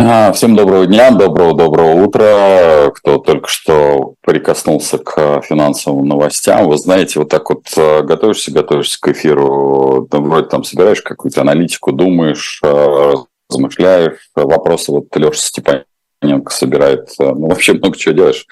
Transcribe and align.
Всем 0.00 0.56
доброго 0.56 0.86
дня, 0.86 1.10
доброго-доброго 1.10 2.02
утра. 2.02 2.90
Кто 2.94 3.18
только 3.18 3.48
что 3.48 4.14
прикоснулся 4.22 4.96
к 4.96 5.42
финансовым 5.42 6.08
новостям. 6.08 6.68
Вы 6.68 6.78
знаете, 6.78 7.18
вот 7.18 7.28
так 7.28 7.50
вот 7.50 7.66
э, 7.76 8.02
готовишься, 8.02 8.50
готовишься 8.50 8.98
к 8.98 9.08
эфиру, 9.08 10.08
вроде 10.10 10.48
там 10.48 10.64
собираешь 10.64 11.02
какую-то 11.02 11.42
аналитику, 11.42 11.92
думаешь, 11.92 12.62
э, 12.64 13.12
размышляешь, 13.50 14.30
вопросы 14.34 14.90
вот 14.90 15.14
Леша 15.16 15.34
Степаненко 15.34 16.50
собирает, 16.50 17.10
э, 17.20 17.34
ну, 17.34 17.48
вообще 17.48 17.74
много 17.74 17.98
чего 17.98 18.14
делаешь, 18.14 18.46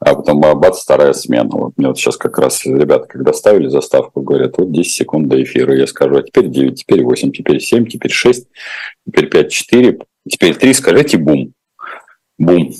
а 0.00 0.14
потом 0.14 0.38
бац, 0.38 0.82
вторая 0.82 1.14
смена. 1.14 1.48
Вот 1.50 1.72
мне 1.78 1.88
вот 1.88 1.96
сейчас 1.96 2.18
как 2.18 2.38
раз 2.38 2.66
ребята, 2.66 3.06
когда 3.06 3.32
ставили 3.32 3.68
заставку, 3.68 4.20
говорят, 4.20 4.58
вот 4.58 4.70
10 4.70 4.92
секунд 4.92 5.28
до 5.28 5.42
эфира, 5.42 5.74
я 5.74 5.86
скажу, 5.86 6.18
а 6.18 6.22
теперь 6.22 6.48
9, 6.48 6.78
теперь 6.78 7.02
8, 7.02 7.32
теперь 7.32 7.60
7, 7.60 7.86
теперь 7.86 8.12
6, 8.12 8.48
теперь 9.06 9.30
5, 9.30 9.50
4, 9.50 9.98
Теперь 10.28 10.54
три, 10.56 10.72
скажите 10.72 11.18
бум. 11.18 11.52
Бум. 12.38 12.72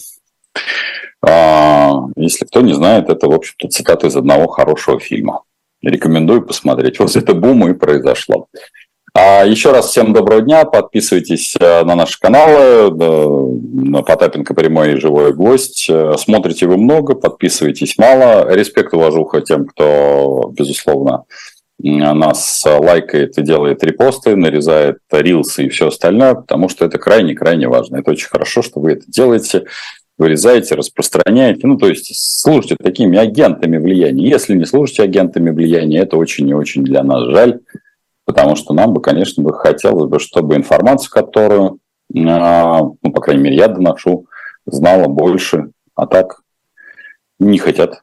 А, 1.26 2.00
если 2.16 2.44
кто 2.44 2.60
не 2.60 2.74
знает, 2.74 3.08
это, 3.08 3.28
в 3.28 3.32
общем-то, 3.32 3.68
цитата 3.68 4.06
из 4.06 4.16
одного 4.16 4.46
хорошего 4.48 4.98
фильма. 5.00 5.42
Рекомендую 5.82 6.42
посмотреть. 6.42 6.98
Вот 6.98 7.14
это 7.14 7.34
бум 7.34 7.68
и 7.68 7.74
произошло. 7.74 8.48
А 9.16 9.44
еще 9.44 9.70
раз 9.70 9.90
всем 9.90 10.12
доброго 10.12 10.40
дня. 10.40 10.64
Подписывайтесь 10.64 11.54
э, 11.60 11.84
на 11.84 11.94
наши 11.94 12.18
каналы. 12.18 12.90
На 12.90 14.02
Потапенко 14.02 14.54
прямой 14.54 14.94
и 14.94 14.96
живой 14.96 15.32
гвоздь. 15.32 15.86
Э, 15.88 16.14
смотрите 16.18 16.66
вы 16.66 16.78
много, 16.78 17.14
подписывайтесь 17.14 17.96
мало. 17.96 18.52
Респект 18.52 18.92
уважуха 18.92 19.40
тем, 19.40 19.66
кто, 19.66 20.50
безусловно, 20.52 21.24
нас 21.90 22.64
лайкает 22.66 23.36
и 23.38 23.42
делает 23.42 23.84
репосты, 23.84 24.36
нарезает 24.36 24.98
рилсы 25.10 25.66
и 25.66 25.68
все 25.68 25.88
остальное, 25.88 26.34
потому 26.34 26.68
что 26.68 26.84
это 26.84 26.98
крайне-крайне 26.98 27.68
важно. 27.68 27.98
Это 27.98 28.12
очень 28.12 28.28
хорошо, 28.28 28.62
что 28.62 28.80
вы 28.80 28.92
это 28.92 29.04
делаете, 29.06 29.66
вырезаете, 30.16 30.76
распространяете. 30.76 31.66
Ну, 31.66 31.76
то 31.76 31.88
есть 31.88 32.10
служите 32.40 32.76
такими 32.76 33.18
агентами 33.18 33.76
влияния. 33.76 34.28
Если 34.28 34.54
не 34.54 34.64
служите 34.64 35.02
агентами 35.02 35.50
влияния, 35.50 36.00
это 36.00 36.16
очень 36.16 36.48
и 36.48 36.54
очень 36.54 36.84
для 36.84 37.02
нас 37.02 37.24
жаль, 37.24 37.60
потому 38.24 38.56
что 38.56 38.72
нам 38.72 38.94
бы, 38.94 39.02
конечно, 39.02 39.42
бы 39.42 39.52
хотелось 39.52 40.08
бы, 40.08 40.18
чтобы 40.20 40.56
информацию, 40.56 41.10
которую, 41.10 41.80
а, 42.16 42.80
ну, 42.80 43.12
по 43.12 43.20
крайней 43.20 43.42
мере, 43.42 43.56
я 43.56 43.68
доношу, 43.68 44.26
знала 44.66 45.08
больше, 45.08 45.70
а 45.94 46.06
так 46.06 46.40
не 47.38 47.58
хотят 47.58 48.02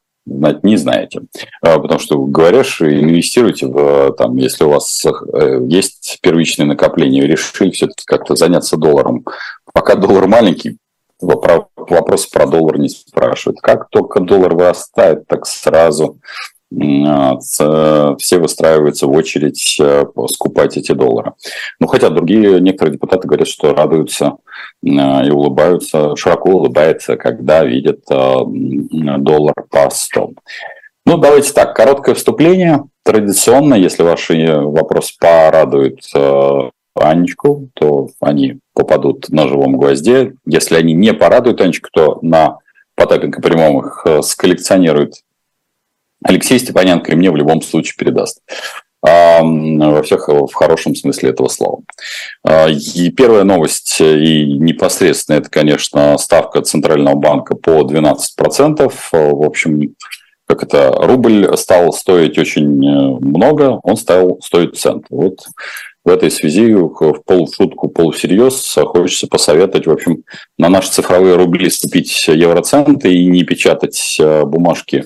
не 0.64 0.78
знаете. 0.78 1.22
А, 1.62 1.80
потому 1.80 2.00
что 2.00 2.18
говоришь, 2.26 2.82
инвестируйте 2.82 3.68
в, 3.68 4.14
там, 4.14 4.36
если 4.38 4.64
у 4.64 4.70
вас 4.70 5.06
э, 5.06 5.60
есть 5.68 6.20
первичные 6.22 6.66
накопления, 6.66 7.28
решили 7.28 7.72
все-таки 7.72 8.04
как-то 8.06 8.36
заняться 8.36 8.78
долларом. 8.78 9.26
Пока 9.74 9.96
доллар 9.96 10.28
маленький, 10.28 10.78
вопрос 11.20 12.28
про 12.28 12.46
доллар 12.46 12.80
не 12.80 12.90
спрашивают. 12.90 13.59
Как 13.62 13.90
только 13.90 14.20
доллар 14.20 14.56
вырастает, 14.56 15.28
так 15.28 15.46
сразу 15.46 16.20
все 16.72 18.40
выстраиваются 18.40 19.06
в 19.06 19.12
очередь 19.12 19.78
э, 19.80 20.06
скупать 20.30 20.78
эти 20.78 20.94
доллары. 20.94 21.34
Ну, 21.80 21.88
хотя 21.88 22.10
другие, 22.10 22.62
некоторые 22.62 22.94
депутаты 22.94 23.28
говорят, 23.28 23.50
что 23.50 23.74
радуются 23.74 24.38
а, 24.86 25.22
и 25.26 25.30
улыбаются, 25.30 26.16
широко 26.16 26.52
улыбаются, 26.52 27.18
когда 27.18 27.66
видят 27.66 28.04
а, 28.10 28.46
доллар 28.46 29.56
по 29.70 29.90
100. 29.90 30.32
Ну, 31.06 31.18
давайте 31.18 31.52
так, 31.52 31.76
короткое 31.76 32.16
вступление. 32.16 32.86
Традиционно, 33.04 33.74
если 33.74 34.04
ваши 34.04 34.62
вопросы 34.62 35.14
порадуют 35.20 36.04
Анечку, 36.96 37.70
то 37.74 38.10
они 38.20 38.60
попадут 38.74 39.30
на 39.30 39.48
живом 39.48 39.78
гвозде. 39.78 40.36
Если 40.46 40.76
они 40.76 40.94
не 40.94 41.14
порадуют 41.14 41.62
Анечку, 41.62 41.90
то 41.92 42.20
на 42.22 42.60
Потапенко 42.96 43.42
прямом 43.42 43.86
их 43.86 44.02
э, 44.06 44.22
сколлекционирует 44.22 45.24
Алексей 46.24 46.60
Степаненко 46.60 47.12
и 47.12 47.16
мне 47.16 47.32
в 47.32 47.36
любом 47.36 47.62
случае 47.62 47.96
передаст. 47.98 48.42
Во 49.04 50.04
всех 50.04 50.28
в 50.28 50.54
хорошем 50.54 50.94
смысле 50.94 51.32
этого 51.32 51.48
слова. 51.48 51.82
А, 52.44 52.68
и 52.70 53.09
первая 53.09 53.44
новость, 53.44 54.00
и 54.00 54.46
непосредственно, 54.46 55.38
это, 55.38 55.50
конечно, 55.50 56.16
ставка 56.20 56.62
Центрального 56.62 57.16
банка 57.16 57.56
по 57.56 57.81
12%. 57.81 58.92
В 59.12 59.44
общем, 59.44 59.96
как 60.52 60.64
это, 60.64 60.92
рубль 60.92 61.48
стал 61.58 61.94
стоить 61.94 62.38
очень 62.38 62.86
э, 62.86 63.20
много, 63.22 63.80
он 63.84 63.96
стал 63.96 64.38
стоить 64.44 64.78
цент. 64.78 65.06
Вот 65.10 65.40
в 66.04 66.10
этой 66.10 66.30
связи 66.30 66.74
в 66.74 67.22
полушутку, 67.26 67.88
полусерьез 67.88 68.76
хочется 68.76 69.28
посоветовать, 69.28 69.88
в 69.88 69.92
общем, 69.92 70.24
на 70.58 70.68
наши 70.68 70.92
цифровые 70.92 71.36
рубли 71.36 71.70
ступить 71.70 72.28
евроценты 72.28 73.14
и 73.14 73.28
не 73.28 73.44
печатать 73.44 74.18
э, 74.20 74.44
бумажки 74.44 75.06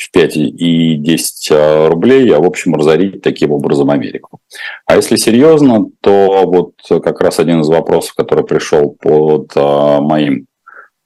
в 0.00 0.10
5 0.12 0.36
и 0.36 0.96
10 0.96 1.48
а, 1.52 1.88
рублей, 1.90 2.34
а 2.34 2.40
в 2.40 2.46
общем 2.46 2.74
разорить 2.74 3.20
таким 3.20 3.52
образом 3.52 3.90
Америку. 3.90 4.40
А 4.86 4.96
если 4.96 5.16
серьезно, 5.16 5.86
то 6.00 6.44
вот 6.46 6.72
как 7.02 7.20
раз 7.20 7.38
один 7.38 7.60
из 7.60 7.68
вопросов, 7.68 8.14
который 8.14 8.44
пришел 8.44 8.96
под 8.98 9.52
а, 9.54 10.00
моим, 10.00 10.46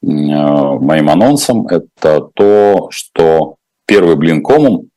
а, 0.00 0.74
моим 0.74 1.10
анонсом, 1.10 1.66
это 1.66 2.20
то, 2.34 2.86
что 2.90 3.56
первый 3.84 4.14
блин 4.14 4.44
комом, 4.44 4.90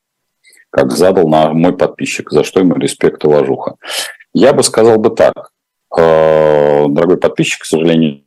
как 0.70 0.92
задал 0.92 1.28
на 1.28 1.52
мой 1.54 1.76
подписчик, 1.76 2.30
за 2.30 2.44
что 2.44 2.60
ему 2.60 2.76
респект 2.76 3.24
и 3.24 3.28
уважуха. 3.28 3.78
Я 4.32 4.54
бы 4.54 4.62
сказал 4.62 5.00
бы 5.00 5.10
так, 5.10 5.50
дорогой 5.90 7.18
подписчик, 7.18 7.64
к 7.64 7.66
сожалению, 7.66 8.22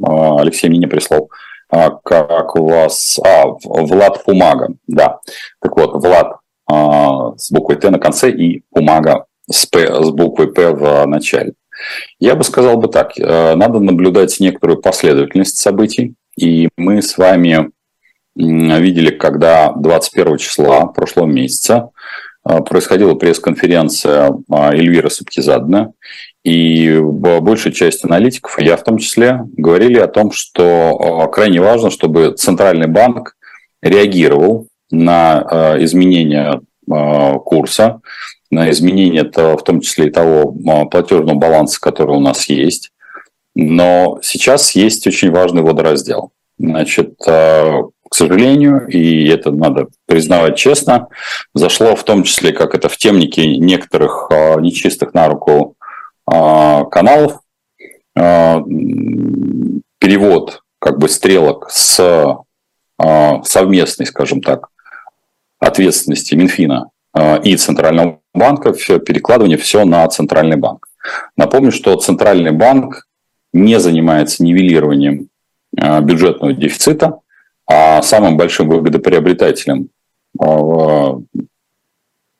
Алексей 0.00 0.68
мне 0.68 0.78
не 0.78 0.86
прислал 0.86 1.30
а, 1.74 1.90
как 2.04 2.54
у 2.56 2.66
вас... 2.68 3.18
А, 3.24 3.46
Влад 3.64 4.24
Пумага, 4.24 4.68
да. 4.86 5.18
Так 5.60 5.76
вот, 5.76 5.94
Влад 5.94 6.36
а, 6.70 7.36
с 7.36 7.50
буквой 7.50 7.76
Т 7.76 7.90
на 7.90 7.98
конце 7.98 8.30
и 8.30 8.62
Пумага 8.70 9.26
с, 9.50 9.66
П, 9.66 10.02
с 10.04 10.10
буквой 10.10 10.52
П 10.52 10.70
в 10.70 11.04
начале. 11.06 11.54
Я 12.20 12.36
бы 12.36 12.44
сказал 12.44 12.76
бы 12.76 12.86
так, 12.86 13.18
э, 13.18 13.54
надо 13.56 13.80
наблюдать 13.80 14.38
некоторую 14.38 14.80
последовательность 14.80 15.58
событий, 15.58 16.14
и 16.38 16.68
мы 16.76 17.02
с 17.02 17.18
вами 17.18 17.72
видели, 18.36 19.10
когда 19.10 19.72
21 19.72 20.38
числа 20.38 20.86
прошлого 20.86 21.26
месяца 21.26 21.90
э, 22.48 22.60
происходила 22.60 23.14
пресс-конференция 23.16 24.32
а, 24.50 24.72
Эльвира 24.72 25.08
Субтизадна, 25.08 25.92
и 26.44 27.00
большая 27.00 27.72
часть 27.72 28.04
аналитиков, 28.04 28.60
я 28.60 28.76
в 28.76 28.84
том 28.84 28.98
числе, 28.98 29.40
говорили 29.56 29.98
о 29.98 30.06
том, 30.06 30.30
что 30.30 31.28
крайне 31.32 31.60
важно, 31.60 31.90
чтобы 31.90 32.34
Центральный 32.36 32.86
банк 32.86 33.34
реагировал 33.82 34.68
на 34.90 35.76
изменения 35.80 36.60
курса, 36.86 38.02
на 38.50 38.70
изменение 38.70 39.24
в 39.24 39.62
том 39.62 39.80
числе 39.80 40.08
и 40.08 40.10
того 40.10 40.54
платежного 40.90 41.34
баланса, 41.34 41.80
который 41.80 42.14
у 42.14 42.20
нас 42.20 42.48
есть. 42.48 42.90
Но 43.54 44.18
сейчас 44.22 44.72
есть 44.72 45.06
очень 45.06 45.30
важный 45.30 45.62
водораздел. 45.62 46.32
Значит, 46.58 47.14
к 47.18 47.90
сожалению, 48.12 48.86
и 48.86 49.28
это 49.28 49.50
надо 49.50 49.88
признавать 50.06 50.56
честно, 50.56 51.08
зашло 51.54 51.96
в 51.96 52.04
том 52.04 52.22
числе, 52.22 52.52
как 52.52 52.74
это 52.74 52.88
в 52.88 52.96
темнике 52.96 53.56
некоторых 53.56 54.28
нечистых 54.60 55.14
на 55.14 55.28
руку 55.28 55.73
а, 55.73 55.73
каналов, 56.26 57.40
а, 58.16 58.62
перевод 59.98 60.62
как 60.78 60.98
бы 60.98 61.08
стрелок 61.08 61.70
с 61.70 61.98
а, 62.98 63.42
совместной, 63.42 64.06
скажем 64.06 64.40
так, 64.40 64.68
ответственности 65.58 66.34
Минфина 66.34 66.90
и 67.44 67.56
Центрального 67.56 68.20
банка, 68.34 68.72
все, 68.72 68.98
перекладывание 68.98 69.56
все 69.56 69.84
на 69.84 70.06
Центральный 70.08 70.56
банк. 70.56 70.88
Напомню, 71.36 71.70
что 71.70 71.96
Центральный 71.96 72.50
банк 72.50 73.06
не 73.52 73.78
занимается 73.78 74.42
нивелированием 74.42 75.28
бюджетного 75.72 76.52
дефицита, 76.52 77.20
а 77.66 78.02
самым 78.02 78.36
большим 78.36 78.68
выгодоприобретателем 78.68 79.88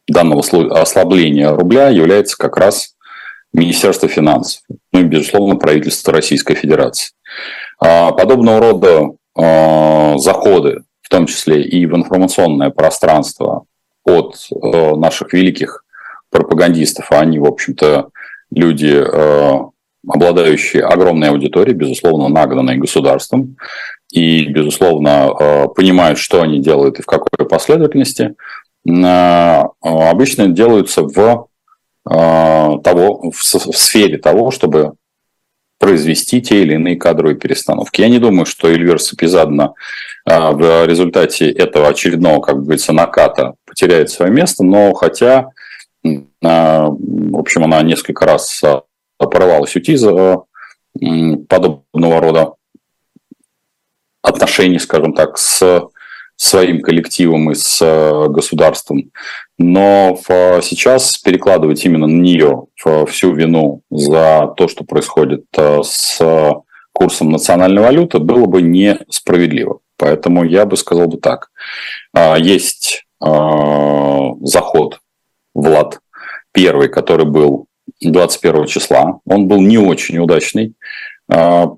данного 0.09 0.81
ослабления 0.81 1.55
рубля 1.55 1.89
является 1.89 2.37
как 2.37 2.57
раз 2.59 2.94
Министерство 3.55 4.09
финансов, 4.09 4.63
ну 4.93 5.01
и, 5.01 5.05
безусловно, 5.05 5.55
правительство 5.55 6.13
Российской 6.13 6.57
Федерации. 6.57 7.13
А, 7.79 8.11
подобного 8.11 8.59
рода 8.61 9.11
а, 9.37 10.19
заходы, 10.19 10.83
в 11.03 11.09
том 11.09 11.27
числе 11.27 11.63
и 11.63 11.87
в 11.87 11.95
информационное 11.95 12.71
пространство 12.71 13.65
от 14.05 14.37
э, 14.51 14.97
наших 14.97 15.33
великих 15.33 15.85
пропагандистов, 16.31 17.07
а 17.11 17.21
они, 17.21 17.39
в 17.39 17.47
общем-то, 17.47 18.09
люди, 18.51 19.03
обладающие 20.07 20.83
огромной 20.83 21.31
аудиторией, 21.31 21.77
безусловно, 21.77 22.29
нагнанной 22.29 22.77
государством, 22.77 23.57
и, 24.13 24.47
безусловно, 24.47 25.69
понимают, 25.75 26.19
что 26.19 26.43
они 26.43 26.61
делают 26.61 26.99
и 26.99 27.03
в 27.03 27.07
какой 27.07 27.47
последовательности, 27.49 28.35
обычно 29.81 30.49
делаются 30.49 31.03
в 31.03 31.49
того, 32.05 33.31
в, 33.31 33.35
в 33.35 33.77
сфере 33.77 34.19
того, 34.19 34.51
чтобы 34.51 34.93
произвести 35.79 36.41
те 36.41 36.63
или 36.63 36.75
иные 36.75 36.97
кадровые 36.97 37.37
перестановки. 37.37 38.01
Я 38.01 38.09
не 38.09 38.19
думаю, 38.19 38.47
что 38.47 38.69
Эльвира 38.69 38.99
Сапизадна 38.99 39.75
в 40.25 40.87
результате 40.87 41.51
этого 41.51 41.89
очередного, 41.89 42.41
как 42.41 42.63
говорится, 42.63 42.93
наката 42.93 43.55
потеряет 43.67 44.11
свое 44.11 44.31
место, 44.31 44.65
но 44.65 44.95
хотя, 44.95 45.51
в 46.03 47.39
общем, 47.39 47.65
она 47.65 47.83
несколько 47.83 48.25
раз 48.25 48.63
порывалась 49.19 49.75
уйти 49.77 49.97
за 49.97 50.43
подобного 51.49 52.21
рода 52.21 52.53
отношений, 54.23 54.79
скажем 54.79 55.13
так, 55.13 55.37
с 55.37 55.83
своим 56.37 56.81
коллективом 56.81 57.51
и 57.51 57.55
с 57.55 57.81
э, 57.81 58.29
государством. 58.29 59.11
Но 59.59 60.19
сейчас 60.63 61.17
перекладывать 61.19 61.85
именно 61.85 62.07
на 62.07 62.21
нее 62.21 62.67
всю 63.07 63.33
вину 63.33 63.83
за 63.91 64.53
то, 64.57 64.67
что 64.69 64.85
происходит 64.85 65.45
э, 65.57 65.83
с 65.85 66.21
курсом 66.95 67.31
национальной 67.31 67.83
валюты, 67.83 68.19
было 68.19 68.47
бы 68.47 68.63
несправедливо. 68.63 69.81
Поэтому 69.97 70.45
я 70.45 70.65
бы 70.65 70.77
сказал 70.77 71.09
бы 71.09 71.19
так. 71.19 71.51
А, 72.13 72.37
есть 72.37 73.07
э, 73.25 73.27
заход 74.43 75.01
Влад 75.55 76.01
первый, 76.53 76.89
который 76.89 77.27
был 77.27 77.67
21 78.01 78.67
числа. 78.67 79.21
Он 79.27 79.47
был 79.47 79.61
не 79.61 79.79
очень 79.79 80.19
удачный. 80.19 80.75
А, 81.29 81.69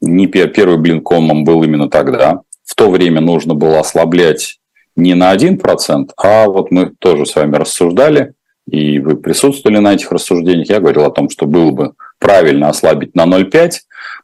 не 0.00 0.26
первый 0.26 0.78
блин 0.78 1.00
комом 1.00 1.44
был 1.44 1.62
именно 1.62 1.88
тогда. 1.88 2.42
В 2.66 2.74
то 2.74 2.90
время 2.90 3.20
нужно 3.20 3.54
было 3.54 3.80
ослаблять 3.80 4.58
не 4.96 5.14
на 5.14 5.34
1%, 5.34 6.10
а 6.16 6.46
вот 6.46 6.70
мы 6.70 6.92
тоже 6.98 7.24
с 7.24 7.36
вами 7.36 7.56
рассуждали, 7.56 8.34
и 8.68 8.98
вы 8.98 9.16
присутствовали 9.16 9.78
на 9.78 9.94
этих 9.94 10.10
рассуждениях. 10.10 10.68
Я 10.68 10.80
говорил 10.80 11.04
о 11.04 11.10
том, 11.10 11.30
что 11.30 11.46
было 11.46 11.70
бы 11.70 11.92
правильно 12.18 12.68
ослабить 12.68 13.14
на 13.14 13.24
0,5, 13.24 13.72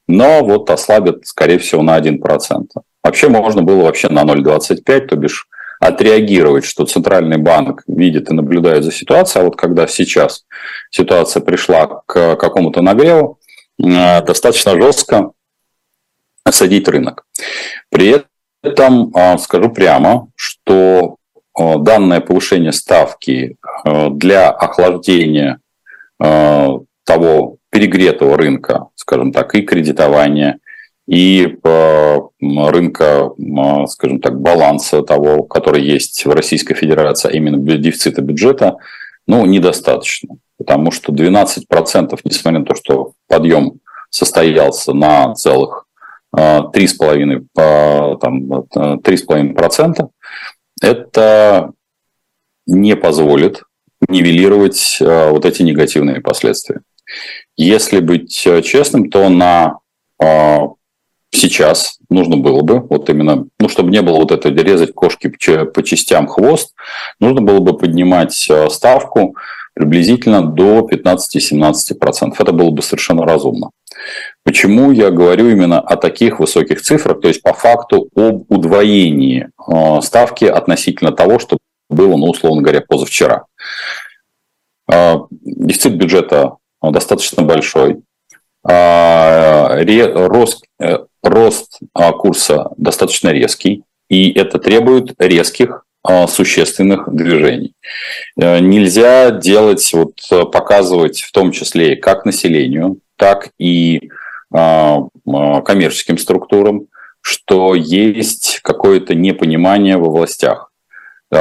но 0.09 0.45
вот 0.45 0.69
ослабят, 0.71 1.27
скорее 1.27 1.59
всего, 1.59 1.83
на 1.83 1.99
1%. 1.99 2.67
Вообще 3.05 3.29
можно 3.29 3.63
было 3.63 3.85
вообще 3.85 4.09
на 4.09 4.25
0,25, 4.25 5.07
то 5.07 5.17
бишь 5.17 5.47
отреагировать, 5.79 6.65
что 6.65 6.85
Центральный 6.85 7.39
банк 7.39 7.83
видит 7.87 8.31
и 8.31 8.35
наблюдает 8.35 8.85
за 8.85 8.93
ситуацией, 8.93 9.43
а 9.43 9.45
вот 9.47 9.57
когда 9.57 9.87
сейчас 9.87 10.45
ситуация 10.91 11.43
пришла 11.43 12.03
к 12.07 12.37
какому-то 12.37 12.83
нагреву, 12.83 13.41
э, 13.79 14.23
достаточно 14.23 14.81
жестко 14.81 15.33
садить 16.49 16.89
рынок. 16.89 17.25
При 17.91 18.23
этом 18.63 19.13
э, 19.15 19.39
скажу 19.39 19.71
прямо, 19.71 20.29
что 20.37 21.17
э, 21.59 21.79
данное 21.79 22.21
повышение 22.21 22.73
ставки 22.73 23.57
для 23.85 24.51
охлаждения 24.51 25.59
того 26.19 27.57
перегретого 27.71 28.37
рынка, 28.37 28.87
скажем 28.95 29.33
так, 29.33 29.57
и 29.57 29.63
кредитования, 29.63 30.61
и 31.09 31.59
рынка, 32.41 33.31
скажем 33.89 34.21
так, 34.21 34.41
баланса 34.41 35.03
того, 35.03 35.43
который 35.43 35.83
есть 35.83 36.25
в 36.25 36.31
Российской 36.31 36.75
Федерации, 36.75 37.29
а 37.29 37.33
именно 37.33 37.59
дефицита 37.59 38.23
бюджета, 38.23 38.77
ну, 39.27 39.45
недостаточно. 39.47 40.37
Потому 40.59 40.93
что 40.93 41.13
12%, 41.13 42.19
несмотря 42.25 42.61
на 42.61 42.65
то, 42.65 42.77
что 42.77 43.15
подъем 43.27 43.81
состоялся 44.11 44.93
на 44.93 45.35
целых 45.35 45.87
3,5%, 46.35 47.47
а, 47.57 48.17
там, 48.17 48.51
3,5%, 48.51 50.09
это 50.81 51.73
не 52.67 52.97
позволит 52.97 53.63
нивелировать 54.09 54.99
а, 55.01 55.31
вот 55.31 55.45
эти 55.45 55.63
негативные 55.63 56.21
последствия. 56.21 56.81
Если 57.57 58.01
быть 58.01 58.47
э, 58.47 58.63
честным, 58.63 59.11
то 59.11 59.29
на 59.29 59.79
а, 60.19 60.69
сейчас 61.31 61.99
нужно 62.09 62.37
было 62.37 62.63
бы, 62.63 62.81
вот 62.81 63.11
именно, 63.11 63.47
ну, 63.59 63.69
чтобы 63.69 63.91
не 63.91 64.01
было 64.03 64.17
вот 64.17 64.31
это 64.31 64.49
резать 64.49 64.95
кошки 64.95 65.29
по 65.65 65.83
частям 65.83 66.27
хвост, 66.27 66.75
нужно 67.21 67.43
было 67.43 67.59
бы 67.61 67.77
поднимать 67.77 68.47
э, 68.49 68.71
ставку 68.71 69.37
приблизительно 69.75 70.43
до 70.43 70.87
15-17%. 70.91 72.35
Это 72.39 72.53
было 72.53 72.71
бы 72.71 72.83
совершенно 72.83 73.25
разумно. 73.25 73.71
Почему 74.45 74.91
я 74.91 75.11
говорю 75.11 75.49
именно 75.49 75.81
о 75.81 75.97
таких 75.97 76.41
высоких 76.41 76.83
цифрах, 76.83 77.21
то 77.21 77.29
есть 77.29 77.43
по 77.43 77.53
факту 77.53 78.09
об 78.17 78.51
удвоении 78.51 79.51
э, 79.73 80.01
ставки 80.03 80.45
относительно 80.45 81.13
того, 81.13 81.39
что 81.39 81.59
было, 81.89 82.17
ну, 82.17 82.29
условно 82.29 82.63
говоря, 82.63 82.81
позавчера. 82.81 83.45
Э, 84.91 85.19
дефицит 85.31 85.97
бюджета 85.97 86.57
достаточно 86.83 87.45
большой. 87.45 88.03
Рост 88.65 90.65
рост 91.23 91.79
курса 91.93 92.71
достаточно 92.77 93.31
резкий, 93.31 93.83
и 94.09 94.33
это 94.33 94.59
требует 94.59 95.15
резких 95.19 95.85
существенных 96.29 97.09
движений. 97.13 97.75
Э, 98.37 98.59
нельзя 98.59 99.31
делать, 99.31 99.89
вот, 99.93 100.19
показывать 100.51 101.21
в 101.21 101.31
том 101.31 101.53
числе 101.53 101.95
как 101.95 102.25
населению, 102.25 102.99
так 103.17 103.51
и 103.59 104.11
а, 104.53 105.03
коммерческим 105.65 106.19
структурам, 106.19 106.87
что 107.21 107.75
есть 107.75 108.61
какое-то 108.63 109.15
непонимание 109.15 109.97
во 109.97 110.11
властях, 110.11 110.71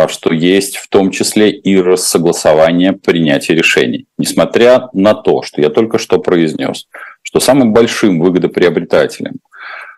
что 0.07 0.33
есть 0.33 0.77
в 0.77 0.88
том 0.89 1.12
числе 1.12 1.51
и 1.51 1.81
рассогласование 1.81 2.94
принятия 2.94 3.56
решений. 3.56 4.06
Несмотря 4.18 4.89
на 4.94 5.13
то, 5.13 5.41
что 5.41 5.59
я 5.59 5.69
только 5.69 5.97
что 5.97 6.19
произнес, 6.19 6.88
что 7.23 7.39
самым 7.39 7.73
большим 7.73 8.19
выгодоприобретателем– 8.19 9.35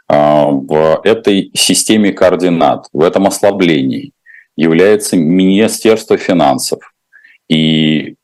а, 0.08 0.48
в 0.48 1.02
этой 1.04 1.52
системе 1.54 2.12
координат, 2.12 2.88
в 2.94 3.02
этом 3.02 3.26
ослаблении 3.28 4.12
является 4.56 5.16
Министерство 5.16 6.18
финансов. 6.18 6.80
И 7.50 8.16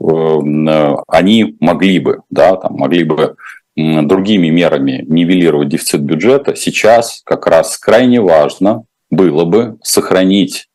они 0.00 1.56
могли 1.60 1.98
бы, 1.98 2.20
да, 2.30 2.56
там, 2.56 2.74
могли 2.74 3.04
бы 3.04 3.36
другими 3.76 4.48
мерами 4.48 5.04
нивелировать 5.06 5.68
дефицит 5.68 6.02
бюджета. 6.02 6.54
Сейчас 6.56 7.22
как 7.24 7.46
раз 7.46 7.76
крайне 7.78 8.20
важно 8.20 8.84
было 9.10 9.44
бы 9.44 9.78
сохранить 9.82 10.68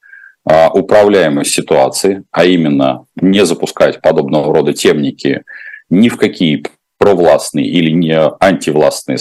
а, 0.46 0.70
управляемость 0.72 1.52
ситуации, 1.52 2.24
а 2.32 2.46
именно 2.46 3.06
не 3.16 3.46
запускать 3.46 4.02
подобного 4.02 4.54
рода 4.54 4.74
темники 4.74 5.44
ни 5.90 6.10
в 6.10 6.18
какие 6.18 6.64
провластные 6.98 7.66
или 7.66 7.92
не 7.92 8.18
антивластные 8.40 9.18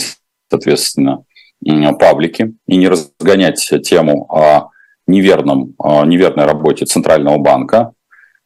соответственно, 0.52 1.25
паблики 1.99 2.54
и 2.66 2.76
не 2.76 2.88
разгонять 2.88 3.73
тему 3.82 4.26
о 4.30 4.71
неверном, 5.06 5.75
неверной 6.06 6.44
работе 6.44 6.85
Центрального 6.85 7.38
банка. 7.38 7.92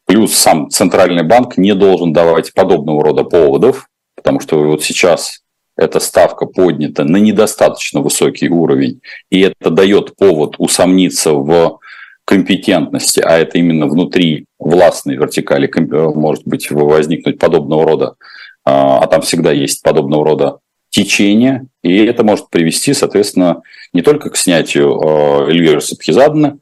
Плюс 0.07 0.33
сам 0.33 0.69
Центральный 0.69 1.23
банк 1.23 1.57
не 1.57 1.75
должен 1.75 2.13
давать 2.13 2.53
подобного 2.53 3.03
рода 3.03 3.23
поводов, 3.23 3.87
потому 4.15 4.39
что 4.39 4.63
вот 4.63 4.81
сейчас 4.81 5.41
эта 5.75 5.99
ставка 5.99 6.45
поднята 6.45 7.03
на 7.03 7.17
недостаточно 7.17 7.99
высокий 7.99 8.47
уровень, 8.47 9.01
и 9.29 9.41
это 9.41 9.69
дает 9.69 10.15
повод 10.15 10.55
усомниться 10.57 11.33
в 11.33 11.79
компетентности, 12.23 13.19
а 13.19 13.37
это 13.37 13.57
именно 13.57 13.87
внутри 13.87 14.45
властной 14.59 15.17
вертикали 15.17 15.69
может 16.15 16.45
быть 16.45 16.71
возникнуть 16.71 17.37
подобного 17.37 17.85
рода, 17.85 18.15
а, 18.63 18.99
а 18.99 19.07
там 19.07 19.21
всегда 19.21 19.51
есть 19.51 19.83
подобного 19.83 20.25
рода 20.25 20.57
течение, 20.89 21.67
и 21.83 22.05
это 22.05 22.23
может 22.23 22.49
привести, 22.49 22.93
соответственно, 22.93 23.61
не 23.91 24.01
только 24.01 24.29
к 24.29 24.37
снятию 24.37 24.99
э, 24.99 25.51
Эльвиры 25.51 25.81
Сабхизадны, 25.81 26.59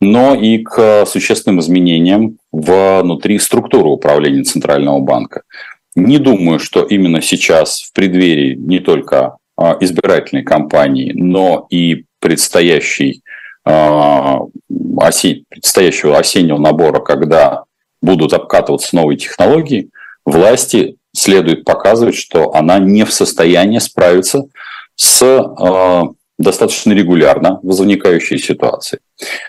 но 0.00 0.34
и 0.34 0.58
к 0.58 1.06
существенным 1.06 1.60
изменениям 1.60 2.38
внутри 2.52 3.38
структуры 3.38 3.88
управления 3.88 4.44
Центрального 4.44 5.00
банка. 5.00 5.42
Не 5.94 6.18
думаю, 6.18 6.58
что 6.58 6.82
именно 6.82 7.20
сейчас, 7.20 7.82
в 7.82 7.92
преддверии 7.92 8.54
не 8.54 8.78
только 8.78 9.36
э, 9.60 9.72
избирательной 9.80 10.44
кампании, 10.44 11.12
но 11.14 11.66
и 11.68 12.04
предстоящей, 12.20 13.22
э, 13.66 14.38
осень, 14.96 15.44
предстоящего 15.48 16.16
осеннего 16.16 16.58
набора, 16.58 17.00
когда 17.00 17.64
будут 18.00 18.32
обкатываться 18.32 18.94
новые 18.94 19.18
технологии, 19.18 19.90
власти 20.24 20.96
следует 21.12 21.64
показывать, 21.64 22.14
что 22.14 22.54
она 22.54 22.78
не 22.78 23.04
в 23.04 23.12
состоянии 23.12 23.78
справиться 23.78 24.44
с 24.94 25.22
э, 25.22 26.02
достаточно 26.40 26.92
регулярно 26.92 27.60
возникающей 27.62 28.38
ситуацией. 28.38 29.00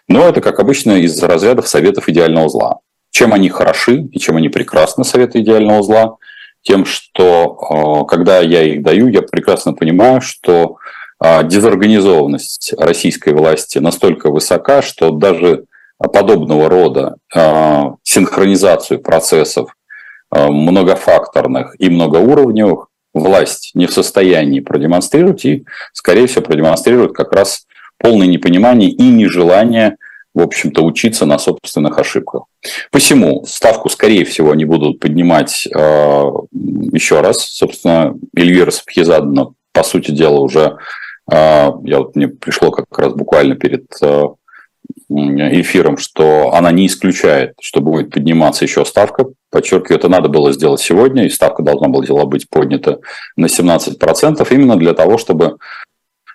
Но 0.10 0.28
это, 0.28 0.42
как 0.42 0.60
обычно, 0.60 0.92
из 1.00 1.22
разрядов 1.24 1.68
советов 1.68 2.10
идеального 2.10 2.50
зла. 2.50 2.80
Чем 3.12 3.34
они 3.34 3.50
хороши 3.50 4.02
и 4.12 4.20
чем 4.20 4.36
они 4.36 4.50
прекрасны, 4.50 5.06
советы 5.06 5.40
идеального 5.40 5.82
зла? 5.84 6.18
Тем, 6.64 6.86
что 6.86 8.04
э, 8.06 8.10
когда 8.10 8.40
я 8.40 8.64
их 8.64 8.84
даю, 8.84 9.08
я 9.08 9.22
прекрасно 9.22 9.74
понимаю, 9.74 10.22
что 10.22 10.78
э, 11.24 11.48
дезорганизованность 11.48 12.74
российской 12.78 13.34
власти 13.34 13.78
настолько 13.78 14.30
высока, 14.30 14.82
что 14.82 15.12
даже 15.12 15.64
подобного 15.98 16.70
рода 16.70 17.16
э, 17.34 17.84
синхронизацию 18.04 19.00
процессов 19.00 19.76
многофакторных 20.34 21.76
и 21.78 21.90
многоуровневых 21.90 22.88
власть 23.14 23.72
не 23.74 23.88
в 23.88 23.92
состоянии 23.92 24.60
продемонстрировать 24.60 25.46
и, 25.46 25.66
скорее 25.94 26.28
всего, 26.28 26.44
продемонстрирует 26.44 27.14
как 27.14 27.34
раз 27.34 27.66
полное 27.98 28.28
непонимание 28.28 28.90
и 28.90 29.04
нежелание, 29.04 29.98
в 30.34 30.42
общем-то, 30.42 30.82
учиться 30.84 31.26
на 31.26 31.38
собственных 31.38 32.00
ошибках. 32.00 32.44
Посему 32.90 33.46
ставку, 33.46 33.90
скорее 33.90 34.24
всего, 34.24 34.52
они 34.52 34.66
будут 34.66 35.00
поднимать 35.00 35.68
э, 35.68 35.80
еще 36.52 37.22
раз. 37.22 37.42
Собственно, 37.42 38.16
Эльвира 38.36 38.72
Сапхизадовна, 38.72 39.54
по 39.74 39.84
сути 39.84 40.12
дела, 40.12 40.40
уже, 40.40 40.78
э, 41.30 41.72
я 41.84 41.98
вот, 41.98 42.16
мне 42.16 42.30
пришло 42.30 42.72
как 42.72 42.98
раз 42.98 43.14
буквально 43.14 43.56
перед 43.56 43.86
э, 44.02 44.24
эфиром, 45.12 45.98
что 45.98 46.54
она 46.54 46.72
не 46.72 46.88
исключает, 46.88 47.54
что 47.60 47.82
будет 47.82 48.12
подниматься 48.12 48.66
еще 48.66 48.86
ставка. 48.86 49.26
Подчеркиваю, 49.50 49.98
это 49.98 50.10
надо 50.10 50.30
было 50.30 50.54
сделать 50.54 50.82
сегодня, 50.82 51.26
и 51.26 51.30
ставка 51.30 51.64
должна 51.64 51.90
была 51.90 52.26
быть 52.26 52.50
поднята 52.50 53.00
на 53.36 53.48
17%, 53.48 54.48
именно 54.52 54.78
для 54.78 54.94
того, 54.94 55.18
чтобы 55.18 55.58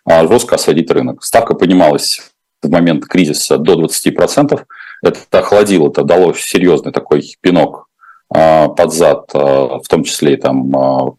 а, 0.04 0.26
жестко 0.26 0.56
осадить 0.56 0.90
рынок. 0.90 1.24
Ставка 1.24 1.54
поднималась 1.54 2.20
в 2.62 2.70
момент 2.70 3.06
кризиса 3.06 3.58
до 3.58 3.82
20%. 3.82 4.64
Это 5.02 5.38
охладило, 5.38 5.88
это 5.88 6.02
дало 6.02 6.34
серьезный 6.34 6.92
такой 6.92 7.22
пинок 7.40 7.88
а, 8.34 8.68
под 8.68 8.92
зад, 8.92 9.30
а, 9.34 9.78
в 9.78 9.88
том 9.88 10.04
числе 10.04 10.34
и 10.34 10.36
там 10.36 11.16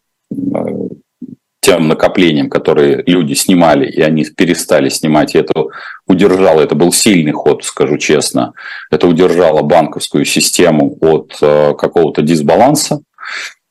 тем 1.68 1.90
накоплением, 1.90 2.50
которые 2.50 3.04
люди 3.06 3.34
снимали, 3.34 3.92
и 3.92 4.02
они 4.02 4.24
перестали 4.24 4.88
снимать, 4.88 5.36
и 5.36 5.38
это 5.38 5.66
удержало, 6.08 6.62
это 6.62 6.76
был 6.76 6.94
сильный 6.94 7.34
ход, 7.34 7.66
скажу 7.66 7.98
честно, 7.98 8.54
это 8.90 9.06
удержало 9.06 9.64
банковскую 9.64 10.24
систему 10.24 10.98
от 11.02 11.38
э, 11.42 11.74
какого-то 11.78 12.22
дисбаланса. 12.22 13.02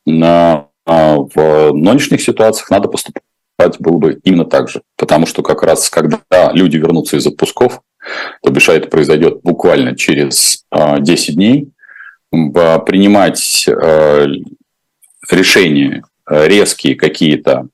Но 0.05 0.69
э, 0.87 1.17
в 1.17 1.73
нынешних 1.73 2.21
ситуациях 2.21 2.69
надо 2.69 2.89
поступать 2.89 3.23
было 3.79 3.97
бы 3.97 4.21
именно 4.25 4.45
так 4.45 4.69
же, 4.69 4.83
потому 4.99 5.25
что 5.25 5.43
как 5.43 5.63
раз 5.63 5.89
когда 5.89 6.21
люди 6.53 6.77
вернутся 6.77 7.17
из 7.17 7.27
отпусков, 7.27 7.81
то 8.43 8.51
бишь 8.51 8.69
это 8.69 8.89
произойдет 8.89 9.41
буквально 9.43 9.97
через 9.97 10.67
10 10.71 11.29
э, 11.31 11.33
дней, 11.33 11.71
принимать 12.31 13.67
решения 15.31 16.03
резкие 16.29 16.95
какие-то 16.95 17.69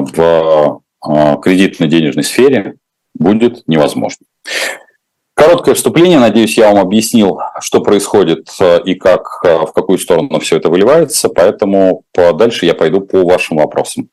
в 0.00 0.82
э, 1.08 1.36
кредитно-денежной 1.42 2.24
сфере 2.24 2.76
будет 3.14 3.66
невозможно. 3.66 4.26
Короткое 5.34 5.74
вступление. 5.74 6.18
Надеюсь, 6.18 6.56
я 6.56 6.72
вам 6.72 6.78
объяснил, 6.78 7.38
что 7.60 7.80
происходит 7.80 8.48
э, 8.60 8.82
и 8.84 8.94
как, 8.94 9.42
в 9.42 9.72
какую 9.72 9.98
сторону 9.98 10.40
все 10.40 10.56
это 10.56 10.70
выливается. 10.70 11.28
Поэтому 11.28 12.04
дальше 12.14 12.66
я 12.66 12.74
пойду 12.74 13.00
по 13.00 13.22
вашим 13.24 13.58
вопросам. 13.58 14.08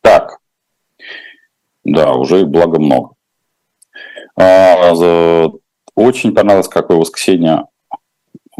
Так. 0.00 0.38
Да, 1.82 2.12
уже 2.12 2.46
благо 2.46 2.78
много. 2.78 3.14
А, 4.36 4.92
очень 5.94 6.34
понравилось, 6.34 6.68
какое 6.68 6.96
воскресенье 6.96 7.64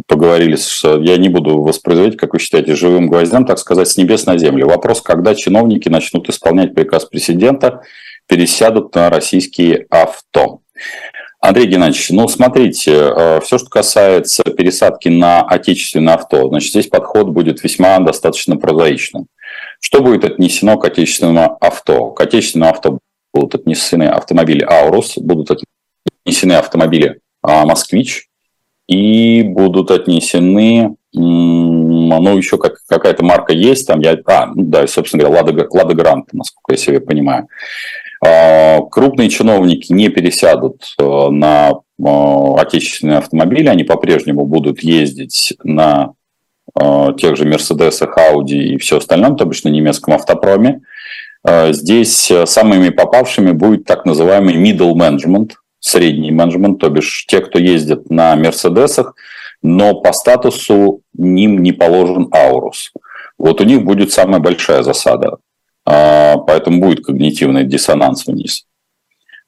поговорили, 0.06 0.56
с, 0.56 0.84
я 0.84 1.16
не 1.16 1.28
буду 1.28 1.62
воспроизводить, 1.62 2.18
как 2.18 2.32
вы 2.32 2.38
считаете, 2.38 2.74
живым 2.74 3.08
гвоздям, 3.08 3.46
так 3.46 3.58
сказать, 3.58 3.88
с 3.88 3.96
небес 3.96 4.26
на 4.26 4.38
землю. 4.38 4.66
Вопрос, 4.66 5.00
когда 5.00 5.34
чиновники 5.34 5.88
начнут 5.88 6.28
исполнять 6.28 6.74
приказ 6.74 7.04
президента, 7.04 7.82
пересядут 8.26 8.94
на 8.94 9.10
российские 9.10 9.86
авто. 9.90 10.60
Андрей 11.40 11.66
Геннадьевич, 11.66 12.08
ну 12.10 12.26
смотрите, 12.26 12.92
э, 12.92 13.40
все, 13.42 13.58
что 13.58 13.68
касается 13.68 14.44
пересадки 14.44 15.08
на 15.08 15.42
отечественное 15.42 16.14
авто, 16.14 16.48
значит, 16.48 16.70
здесь 16.70 16.86
подход 16.86 17.28
будет 17.28 17.62
весьма 17.62 17.98
достаточно 17.98 18.56
прозаичным. 18.56 19.26
Что 19.78 20.00
будет 20.00 20.24
отнесено 20.24 20.78
к 20.78 20.86
отечественному 20.86 21.58
авто? 21.60 22.12
К 22.12 22.22
отечественному 22.22 22.72
авто 22.72 22.98
будут 23.34 23.56
отнесены 23.56 24.04
автомобили 24.04 24.64
«Аурус», 24.64 25.18
будут 25.18 25.50
отнесены 26.24 26.54
автомобили 26.54 27.20
а, 27.42 27.66
«Москвич», 27.66 28.28
и 28.86 29.42
будут 29.42 29.90
отнесены, 29.90 30.96
ну, 31.12 32.36
еще 32.36 32.58
как, 32.58 32.78
какая-то 32.88 33.24
марка 33.24 33.52
есть, 33.52 33.86
там 33.86 34.00
я, 34.00 34.18
а, 34.26 34.46
ну 34.46 34.64
да, 34.64 34.86
собственно 34.86 35.24
говоря, 35.24 35.42
Лада, 35.42 35.68
Лада 35.70 35.94
Грант, 35.94 36.32
насколько 36.32 36.72
я 36.72 36.76
себе 36.76 37.00
понимаю. 37.00 37.48
А, 38.24 38.80
крупные 38.90 39.28
чиновники 39.28 39.92
не 39.92 40.08
пересядут 40.08 40.94
э, 40.98 41.28
на 41.30 41.72
э, 41.72 42.54
отечественные 42.58 43.18
автомобили, 43.18 43.68
они 43.68 43.84
по-прежнему 43.84 44.46
будут 44.46 44.82
ездить 44.82 45.54
на 45.62 46.14
э, 46.78 47.08
тех 47.18 47.36
же 47.36 47.44
Мерседесах, 47.44 48.16
Ауди 48.16 48.74
и 48.74 48.78
все 48.78 48.98
остальное, 48.98 49.32
то 49.32 49.44
бишь 49.44 49.64
на 49.64 49.68
немецком 49.68 50.14
автопроме. 50.14 50.80
Здесь 51.46 52.32
самыми 52.46 52.88
попавшими 52.88 53.52
будет 53.52 53.84
так 53.84 54.06
называемый 54.06 54.54
middle 54.54 54.94
management, 54.94 55.50
средний 55.84 56.30
менеджмент, 56.30 56.78
то 56.78 56.88
бишь 56.88 57.26
те, 57.28 57.40
кто 57.40 57.58
ездит 57.58 58.08
на 58.10 58.34
Мерседесах, 58.36 59.14
но 59.62 60.00
по 60.00 60.12
статусу 60.12 61.02
ним 61.12 61.62
не 61.62 61.72
положен 61.72 62.28
Аурус. 62.32 62.92
Вот 63.36 63.60
у 63.60 63.64
них 63.64 63.84
будет 63.84 64.10
самая 64.10 64.40
большая 64.40 64.82
засада, 64.82 65.36
а, 65.84 66.38
поэтому 66.38 66.80
будет 66.80 67.04
когнитивный 67.04 67.64
диссонанс 67.64 68.26
вниз. 68.26 68.64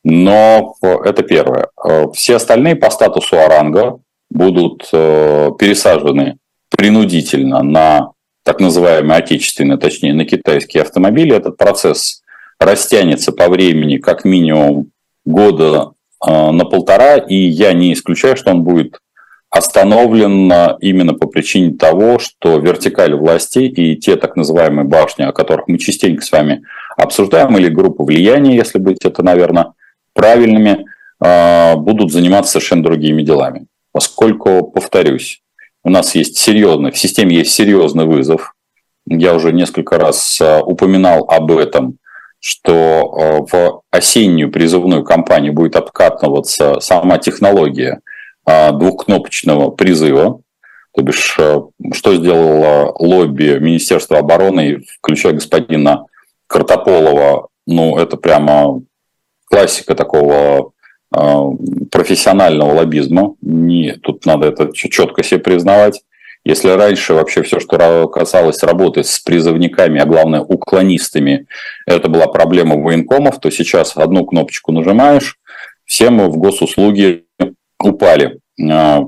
Но 0.05 0.75
это 0.83 1.23
первое. 1.23 1.69
А, 1.77 2.11
все 2.13 2.37
остальные 2.37 2.77
по 2.77 2.91
статусу 2.91 3.39
Оранга 3.39 3.99
будут 4.29 4.89
э, 4.93 5.51
пересажены 5.59 6.37
принудительно 6.69 7.63
на 7.63 8.11
так 8.43 8.61
называемые 8.61 9.19
отечественные, 9.19 9.79
точнее 9.79 10.13
на 10.13 10.25
китайские 10.25 10.83
автомобили. 10.83 11.35
Этот 11.35 11.57
процесс 11.57 12.23
растянется 12.59 13.33
по 13.33 13.49
времени 13.49 13.99
как 13.99 14.25
минимум 14.25 14.91
года 15.25 15.93
Э, 15.93 15.96
на 16.25 16.65
полтора, 16.65 17.17
и 17.17 17.35
я 17.37 17.73
не 17.73 17.93
исключаю, 17.93 18.37
что 18.37 18.51
он 18.51 18.63
будет 18.63 18.99
остановлен 19.57 20.51
э, 20.51 20.77
именно 20.81 21.15
по 21.15 21.27
причине 21.27 21.77
того, 21.77 22.19
что 22.19 22.59
вертикаль 22.59 23.15
власти 23.15 23.61
и 23.61 23.97
те 23.97 24.17
так 24.17 24.37
называемые 24.37 24.85
башни, 24.87 25.23
о 25.23 25.33
которых 25.33 25.69
мы 25.69 25.79
частенько 25.79 26.25
с 26.25 26.33
вами 26.33 26.63
обсуждаем, 26.97 27.57
или 27.57 27.69
группы 27.69 28.03
влияния, 28.03 28.57
если 28.57 28.79
быть 28.79 29.05
это, 29.05 29.23
наверное, 29.23 29.73
правильными, 30.15 30.87
э, 31.25 31.77
будут 31.77 32.13
заниматься 32.13 32.53
совершенно 32.53 32.83
другими 32.83 33.23
делами. 33.23 33.67
Поскольку, 33.93 34.65
повторюсь, 34.65 35.41
у 35.85 35.91
нас 35.91 36.15
есть 36.15 36.37
серьезный, 36.39 36.91
в 36.91 36.99
системе 36.99 37.37
есть 37.37 37.53
серьезный 37.53 38.05
вызов. 38.05 38.55
Я 39.09 39.35
уже 39.35 39.53
несколько 39.53 39.99
раз 39.99 40.43
упоминал 40.65 41.31
об 41.31 41.53
этом 41.53 41.99
что 42.41 42.73
э, 42.73 43.39
в 43.51 43.83
осеннюю 43.91 44.51
призывную 44.51 45.05
кампанию 45.05 45.53
будет 45.53 45.77
обкатываться 45.77 46.81
сама 46.81 47.19
технология 47.19 48.01
э, 48.47 48.73
двухкнопочного 48.73 49.71
призыва, 49.71 50.41
то 50.93 51.03
бишь, 51.03 51.37
э, 51.39 51.61
что 51.93 52.15
сделало 52.15 52.95
лобби 52.99 53.59
Министерства 53.59 54.19
обороны, 54.19 54.83
включая 54.99 55.33
господина 55.33 56.07
Картополова, 56.47 57.49
ну, 57.67 57.99
это 57.99 58.17
прямо 58.17 58.83
классика 59.47 59.95
такого 59.95 60.73
профессионального 61.91 62.75
лоббизма. 62.75 63.37
Не, 63.41 63.93
тут 63.93 64.27
надо 64.27 64.49
это 64.49 64.73
четко 64.73 65.23
себе 65.23 65.41
признавать. 65.41 66.03
Если 66.47 66.69
раньше 66.69 67.13
вообще 67.13 67.43
все, 67.43 67.59
что 67.59 68.07
касалось 68.07 68.63
работы 68.63 69.03
с 69.03 69.19
призывниками, 69.19 70.01
а 70.01 70.07
главное 70.07 70.43
уклонистами, 70.43 71.49
это 71.87 72.09
была 72.09 72.29
проблема 72.29 72.77
военкомов, 72.77 73.41
то 73.41 73.51
сейчас 73.51 73.97
одну 73.97 74.25
кнопочку 74.25 74.71
нажимаешь, 74.71 75.41
все 75.85 76.09
мы 76.11 76.29
в 76.29 76.37
госуслуги 76.37 77.25
упали, 77.81 78.39
а, 78.63 79.01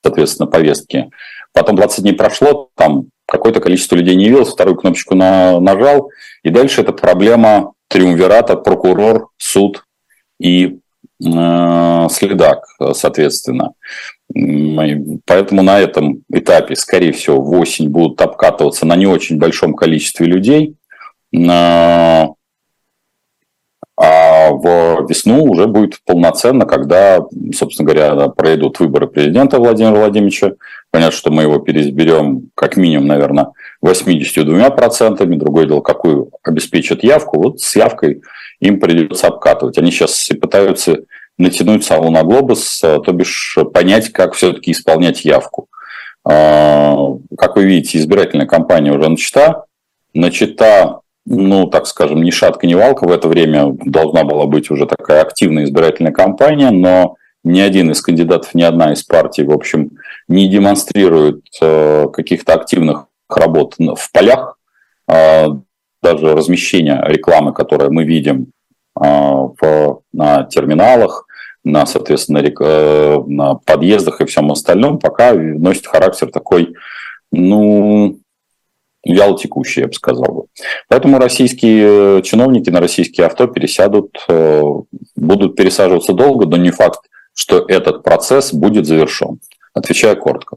соответственно, 0.00 0.48
повестки. 0.48 1.10
Потом 1.52 1.74
20 1.74 2.02
дней 2.02 2.12
прошло, 2.12 2.70
там 2.76 3.06
какое-то 3.26 3.58
количество 3.58 3.96
людей 3.96 4.14
не 4.14 4.26
явилось, 4.26 4.50
вторую 4.50 4.76
кнопочку 4.76 5.16
на, 5.16 5.58
нажал, 5.58 6.08
и 6.44 6.50
дальше 6.50 6.82
это 6.82 6.92
проблема 6.92 7.72
триумвирата, 7.88 8.54
прокурор, 8.54 9.30
суд 9.38 9.82
и 10.38 10.78
э, 11.20 12.06
следак, 12.10 12.64
соответственно. 12.92 13.72
Поэтому 15.26 15.62
на 15.62 15.80
этом 15.80 16.22
этапе, 16.32 16.76
скорее 16.76 17.12
всего, 17.12 17.40
в 17.40 17.50
осень 17.58 17.88
будут 17.88 18.20
обкатываться 18.20 18.86
на 18.86 18.94
не 18.94 19.06
очень 19.06 19.38
большом 19.38 19.74
количестве 19.74 20.26
людей. 20.26 20.76
А 24.00 24.50
в 24.52 25.06
весну 25.08 25.42
уже 25.42 25.66
будет 25.66 25.98
полноценно, 26.04 26.66
когда, 26.66 27.20
собственно 27.52 27.92
говоря, 27.92 28.28
пройдут 28.28 28.78
выборы 28.78 29.08
президента 29.08 29.58
Владимира 29.58 29.96
Владимировича. 29.96 30.52
Понятно, 30.92 31.16
что 31.16 31.32
мы 31.32 31.42
его 31.42 31.58
переизберем 31.58 32.50
как 32.54 32.76
минимум, 32.76 33.08
наверное, 33.08 33.48
82%. 33.84 35.26
Другое 35.34 35.66
дело, 35.66 35.80
какую 35.80 36.30
обеспечат 36.44 37.02
явку. 37.02 37.42
Вот 37.42 37.60
с 37.60 37.74
явкой 37.74 38.22
им 38.60 38.78
придется 38.78 39.26
обкатывать. 39.26 39.78
Они 39.78 39.90
сейчас 39.90 40.28
пытаются 40.40 40.98
натянуть 41.38 41.84
сову 41.84 42.10
на 42.10 42.22
глобус, 42.24 42.82
э, 42.82 42.98
то 43.04 43.12
бишь 43.12 43.56
понять, 43.72 44.10
как 44.10 44.34
все-таки 44.34 44.72
исполнять 44.72 45.24
явку. 45.24 45.68
Как 46.24 47.56
вы 47.56 47.64
видите, 47.64 47.96
избирательная 47.96 48.46
кампания 48.46 48.92
уже 48.92 49.08
начата. 49.08 49.64
Начата, 50.12 51.00
ну, 51.24 51.66
так 51.68 51.86
скажем, 51.86 52.22
ни 52.22 52.30
шатка, 52.30 52.66
ни 52.66 52.74
валка. 52.74 53.06
В 53.06 53.12
это 53.12 53.28
время 53.28 53.74
должна 53.84 54.24
была 54.24 54.44
быть 54.44 54.70
уже 54.70 54.84
такая 54.84 55.22
активная 55.22 55.64
избирательная 55.64 56.12
кампания, 56.12 56.70
но 56.70 57.16
ни 57.44 57.60
один 57.60 57.92
из 57.92 58.02
кандидатов, 58.02 58.52
ни 58.54 58.62
одна 58.62 58.92
из 58.92 59.04
партий, 59.04 59.44
в 59.44 59.52
общем, 59.52 59.92
не 60.26 60.48
демонстрирует 60.48 61.44
каких-то 61.58 62.52
активных 62.52 63.06
работ 63.30 63.76
в 63.78 64.12
полях, 64.12 64.58
даже 65.06 66.34
размещение 66.34 67.00
рекламы, 67.06 67.54
которое 67.54 67.88
мы 67.88 68.04
видим 68.04 68.48
в, 68.94 70.00
на 70.12 70.44
терминалах, 70.44 71.26
на, 71.68 71.86
соответственно, 71.86 72.38
э, 72.38 73.22
на 73.26 73.54
подъездах 73.54 74.20
и 74.20 74.26
всем 74.26 74.50
остальном, 74.50 74.98
пока 74.98 75.34
носит 75.34 75.86
характер 75.86 76.30
такой, 76.32 76.74
ну, 77.30 78.18
вяло 79.04 79.38
текущий, 79.38 79.82
я 79.82 79.86
бы 79.86 79.92
сказал 79.92 80.32
бы. 80.32 80.42
Поэтому 80.88 81.18
российские 81.18 82.22
чиновники 82.22 82.70
на 82.70 82.80
российские 82.80 83.26
авто 83.26 83.46
пересядут, 83.46 84.24
э, 84.28 84.62
будут 85.14 85.56
пересаживаться 85.56 86.14
долго, 86.14 86.46
но 86.46 86.56
не 86.56 86.70
факт, 86.70 87.00
что 87.34 87.64
этот 87.68 88.02
процесс 88.02 88.52
будет 88.52 88.86
завершен. 88.86 89.40
Отвечаю 89.74 90.16
коротко. 90.16 90.56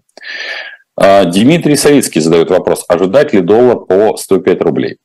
А, 0.95 1.25
Дмитрий 1.25 1.75
Савицкий 1.75 2.21
задает 2.21 2.49
вопрос, 2.49 2.85
ожидать 2.87 3.33
ли 3.33 3.41
доллар 3.41 3.79
по 3.81 4.17
105 4.17 4.61
рублей? 4.61 4.97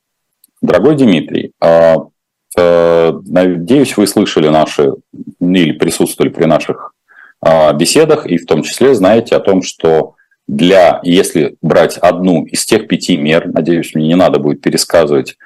Дорогой 0.61 0.95
Дмитрий, 0.95 1.51
а, 1.61 1.97
Э, 1.97 2.16
надеюсь, 2.57 3.97
вы 3.97 4.07
слышали 4.07 4.47
наши 4.47 4.93
или 5.39 5.71
присутствовали 5.73 6.31
при 6.31 6.45
наших 6.45 6.93
а, 7.41 7.71
беседах, 7.73 8.25
и 8.25 8.37
в 8.37 8.45
том 8.45 8.63
числе 8.63 8.95
знаете 8.95 9.35
о 9.35 9.39
том, 9.39 9.61
что 9.61 10.15
для, 10.47 10.99
если 11.03 11.57
брать 11.61 11.97
одну 11.97 12.45
из 12.45 12.65
тех 12.65 12.87
пяти 12.87 13.17
мер, 13.17 13.47
надеюсь, 13.47 13.93
мне 13.93 14.07
не 14.07 14.15
надо 14.15 14.39
будет 14.39 14.61
пересказывать 14.61 15.37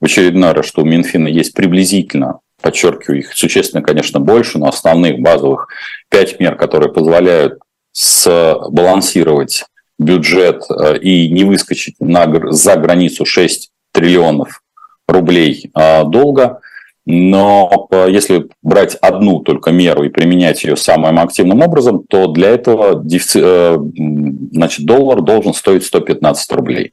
в 0.00 0.04
очередной 0.04 0.52
раз, 0.52 0.66
что 0.66 0.82
у 0.82 0.84
Минфина 0.84 1.28
есть 1.28 1.54
приблизительно, 1.54 2.40
подчеркиваю, 2.60 3.20
их 3.20 3.32
существенно, 3.32 3.82
конечно, 3.82 4.20
больше, 4.20 4.58
но 4.58 4.68
основных 4.68 5.20
базовых 5.20 5.68
пять 6.10 6.38
мер, 6.40 6.56
которые 6.56 6.92
позволяют 6.92 7.60
сбалансировать 7.94 9.64
бюджет 9.98 10.62
э, 10.70 10.98
и 10.98 11.30
не 11.30 11.44
выскочить 11.44 11.96
на, 11.98 12.26
за 12.52 12.76
границу 12.76 13.24
6 13.24 13.70
триллионов 13.92 14.62
рублей 15.08 15.70
а, 15.74 16.04
долга. 16.04 16.60
Но 17.10 17.88
э, 17.90 18.08
если 18.10 18.48
брать 18.62 18.94
одну 18.96 19.40
только 19.40 19.70
меру 19.70 20.04
и 20.04 20.10
применять 20.10 20.62
ее 20.62 20.76
самым 20.76 21.18
активным 21.18 21.62
образом, 21.62 22.04
то 22.06 22.26
для 22.26 22.50
этого 22.50 23.02
э, 23.02 23.78
значит, 24.52 24.84
доллар 24.84 25.22
должен 25.22 25.54
стоить 25.54 25.86
115 25.86 26.52
рублей. 26.52 26.92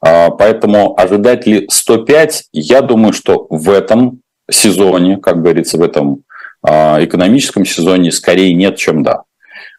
А, 0.00 0.30
поэтому 0.30 0.98
ожидать 0.98 1.46
ли 1.46 1.68
105, 1.70 2.48
я 2.52 2.80
думаю, 2.80 3.12
что 3.12 3.46
в 3.48 3.70
этом 3.70 4.22
сезоне, 4.50 5.18
как 5.18 5.40
говорится, 5.40 5.78
в 5.78 5.82
этом 5.82 6.24
а, 6.60 6.98
экономическом 7.00 7.64
сезоне 7.64 8.10
скорее 8.10 8.52
нет, 8.54 8.76
чем 8.76 9.04
да. 9.04 9.22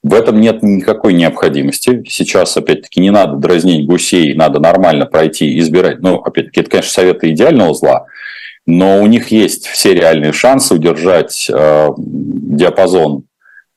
В 0.03 0.13
этом 0.13 0.41
нет 0.41 0.61
никакой 0.61 1.13
необходимости. 1.13 2.03
Сейчас, 2.09 2.57
опять-таки, 2.57 2.99
не 2.99 3.09
надо 3.09 3.37
дразнить 3.37 3.85
гусей, 3.85 4.33
надо 4.33 4.59
нормально 4.59 5.05
пройти, 5.05 5.57
избирать. 5.59 6.01
Ну, 6.01 6.17
опять-таки, 6.17 6.59
это, 6.59 6.69
конечно, 6.69 6.91
советы 6.91 7.29
идеального 7.29 7.73
зла, 7.73 8.05
но 8.65 9.01
у 9.01 9.07
них 9.07 9.29
есть 9.29 9.65
все 9.67 9.93
реальные 9.93 10.33
шансы 10.33 10.75
удержать 10.75 11.49
э, 11.49 11.89
диапазон 11.97 13.23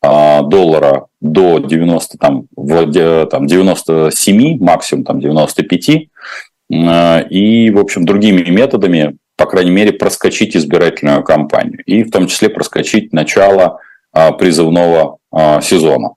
э, 0.02 0.42
доллара 0.42 1.06
до 1.20 1.58
90, 1.58 2.18
там, 2.18 2.46
в, 2.56 3.26
там, 3.26 3.46
97, 3.46 4.58
максимум 4.58 5.04
там, 5.04 5.20
95, 5.20 5.88
э, 5.88 7.28
и, 7.28 7.70
в 7.70 7.78
общем, 7.78 8.04
другими 8.04 8.50
методами, 8.50 9.16
по 9.36 9.46
крайней 9.46 9.70
мере, 9.70 9.92
проскочить 9.92 10.56
избирательную 10.56 11.22
кампанию, 11.22 11.82
и 11.86 12.02
в 12.02 12.10
том 12.10 12.26
числе 12.26 12.48
проскочить 12.48 13.12
начало 13.12 13.78
э, 14.12 14.32
призывного 14.32 15.18
сезона, 15.60 16.10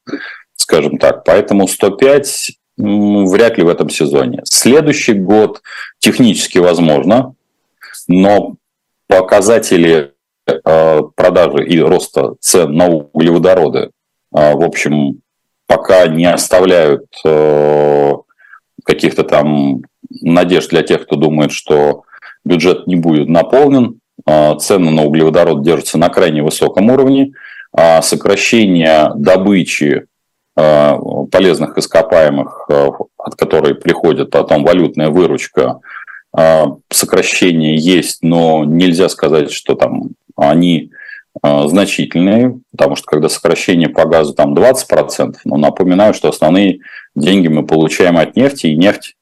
скажем 0.56 0.98
так. 0.98 1.24
Поэтому 1.26 1.68
105 1.68 2.52
вряд 2.78 3.58
ли 3.58 3.64
в 3.64 3.70
этом 3.70 3.90
сезоне. 3.90 4.42
Следующий 4.46 5.14
год 5.14 5.62
технически 6.00 6.60
возможно, 6.60 7.36
но 8.08 8.56
показатели 9.08 10.14
а, 10.64 11.02
продажи 11.16 11.66
и 11.66 11.80
роста 11.80 12.36
цен 12.40 12.74
на 12.74 12.88
углеводороды, 12.88 13.92
а, 14.34 14.56
в 14.56 14.64
общем, 14.64 15.22
пока 15.68 16.08
не 16.08 16.26
оставляют 16.26 17.06
каких-то 18.84 19.24
там 19.24 19.84
надежд 20.22 20.70
для 20.70 20.82
тех, 20.82 21.04
кто 21.04 21.16
думает, 21.16 21.52
что 21.52 22.04
бюджет 22.44 22.88
не 22.88 22.96
будет 22.96 23.30
наполнен. 23.30 24.00
Цены 24.26 24.90
на 24.90 25.04
углеводород 25.04 25.62
держатся 25.62 26.00
на 26.00 26.10
крайне 26.10 26.42
высоком 26.42 26.90
уровне. 26.90 27.34
А 27.72 28.02
сокращение 28.02 29.12
добычи 29.16 30.06
а, 30.56 30.98
полезных 31.32 31.78
ископаемых, 31.78 32.66
а, 32.70 32.90
от 33.18 33.36
которой 33.36 33.76
приходит 33.76 34.32
потом 34.32 34.64
валютная 34.64 35.10
выручка, 35.10 35.80
сокращение 36.92 37.76
есть, 37.76 38.20
но 38.22 38.64
нельзя 38.64 39.10
сказать, 39.10 39.50
что 39.50 39.74
там 39.74 40.12
они 40.36 40.92
значительные, 41.42 42.60
потому 42.72 42.96
что 42.96 43.08
когда 43.08 43.30
сокращение 43.30 43.90
по 43.90 44.06
газу 44.06 44.36
там 44.36 44.54
20%, 44.54 45.38
но 45.46 45.58
напоминаю, 45.58 46.14
что 46.14 46.30
основные 46.30 46.82
деньги 47.16 47.48
мы 47.48 47.66
получаем 47.66 48.16
от 48.20 48.36
нефти, 48.36 48.68
и 48.68 48.76
нефть 48.76 49.16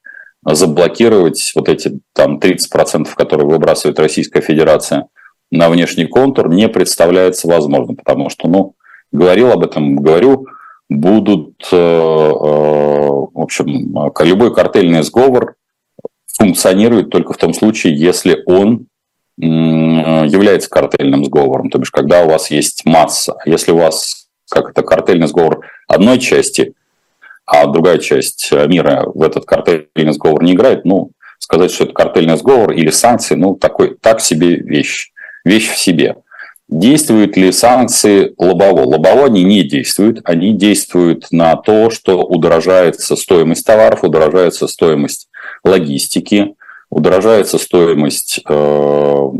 заблокировать 0.44 1.52
вот 1.54 1.70
эти 1.70 2.00
там 2.12 2.38
30%, 2.38 3.08
которые 3.14 3.46
выбрасывает 3.46 3.98
Российская 3.98 4.42
Федерация, 4.42 5.08
на 5.50 5.70
внешний 5.70 6.06
контур 6.06 6.48
не 6.48 6.68
представляется 6.68 7.48
возможным, 7.48 7.96
потому 7.96 8.28
что, 8.28 8.48
ну, 8.48 8.74
говорил 9.12 9.50
об 9.50 9.64
этом, 9.64 9.96
говорю, 9.96 10.46
будут, 10.88 11.68
э, 11.72 11.76
э, 11.76 11.78
в 11.78 13.40
общем, 13.40 13.94
любой 14.20 14.54
картельный 14.54 15.02
сговор 15.02 15.54
функционирует 16.26 17.10
только 17.10 17.32
в 17.32 17.36
том 17.36 17.52
случае, 17.54 17.98
если 17.98 18.42
он 18.46 18.86
является 19.40 20.68
картельным 20.68 21.24
сговором, 21.24 21.70
то 21.70 21.78
бишь, 21.78 21.92
когда 21.92 22.24
у 22.24 22.28
вас 22.28 22.50
есть 22.50 22.84
масса. 22.84 23.36
А 23.38 23.48
если 23.48 23.70
у 23.70 23.76
вас, 23.76 24.26
как 24.50 24.70
это, 24.70 24.82
картельный 24.82 25.28
сговор 25.28 25.64
одной 25.86 26.18
части, 26.18 26.74
а 27.46 27.66
другая 27.66 27.98
часть 27.98 28.50
мира 28.50 29.04
в 29.06 29.22
этот 29.22 29.44
картельный 29.44 30.12
сговор 30.12 30.42
не 30.42 30.54
играет, 30.54 30.84
ну, 30.84 31.12
сказать, 31.38 31.70
что 31.70 31.84
это 31.84 31.92
картельный 31.92 32.36
сговор 32.36 32.72
или 32.72 32.90
санкции, 32.90 33.36
ну, 33.36 33.54
такой, 33.54 33.96
так 34.00 34.20
себе 34.20 34.56
вещь 34.56 35.12
вещь 35.48 35.70
в 35.70 35.78
себе. 35.78 36.16
Действуют 36.68 37.36
ли 37.36 37.50
санкции 37.50 38.34
лобово? 38.36 38.82
Лобово 38.82 39.24
они 39.24 39.42
не 39.42 39.62
действуют. 39.62 40.20
Они 40.24 40.52
действуют 40.52 41.28
на 41.30 41.56
то, 41.56 41.88
что 41.88 42.22
удорожается 42.22 43.16
стоимость 43.16 43.64
товаров, 43.64 44.04
удорожается 44.04 44.68
стоимость 44.68 45.30
логистики, 45.64 46.54
удорожается 46.90 47.56
стоимость 47.56 48.40
э, 48.46 49.30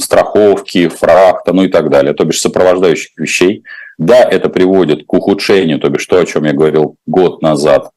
страховки, 0.00 0.88
фрахта, 0.88 1.52
ну 1.52 1.64
и 1.64 1.68
так 1.68 1.88
далее, 1.88 2.14
то 2.14 2.24
бишь 2.24 2.40
сопровождающих 2.40 3.16
вещей. 3.16 3.62
Да, 3.96 4.24
это 4.24 4.48
приводит 4.48 5.06
к 5.06 5.12
ухудшению, 5.12 5.78
то 5.78 5.88
бишь 5.88 6.06
то, 6.06 6.18
о 6.18 6.26
чем 6.26 6.44
я 6.44 6.52
говорил 6.52 6.96
год 7.06 7.42
назад, 7.42 7.90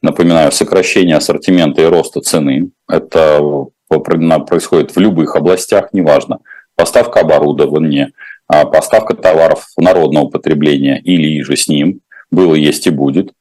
напоминаю, 0.00 0.52
сокращение 0.52 1.16
ассортимента 1.16 1.82
и 1.82 1.86
роста 1.86 2.20
цены. 2.20 2.70
Это 2.88 3.66
происходит 3.88 4.94
в 4.94 5.00
любых 5.00 5.34
областях, 5.34 5.88
неважно– 5.92 6.38
поставка 6.78 7.20
оборудования, 7.20 8.12
а, 8.46 8.64
поставка 8.64 9.14
товаров 9.14 9.66
народного 9.76 10.28
потребления 10.28 11.00
или 11.00 11.42
же 11.42 11.56
с 11.56 11.68
ним, 11.68 12.00
было, 12.30 12.54
есть 12.54 12.86
и 12.86 12.90
будет. 12.90 13.32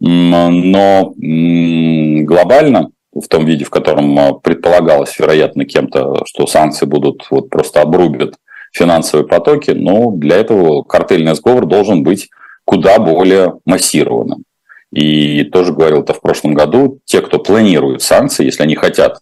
Но 0.00 1.14
глобально, 1.16 2.90
в 3.14 3.26
том 3.28 3.46
виде, 3.46 3.64
в 3.64 3.70
котором 3.70 4.18
а, 4.18 4.34
предполагалось, 4.34 5.18
вероятно, 5.18 5.64
кем-то, 5.64 6.24
что 6.26 6.46
санкции 6.46 6.84
будут 6.84 7.26
вот 7.30 7.48
просто 7.48 7.80
обрубят 7.80 8.34
финансовые 8.72 9.26
потоки, 9.26 9.70
но 9.70 10.10
для 10.10 10.36
этого 10.36 10.82
картельный 10.82 11.34
сговор 11.34 11.64
должен 11.64 12.02
быть 12.02 12.28
куда 12.66 12.98
более 12.98 13.54
массированным. 13.64 14.44
И 14.92 15.44
тоже 15.44 15.72
говорил 15.72 16.02
это 16.02 16.12
в 16.12 16.20
прошлом 16.20 16.54
году, 16.54 16.98
те, 17.04 17.20
кто 17.20 17.38
планирует 17.38 18.02
санкции, 18.02 18.44
если 18.44 18.62
они 18.62 18.74
хотят 18.74 19.20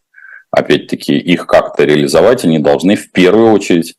опять-таки, 0.53 1.19
их 1.19 1.47
как-то 1.47 1.85
реализовать, 1.85 2.45
они 2.45 2.61
должны 2.61 2.95
в 2.95 3.11
первую 3.11 3.53
очередь 3.53 3.97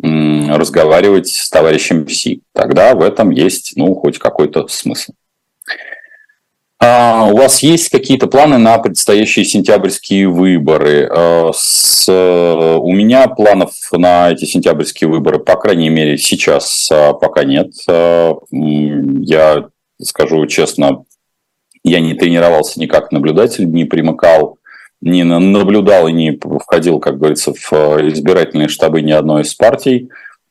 разговаривать 0.00 1.28
с 1.28 1.48
товарищем 1.48 2.08
Си. 2.08 2.42
Тогда 2.52 2.94
в 2.94 3.02
этом 3.02 3.30
есть, 3.30 3.72
ну, 3.76 3.94
хоть 3.94 4.18
какой-то 4.18 4.66
смысл. 4.68 5.12
А 6.80 7.28
у 7.32 7.36
вас 7.36 7.62
есть 7.62 7.88
какие-то 7.88 8.26
планы 8.26 8.58
на 8.58 8.76
предстоящие 8.78 9.44
сентябрьские 9.44 10.28
выборы? 10.28 11.08
А, 11.10 11.50
с, 11.54 12.06
у 12.10 12.92
меня 12.92 13.26
планов 13.28 13.72
на 13.92 14.30
эти 14.30 14.44
сентябрьские 14.44 15.08
выборы, 15.08 15.38
по 15.38 15.56
крайней 15.56 15.88
мере, 15.88 16.18
сейчас 16.18 16.90
а, 16.92 17.14
пока 17.14 17.44
нет. 17.44 17.72
А, 17.88 18.34
я 18.50 19.68
скажу 20.02 20.44
честно, 20.46 21.04
Я 21.84 22.00
не 22.00 22.14
тренировался 22.14 22.80
ни 22.80 22.86
как 22.86 23.12
наблюдатель, 23.12 23.70
не 23.70 23.84
примыкал, 23.84 24.58
не 25.04 25.22
наблюдал 25.24 26.08
и 26.08 26.12
не 26.12 26.38
входил, 26.60 26.98
как 26.98 27.18
говорится, 27.18 27.52
в 27.52 27.72
избирательные 28.08 28.68
штабы 28.68 29.02
ни 29.02 29.12
одной 29.12 29.42
из 29.42 29.54
партий. 29.54 30.08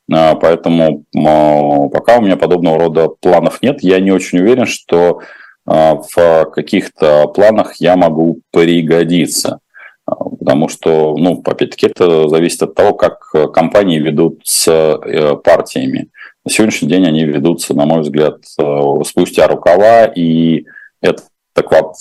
Поэтому 0.08 1.04
пока 1.12 2.18
у 2.18 2.22
меня 2.22 2.36
подобного 2.36 2.78
рода 2.78 3.08
планов 3.08 3.62
нет. 3.62 3.82
Я 3.82 4.00
не 4.00 4.12
очень 4.12 4.40
уверен, 4.40 4.66
что 4.66 5.20
в 5.64 6.44
каких-то 6.52 7.26
планах 7.28 7.76
я 7.76 7.96
могу 7.96 8.40
пригодиться. 8.52 9.60
Потому 10.04 10.68
что, 10.68 11.16
ну, 11.16 11.42
опять-таки, 11.42 11.86
это 11.86 12.28
зависит 12.28 12.62
от 12.62 12.74
того, 12.74 12.92
как 12.92 13.30
компании 13.54 13.98
ведут 13.98 14.42
с 14.44 14.68
э, 14.68 15.36
партиями. 15.36 16.10
На 16.44 16.50
сегодняшний 16.50 16.88
день 16.88 17.06
они 17.06 17.24
ведутся, 17.24 17.72
на 17.72 17.86
мой 17.86 18.02
взгляд, 18.02 18.40
э, 18.58 18.80
спустя 19.06 19.48
рукава, 19.48 20.04
и 20.04 20.66
это 21.00 21.22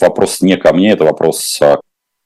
вопрос 0.01 0.41
не 0.41 0.57
ко 0.57 0.73
мне, 0.73 0.91
это 0.91 1.05
вопрос 1.05 1.59
а, 1.61 1.79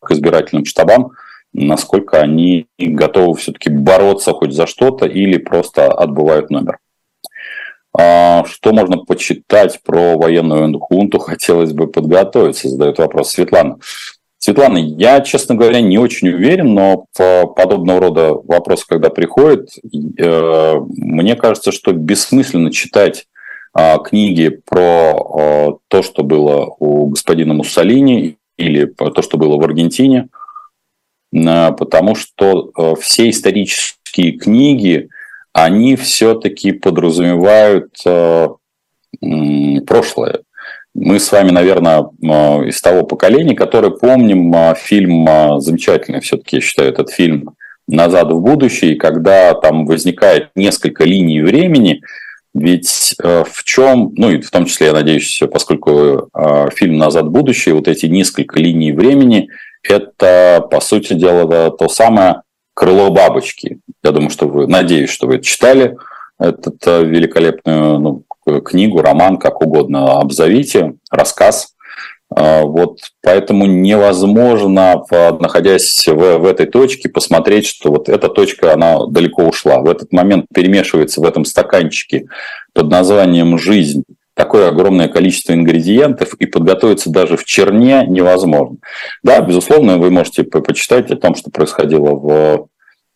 к 0.07 0.11
избирательным 0.11 0.65
штабам, 0.65 1.11
насколько 1.53 2.19
они 2.21 2.67
готовы 2.77 3.35
все-таки 3.37 3.69
бороться 3.69 4.31
хоть 4.31 4.53
за 4.53 4.67
что-то 4.67 5.05
или 5.05 5.37
просто 5.37 5.91
отбывают 5.91 6.49
номер. 6.49 6.77
А, 7.97 8.45
что 8.45 8.73
можно 8.73 8.97
почитать 8.97 9.79
про 9.83 10.17
военную 10.17 10.79
хунту? 10.79 11.19
Хотелось 11.19 11.73
бы 11.73 11.87
подготовиться, 11.87 12.69
задает 12.69 12.99
вопрос 12.99 13.31
Светлана. 13.31 13.79
Светлана, 14.37 14.77
я, 14.77 15.21
честно 15.21 15.55
говоря, 15.55 15.81
не 15.81 15.97
очень 15.97 16.29
уверен, 16.29 16.73
но 16.73 17.05
в 17.17 17.47
подобного 17.47 17.99
рода 17.99 18.33
вопросы, 18.33 18.85
когда 18.87 19.09
приходят, 19.09 19.69
э, 20.19 20.75
мне 20.95 21.35
кажется, 21.35 21.71
что 21.71 21.91
бессмысленно 21.91 22.71
читать 22.71 23.25
а, 23.73 23.97
книги 23.99 24.49
про 24.65 25.13
а, 25.15 25.77
то, 25.87 26.01
что 26.01 26.23
было 26.23 26.65
у 26.79 27.07
господина 27.07 27.53
Муссолини 27.53 28.37
или 28.57 28.85
то, 28.85 29.21
что 29.21 29.37
было 29.37 29.57
в 29.57 29.63
Аргентине, 29.63 30.29
потому 31.31 32.15
что 32.15 32.71
э, 32.75 32.93
все 32.99 33.29
исторические 33.29 34.33
книги, 34.33 35.09
они 35.53 35.95
все-таки 35.95 36.71
подразумевают 36.71 37.93
э, 38.05 38.47
прошлое. 39.85 40.41
Мы 40.99 41.19
с 41.19 41.31
вами, 41.31 41.51
наверное, 41.51 42.09
из 42.65 42.81
того 42.81 43.03
поколения, 43.03 43.55
которое 43.55 43.91
помним 43.91 44.51
а, 44.55 44.73
фильм 44.73 45.27
а, 45.29 45.59
замечательный, 45.59 46.21
все-таки 46.21 46.55
я 46.55 46.61
считаю 46.61 46.89
этот 46.89 47.11
фильм 47.11 47.51
«Назад 47.87 48.31
в 48.31 48.41
будущее», 48.41 48.95
когда 48.95 49.53
там 49.53 49.85
возникает 49.85 50.49
несколько 50.55 51.03
линий 51.03 51.41
времени, 51.41 52.01
ведь 52.59 53.15
э, 53.23 53.43
в 53.49 53.63
чем, 53.63 54.13
ну 54.15 54.29
и 54.31 54.41
в 54.41 54.49
том 54.51 54.65
числе, 54.65 54.87
я 54.87 54.93
надеюсь, 54.93 55.41
поскольку 55.51 56.29
э, 56.33 56.69
фильм 56.75 56.97
«Назад 56.97 57.25
в 57.25 57.31
будущее», 57.31 57.75
вот 57.75 57.87
эти 57.87 58.05
несколько 58.07 58.59
линий 58.59 58.91
времени, 58.91 59.49
это, 59.83 60.65
по 60.69 60.79
сути 60.79 61.13
дела, 61.13 61.71
то 61.71 61.87
самое 61.87 62.41
крыло 62.73 63.09
бабочки. 63.09 63.79
Я 64.03 64.11
думаю, 64.11 64.29
что 64.29 64.47
вы, 64.47 64.67
надеюсь, 64.67 65.09
что 65.09 65.27
вы 65.27 65.39
читали 65.39 65.97
этот 66.39 66.85
э, 66.85 67.03
великолепную 67.03 67.99
ну, 67.99 68.61
книгу, 68.61 69.01
роман, 69.01 69.37
как 69.37 69.61
угодно 69.61 70.19
обзовите, 70.19 70.95
рассказ. 71.09 71.73
Вот 72.39 72.99
поэтому 73.23 73.65
невозможно, 73.65 75.03
находясь 75.39 76.07
в, 76.07 76.37
в 76.37 76.45
этой 76.45 76.67
точке, 76.67 77.09
посмотреть, 77.09 77.65
что 77.65 77.89
вот 77.89 78.09
эта 78.09 78.29
точка, 78.29 78.73
она 78.73 79.05
далеко 79.07 79.43
ушла. 79.43 79.79
В 79.79 79.89
этот 79.89 80.11
момент 80.11 80.45
перемешивается 80.53 81.21
в 81.21 81.23
этом 81.23 81.45
стаканчике 81.45 82.27
под 82.73 82.89
названием 82.89 83.57
«жизнь» 83.57 84.03
такое 84.37 84.69
огромное 84.69 85.07
количество 85.07 85.53
ингредиентов, 85.53 86.35
и 86.35 86.45
подготовиться 86.45 87.09
даже 87.09 87.37
в 87.37 87.43
черне 87.43 88.05
невозможно. 88.07 88.77
Да, 89.23 89.41
безусловно, 89.41 89.97
вы 89.97 90.11
можете 90.11 90.43
почитать 90.43 91.09
о 91.09 91.17
том, 91.17 91.33
что 91.33 91.49
происходило 91.49 92.11
в, 92.11 92.67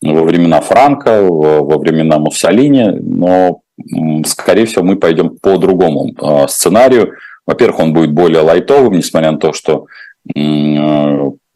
во 0.02 0.22
времена 0.24 0.60
Франка, 0.60 1.22
во 1.22 1.78
времена 1.78 2.18
Муссолини, 2.18 2.98
но, 3.00 3.60
скорее 4.26 4.66
всего, 4.66 4.82
мы 4.82 4.96
пойдем 4.96 5.38
по 5.40 5.56
другому 5.58 6.12
а, 6.20 6.48
сценарию. 6.48 7.12
Во-первых, 7.46 7.80
он 7.80 7.92
будет 7.92 8.12
более 8.12 8.42
лайтовым, 8.42 8.94
несмотря 8.94 9.32
на 9.32 9.38
то, 9.38 9.52
что 9.52 9.86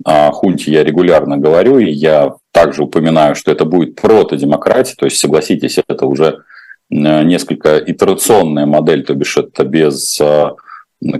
о 0.05 0.31
хунте 0.33 0.73
я 0.73 0.85
регулярно 0.85 1.39
говорю, 1.39 1.79
и 1.79 1.91
я 1.91 2.35
также 2.53 2.83
упоминаю, 2.83 3.35
что 3.35 3.53
это 3.53 3.65
будет 3.65 3.95
протодемократия, 3.95 4.95
то 4.97 5.07
есть, 5.07 5.19
согласитесь, 5.19 5.79
это 5.87 6.07
уже 6.07 6.43
несколько 6.91 7.79
итерационная 7.79 8.67
модель, 8.67 9.05
то 9.05 9.15
бишь 9.15 9.37
это 9.37 9.65
без 9.65 10.21
а, 10.21 10.55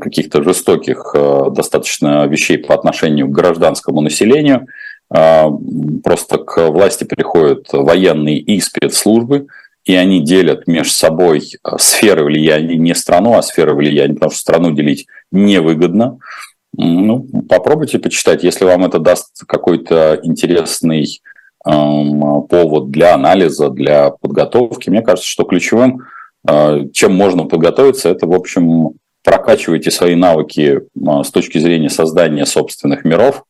каких-то 0.01 0.43
жестоких 0.43 1.15
достаточно 1.51 2.27
вещей 2.27 2.59
по 2.59 2.75
отношению 2.75 3.29
к 3.29 3.33
гражданскому 3.33 4.01
населению. 4.01 4.67
Просто 5.09 6.39
к 6.39 6.69
власти 6.69 7.05
приходят 7.05 7.69
военные 7.73 8.39
и 8.39 8.61
спецслужбы, 8.61 9.47
и 9.87 9.95
они 9.95 10.21
делят 10.21 10.67
между 10.67 10.93
собой 10.93 11.49
сферы 11.79 12.25
влияния, 12.25 12.77
не 12.77 12.95
страну, 12.95 13.35
а 13.35 13.43
сферы 13.43 13.75
влияния, 13.75 14.15
потому 14.15 14.33
что 14.33 14.41
страну 14.41 14.73
делить 14.73 15.07
невыгодно. 15.31 16.19
Ну, 16.77 17.27
попробуйте 17.49 18.01
почитать, 18.01 18.43
если 18.43 18.65
вам 18.65 18.85
это 18.85 18.99
даст 18.99 19.45
какой-то 19.47 20.19
интересный 20.25 21.23
эм, 21.65 22.43
повод 22.49 22.91
для 22.91 23.15
анализа, 23.15 23.71
для 23.71 24.11
подготовки. 24.11 24.91
Мне 24.91 25.03
кажется, 25.03 25.31
что 25.31 25.45
ключевым, 25.45 26.03
э, 26.47 26.89
чем 26.93 27.15
можно 27.15 27.45
подготовиться, 27.45 28.11
это, 28.11 28.27
в 28.27 28.35
общем, 28.35 28.91
прокачивайте 29.25 29.91
свои 29.93 30.17
навыки 30.17 30.81
э, 30.81 31.23
с 31.23 31.31
точки 31.31 31.59
зрения 31.59 31.91
создания 31.91 32.45
собственных 32.45 33.05
миров. 33.05 33.45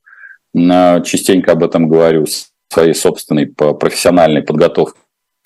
Э, 0.55 1.03
частенько 1.03 1.53
об 1.53 1.65
этом 1.65 1.89
говорю, 1.89 2.27
своей 2.69 2.95
собственной 2.95 3.47
профессиональной 3.47 4.43
подготовки 4.43 4.99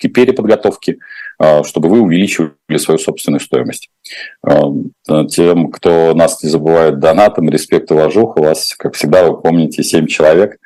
переподготовки, 0.07 0.99
а, 1.39 1.63
чтобы 1.63 1.89
вы 1.89 2.01
увеличивали 2.01 2.77
свою 2.77 2.99
собственную 2.99 3.39
стоимость. 3.39 3.89
А, 4.43 4.61
тем, 5.27 5.71
кто 5.71 6.13
нас 6.13 6.43
не 6.43 6.49
забывает 6.49 6.99
донатом, 6.99 7.49
респект, 7.49 7.91
уважуха, 7.91 8.39
у 8.39 8.43
вас, 8.43 8.75
как 8.77 8.93
всегда, 8.93 9.25
вы 9.25 9.41
помните, 9.41 9.81
7 9.83 10.05
человек. 10.05 10.57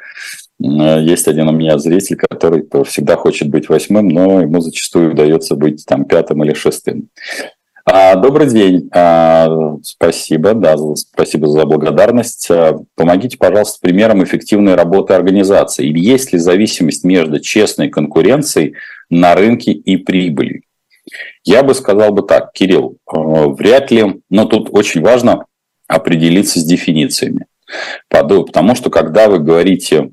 Есть 0.60 1.28
один 1.28 1.50
у 1.50 1.52
меня 1.52 1.78
зритель, 1.78 2.15
который 2.15 2.65
всегда 2.86 3.15
хочет 3.17 3.50
быть 3.50 3.67
восьмым, 3.67 4.08
но 4.08 4.41
ему 4.41 4.62
зачастую 4.62 5.12
удается 5.12 5.56
быть 5.56 5.86
там 5.86 6.06
пятым 6.06 6.43
или 6.43 6.54
шестым. 6.54 7.10
А, 7.86 8.15
добрый 8.15 8.50
день. 8.50 8.89
Спасибо, 9.84 10.54
да, 10.56 10.76
спасибо 10.95 11.48
за 11.48 11.65
благодарность. 11.65 12.50
Помогите, 12.95 13.38
пожалуйста, 13.38 13.80
примером 13.80 14.24
эффективной 14.24 14.76
работы 14.76 15.13
организации. 15.13 15.95
Есть 15.95 16.34
ли 16.34 16.39
зависимость 16.39 17.04
между 17.04 17.39
честной 17.39 17.89
конкуренцией 17.89 18.76
на 19.10 19.36
рынке 19.36 19.72
и 19.72 19.98
прибыли. 19.98 20.63
Я 21.44 21.63
бы 21.63 21.76
сказал 21.76 22.12
бы 22.12 22.24
так, 22.24 22.52
Кирилл, 22.54 22.98
э, 23.08 23.18
вряд 23.18 23.91
ли, 23.91 24.22
но 24.30 24.46
тут 24.46 24.70
очень 24.72 25.02
важно 25.02 25.46
определиться 25.88 26.60
с 26.60 26.63
дефинициями. 26.63 27.46
Потому 28.10 28.76
что 28.76 28.89
когда 28.89 29.28
вы 29.28 29.39
говорите, 29.39 30.12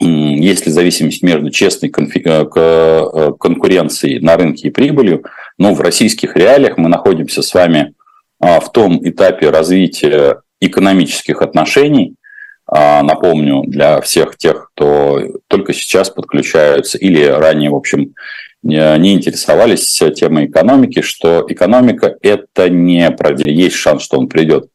есть 0.00 0.66
ли 0.66 0.72
зависимость 0.72 1.22
между 1.22 1.50
честной 1.50 1.90
э, 1.90 2.44
э, 2.56 3.32
конкуренцией 3.38 4.20
на 4.20 4.36
рынке 4.36 4.68
и 4.68 4.70
прибылью, 4.70 5.24
но 5.58 5.72
в 5.74 5.80
российских 5.80 6.36
реалиях 6.36 6.76
мы 6.78 6.88
находимся 6.88 7.42
с 7.42 7.54
вами 7.54 7.94
в 8.40 8.68
том 8.72 9.00
этапе 9.08 9.48
развития 9.48 10.42
экономических 10.60 11.40
отношений, 11.40 12.14
а, 12.14 12.23
напомню 12.70 13.62
для 13.66 14.00
всех 14.00 14.36
тех, 14.36 14.70
кто 14.74 15.20
только 15.48 15.72
сейчас 15.74 16.10
подключаются 16.10 16.96
или 16.98 17.22
ранее, 17.24 17.70
в 17.70 17.74
общем, 17.74 18.14
не 18.62 19.12
интересовались 19.12 20.02
темой 20.16 20.46
экономики, 20.46 21.02
что 21.02 21.44
экономика– 21.46 22.16
это 22.22 22.70
не 22.70 23.10
продел. 23.10 23.46
Есть 23.46 23.76
шанс, 23.76 24.02
что 24.02 24.18
он 24.18 24.28
придет. 24.28 24.68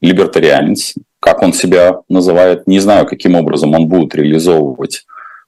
Либертарианец, 0.00 0.94
как 1.20 1.42
он 1.42 1.52
себя 1.52 2.00
называет, 2.08 2.66
не 2.66 2.80
знаю, 2.80 3.06
каким 3.06 3.34
образом 3.34 3.74
он 3.74 3.88
будет 3.88 4.14
реализовывать 4.14 5.04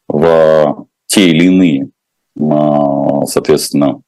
в 0.07 0.87
те 1.07 1.29
или 1.31 1.47
иные, 1.47 1.89
а, 2.39 3.25
соответственно, 3.27 4.03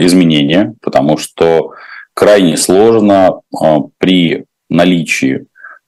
изменения, 0.00 0.74
потому 0.82 1.16
что 1.16 1.72
крайне 2.14 2.56
сложно 2.56 3.40
а, 3.56 3.80
при 3.98 4.44
наличии 4.68 5.46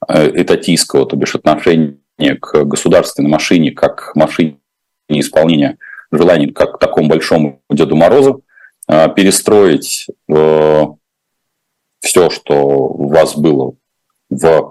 Э, 0.08 0.30
этатистского, 0.34 1.04
то 1.04 1.14
бишь 1.14 1.34
отношения 1.34 1.98
к 2.40 2.64
государственной 2.64 3.28
машине, 3.28 3.70
как 3.72 4.12
к 4.12 4.16
машине 4.16 4.56
исполнения 5.08 5.76
желаний, 6.10 6.46
как 6.46 6.76
к 6.76 6.78
такому 6.78 7.08
большому 7.08 7.60
Деду 7.68 7.96
Морозу, 7.96 8.42
э, 8.88 9.08
перестроить 9.14 10.06
э, 10.28 10.84
все, 12.00 12.30
что 12.30 12.54
у 12.54 13.08
вас 13.08 13.36
было 13.36 13.74
в 14.30 14.70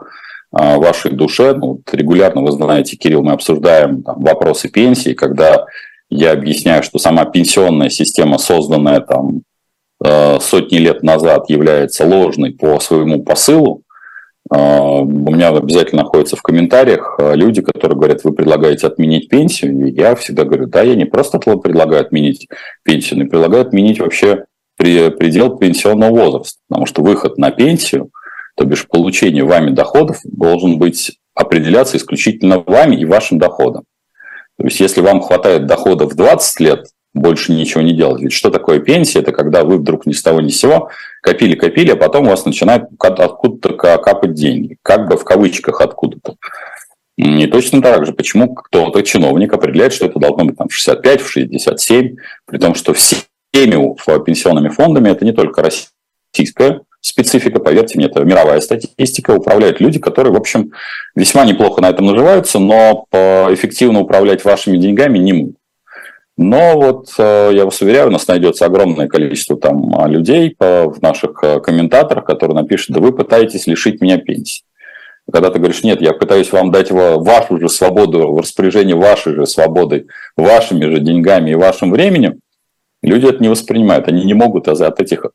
вашей 0.50 1.12
душе. 1.12 1.54
Ну, 1.54 1.74
вот 1.74 1.94
регулярно, 1.94 2.42
вы 2.42 2.52
знаете, 2.52 2.98
Кирилл, 2.98 3.22
мы 3.22 3.34
обсуждаем 3.34 4.02
там, 4.02 4.22
вопросы 4.22 4.68
пенсии, 4.68 5.14
когда 5.14 5.66
я 6.10 6.32
объясняю, 6.32 6.82
что 6.82 6.98
сама 6.98 7.26
пенсионная 7.26 7.90
система, 7.90 8.40
созданная 8.40 9.02
там 9.02 9.44
сотни 10.40 10.78
лет 10.78 11.04
назад 11.04 11.50
является 11.50 12.06
ложной 12.06 12.54
по 12.54 12.80
своему 12.80 13.22
посылу, 13.22 13.84
у 14.52 15.06
меня 15.06 15.50
обязательно 15.50 16.04
находятся 16.04 16.36
в 16.36 16.42
комментариях 16.42 17.20
люди, 17.20 17.62
которые 17.62 17.98
говорят, 17.98 18.24
вы 18.24 18.34
предлагаете 18.34 18.88
отменить 18.88 19.30
пенсию. 19.30 19.88
И 19.88 19.92
я 19.92 20.16
всегда 20.16 20.44
говорю, 20.44 20.66
да, 20.66 20.82
я 20.82 20.96
не 20.96 21.06
просто 21.06 21.38
предлагаю 21.38 22.02
отменить 22.02 22.48
пенсию, 22.84 23.20
но 23.20 23.30
предлагаю 23.30 23.62
отменить 23.62 24.00
вообще 24.00 24.46
предел 24.76 25.58
пенсионного 25.58 26.16
возраста. 26.16 26.60
Потому 26.68 26.86
что 26.88 27.04
выход 27.04 27.38
на 27.38 27.52
пенсию, 27.52 28.10
то 28.56 28.66
бишь 28.66 28.88
получение 28.88 29.44
вами 29.44 29.70
доходов, 29.72 30.20
должен 30.24 30.80
быть 30.80 31.20
определяться 31.36 31.98
исключительно 31.98 32.60
вами 32.60 32.96
и 32.96 33.06
вашим 33.06 33.38
доходом. 33.38 33.84
То 34.58 34.66
есть, 34.66 34.80
если 34.80 35.02
вам 35.02 35.22
хватает 35.22 35.68
дохода 35.68 36.06
в 36.06 36.16
20 36.16 36.60
лет, 36.60 36.88
больше 37.14 37.54
ничего 37.54 37.82
не 37.82 37.94
делать. 37.94 38.22
Ведь 38.22 38.34
что 38.34 38.50
такое 38.50 38.80
пенсия? 38.80 39.20
Это 39.20 39.32
когда 39.32 39.64
вы 39.64 39.78
вдруг 39.78 40.06
ни 40.06 40.12
с 40.12 40.22
того 40.22 40.42
ни 40.42 40.50
с 40.50 40.60
сего 40.60 40.90
копили-копили, 41.22 41.92
а 41.92 41.96
потом 41.96 42.28
у 42.28 42.30
вас 42.30 42.46
начинают 42.46 42.90
откуда-то 43.00 43.74
капать 43.74 44.34
деньги. 44.34 44.78
Как 44.84 45.08
бы 45.08 45.18
в 45.18 45.24
кавычках 45.24 45.82
откуда-то. 45.82 46.36
И 47.18 47.48
точно 47.48 47.82
так 47.82 48.06
же, 48.06 48.14
почему 48.14 48.54
кто-то, 48.56 49.02
чиновник, 49.04 49.52
определяет, 49.52 49.92
что 49.92 50.06
это 50.06 50.20
должно 50.20 50.46
быть 50.46 50.58
там, 50.58 50.70
в 50.70 50.74
65, 50.74 51.22
в 51.22 51.30
67, 51.30 52.16
при 52.46 52.58
том, 52.58 52.76
что 52.76 52.94
всеми 52.94 53.20
пенсионными 54.26 54.70
фондами 54.70 55.10
это 55.10 55.26
не 55.26 55.34
только 55.34 55.62
российская 55.62 56.82
специфика, 57.02 57.60
поверьте 57.60 57.98
мне, 57.98 58.08
это 58.08 58.24
мировая 58.24 58.62
статистика, 58.62 59.32
управляют 59.32 59.82
люди, 59.82 60.00
которые, 60.00 60.34
в 60.34 60.38
общем, 60.38 60.72
весьма 61.16 61.44
неплохо 61.46 61.82
на 61.82 61.90
этом 61.90 62.06
наживаются, 62.06 62.60
но 62.60 63.06
эффективно 63.12 64.00
управлять 64.02 64.46
вашими 64.46 64.78
деньгами 64.78 65.18
не 65.18 65.34
могут. 65.34 65.56
Но 66.42 66.80
вот 66.80 67.14
э, 67.18 67.52
я 67.54 67.66
вас 67.66 67.82
уверяю, 67.82 68.08
у 68.08 68.12
нас 68.12 68.26
найдется 68.26 68.66
огромное 68.66 69.10
количество 69.10 69.58
там 69.58 69.94
а, 70.00 70.08
людей 70.08 70.56
в 70.58 71.02
наших 71.02 71.44
э, 71.44 71.60
комментаторах, 71.60 72.24
которые 72.24 72.56
напишут, 72.56 72.96
да 72.96 73.02
вы 73.02 73.12
пытаетесь 73.12 73.68
лишить 73.68 74.00
меня 74.00 74.18
пенсии. 74.20 74.64
Когда 75.30 75.50
ты 75.50 75.60
говоришь, 75.60 75.84
нет, 75.84 76.02
я 76.02 76.14
пытаюсь 76.14 76.54
вам 76.54 76.72
дать 76.72 76.92
вашу 76.92 77.60
же 77.60 77.68
свободу, 77.68 78.32
в 78.32 78.40
распоряжение 78.40 78.96
вашей 78.96 79.36
же 79.36 79.46
свободы, 79.46 80.08
вашими 80.38 80.86
же 80.86 81.02
деньгами 81.02 81.52
и 81.52 81.56
вашим 81.56 81.92
временем, 81.92 82.40
люди 83.04 83.28
это 83.28 83.44
не 83.44 83.50
воспринимают, 83.50 84.08
они 84.08 84.24
не 84.24 84.34
могут 84.34 84.70
от 84.70 85.02
этих 85.02 85.26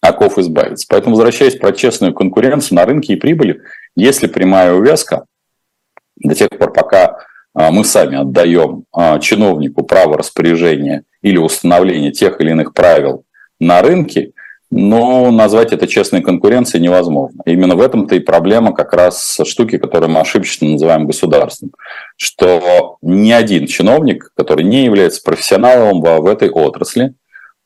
оков 0.00 0.38
избавиться. 0.38 0.86
Поэтому, 0.88 1.16
возвращаясь 1.16 1.56
про 1.56 1.72
честную 1.72 2.14
конкуренцию 2.14 2.76
на 2.76 2.86
рынке 2.86 3.14
и 3.14 3.16
прибыли, 3.16 3.62
если 3.96 4.28
прямая 4.28 4.74
увязка, 4.74 5.24
до 6.18 6.36
тех 6.36 6.50
пор, 6.50 6.72
пока 6.72 7.18
мы 7.54 7.84
сами 7.84 8.16
отдаем 8.16 8.84
а, 8.92 9.18
чиновнику 9.18 9.84
право 9.84 10.18
распоряжения 10.18 11.04
или 11.22 11.38
установления 11.38 12.10
тех 12.10 12.40
или 12.40 12.50
иных 12.50 12.74
правил 12.74 13.24
на 13.60 13.80
рынке, 13.80 14.32
но 14.70 15.30
назвать 15.30 15.72
это 15.72 15.86
честной 15.86 16.20
конкуренцией 16.20 16.82
невозможно. 16.82 17.42
Именно 17.46 17.76
в 17.76 17.80
этом-то 17.80 18.16
и 18.16 18.20
проблема 18.20 18.72
как 18.72 18.92
раз 18.92 19.38
штуки, 19.44 19.78
которые 19.78 20.10
мы 20.10 20.18
ошибочно 20.18 20.68
называем 20.68 21.06
государством. 21.06 21.70
Что 22.16 22.96
ни 23.00 23.30
один 23.30 23.68
чиновник, 23.68 24.32
который 24.36 24.64
не 24.64 24.84
является 24.84 25.22
профессионалом 25.22 26.00
в 26.00 26.26
этой 26.26 26.50
отрасли, 26.50 27.14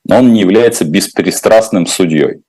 он 0.06 0.32
не 0.32 0.40
является 0.40 0.84
беспристрастным 0.84 1.86
судьей. 1.86 2.42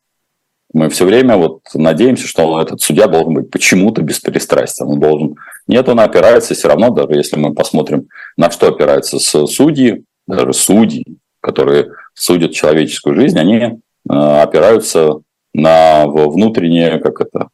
Мы 0.73 0.89
все 0.89 1.05
время 1.05 1.35
вот 1.35 1.61
надеемся, 1.73 2.27
что 2.27 2.61
этот 2.61 2.81
судья 2.81 3.07
должен 3.07 3.33
быть 3.33 3.49
почему-то 3.49 4.01
беспристрастен. 4.01 4.87
Он 4.87 4.99
должен... 4.99 5.35
Нет, 5.69 5.87
он 5.87 5.99
опирается 5.99 6.55
все 6.55 6.67
равно, 6.67 6.89
даже 6.89 7.13
если 7.13 7.37
мы 7.37 7.53
посмотрим, 7.53 8.07
на 8.35 8.49
что 8.49 8.69
опираются 8.69 9.19
судьи, 9.19 10.03
даже 10.25 10.51
судьи, 10.51 11.05
которые 11.41 11.91
судят 12.15 12.53
человеческую 12.53 13.15
жизнь, 13.15 13.37
они 13.37 13.55
э, 13.55 13.71
опираются 14.09 15.21
на 15.53 16.07
внутреннее, 16.07 16.97
как 16.97 17.21
это, 17.21 17.49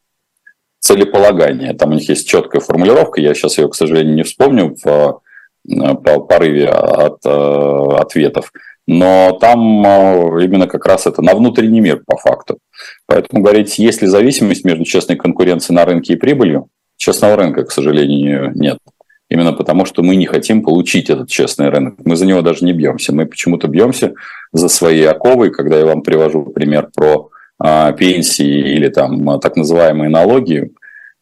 целеполагание. 0.80 1.74
Там 1.74 1.90
у 1.90 1.92
них 1.92 2.08
есть 2.08 2.26
четкая 2.26 2.62
формулировка, 2.62 3.20
я 3.20 3.34
сейчас 3.34 3.58
ее, 3.58 3.68
к 3.68 3.74
сожалению, 3.74 4.14
не 4.14 4.22
вспомню 4.22 4.74
в 4.82 5.20
э, 5.68 5.94
по 5.96 6.20
порыве 6.20 6.70
от 6.70 7.18
э, 7.22 7.98
ответов 7.98 8.50
но 8.88 9.36
там 9.40 9.84
именно 10.38 10.68
как 10.68 10.86
раз 10.86 11.08
это 11.08 11.20
на 11.20 11.34
внутренний 11.34 11.80
мир 11.80 12.04
по 12.06 12.16
факту. 12.16 12.58
Поэтому 13.06 13.42
говорить, 13.42 13.80
есть 13.80 14.00
ли 14.00 14.06
зависимость 14.06 14.64
между 14.64 14.84
честной 14.84 15.16
конкуренцией 15.16 15.74
на 15.74 15.84
рынке 15.84 16.12
и 16.12 16.16
прибылью, 16.16 16.68
честного 16.96 17.36
рынка, 17.36 17.64
к 17.64 17.72
сожалению, 17.72 18.52
нет. 18.54 18.78
Именно 19.28 19.52
потому, 19.52 19.84
что 19.86 20.02
мы 20.02 20.14
не 20.16 20.26
хотим 20.26 20.62
получить 20.62 21.10
этот 21.10 21.28
честный 21.28 21.68
рынок. 21.68 21.94
Мы 22.04 22.16
за 22.16 22.26
него 22.26 22.42
даже 22.42 22.64
не 22.64 22.72
бьемся. 22.72 23.12
Мы 23.12 23.26
почему-то 23.26 23.66
бьемся 23.66 24.14
за 24.52 24.68
свои 24.68 25.02
оковы. 25.02 25.50
Когда 25.50 25.78
я 25.78 25.84
вам 25.84 26.02
привожу 26.02 26.44
пример 26.44 26.90
про 26.94 27.30
а, 27.58 27.90
пенсии 27.92 28.74
или 28.74 28.88
там 28.88 29.28
а, 29.28 29.38
так 29.40 29.56
называемые 29.56 30.10
налоги, 30.10 30.70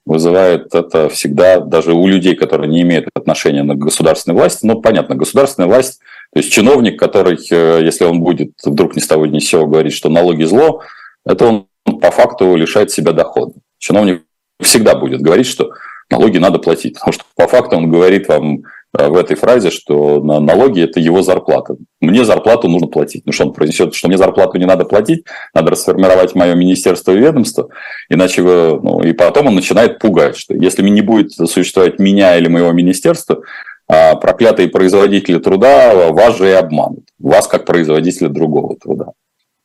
вызывает 0.04 0.74
это 0.74 1.08
всегда 1.08 1.60
даже 1.60 1.94
у 1.94 2.06
людей, 2.06 2.34
которые 2.34 2.68
не 2.68 2.82
имеют 2.82 3.08
отношения 3.14 3.62
на 3.62 3.74
государственной 3.74 4.36
власти. 4.36 4.66
Ну, 4.66 4.82
понятно, 4.82 5.14
государственная 5.14 5.68
власть 5.68 6.00
то 6.34 6.40
есть 6.40 6.52
чиновник, 6.52 6.98
который, 6.98 7.38
э, 7.48 7.84
если 7.84 8.04
он 8.04 8.20
будет 8.20 8.54
вдруг 8.64 8.96
ни 8.96 9.00
с 9.00 9.06
того 9.06 9.24
ни 9.26 9.38
с 9.38 9.48
сего 9.48 9.68
говорить, 9.68 9.92
что 9.92 10.08
налоги 10.08 10.42
зло, 10.42 10.82
это 11.24 11.46
он 11.46 11.68
по 12.00 12.10
факту 12.10 12.56
лишает 12.56 12.90
себя 12.90 13.12
дохода. 13.12 13.54
Чиновник 13.78 14.24
всегда 14.60 14.94
будет 14.94 15.20
говорить, 15.20 15.46
что 15.46 15.70
налоги 16.10 16.38
надо 16.38 16.58
платить. 16.58 16.94
Потому 16.94 17.12
что 17.12 17.24
по 17.36 17.46
факту 17.46 17.76
он 17.76 17.90
говорит 17.90 18.28
вам 18.28 18.62
э, 18.96 19.08
в 19.08 19.16
этой 19.16 19.36
фразе, 19.36 19.70
что 19.70 20.22
налоги– 20.22 20.82
это 20.84 21.00
его 21.00 21.22
зарплата. 21.22 21.76
Мне 22.00 22.24
зарплату 22.24 22.68
нужно 22.68 22.88
платить. 22.88 23.24
Ну 23.26 23.32
что 23.32 23.44
он 23.44 23.52
произнесет, 23.52 23.94
что 23.94 24.08
мне 24.08 24.18
зарплату 24.18 24.58
не 24.58 24.66
надо 24.66 24.84
платить, 24.84 25.24
надо 25.54 25.72
расформировать 25.72 26.34
мое 26.34 26.54
министерство 26.54 27.12
и 27.12 27.18
ведомство, 27.18 27.68
иначе 28.08 28.42
вы... 28.42 28.80
Ну, 28.80 29.02
и 29.02 29.12
потом 29.12 29.48
он 29.48 29.54
начинает 29.54 29.98
пугать, 29.98 30.36
что 30.36 30.54
если 30.54 30.82
не 30.88 31.02
будет 31.02 31.32
существовать 31.32 31.98
меня 31.98 32.36
или 32.36 32.48
моего 32.48 32.72
министерства, 32.72 33.42
а 33.86 34.14
проклятые 34.16 34.68
производители 34.68 35.38
труда 35.38 36.10
вас 36.10 36.38
же 36.38 36.48
и 36.48 36.52
обманут. 36.52 37.04
Вас 37.18 37.46
как 37.46 37.66
производителя 37.66 38.28
другого 38.28 38.76
труда. 38.76 39.08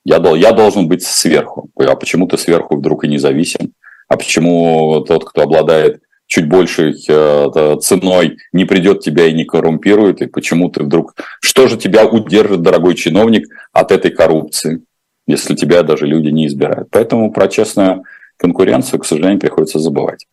Я, 0.03 0.17
я 0.35 0.51
должен 0.51 0.87
быть 0.87 1.03
сверху. 1.03 1.69
А 1.77 1.95
почему 1.95 2.27
ты 2.27 2.37
сверху 2.37 2.75
вдруг 2.75 3.03
и 3.03 3.07
независим? 3.07 3.73
А 4.09 4.17
почему 4.17 5.01
тот, 5.07 5.23
кто 5.23 5.43
обладает 5.43 6.01
чуть 6.25 6.49
большей 6.49 6.93
э, 7.07 7.77
ценой, 7.81 8.37
не 8.51 8.65
придет 8.65 9.01
тебя 9.01 9.27
и 9.27 9.33
не 9.33 9.45
коррумпирует? 9.45 10.21
И 10.21 10.25
почему 10.27 10.69
ты 10.69 10.83
вдруг... 10.83 11.15
Что 11.41 11.67
же 11.67 11.77
тебя 11.77 12.05
удержит, 12.05 12.61
дорогой 12.61 12.95
чиновник, 12.95 13.47
от 13.71 13.91
этой 13.91 14.11
коррупции, 14.11 14.81
если 15.27 15.55
тебя 15.55 15.83
даже 15.83 16.07
люди 16.07 16.29
не 16.29 16.47
избирают? 16.47 16.89
Поэтому 16.91 17.31
про 17.31 17.47
честную 17.47 18.03
конкуренцию, 18.37 18.99
к 18.99 19.05
сожалению, 19.05 19.39
приходится 19.39 19.79
забывать. 19.79 20.25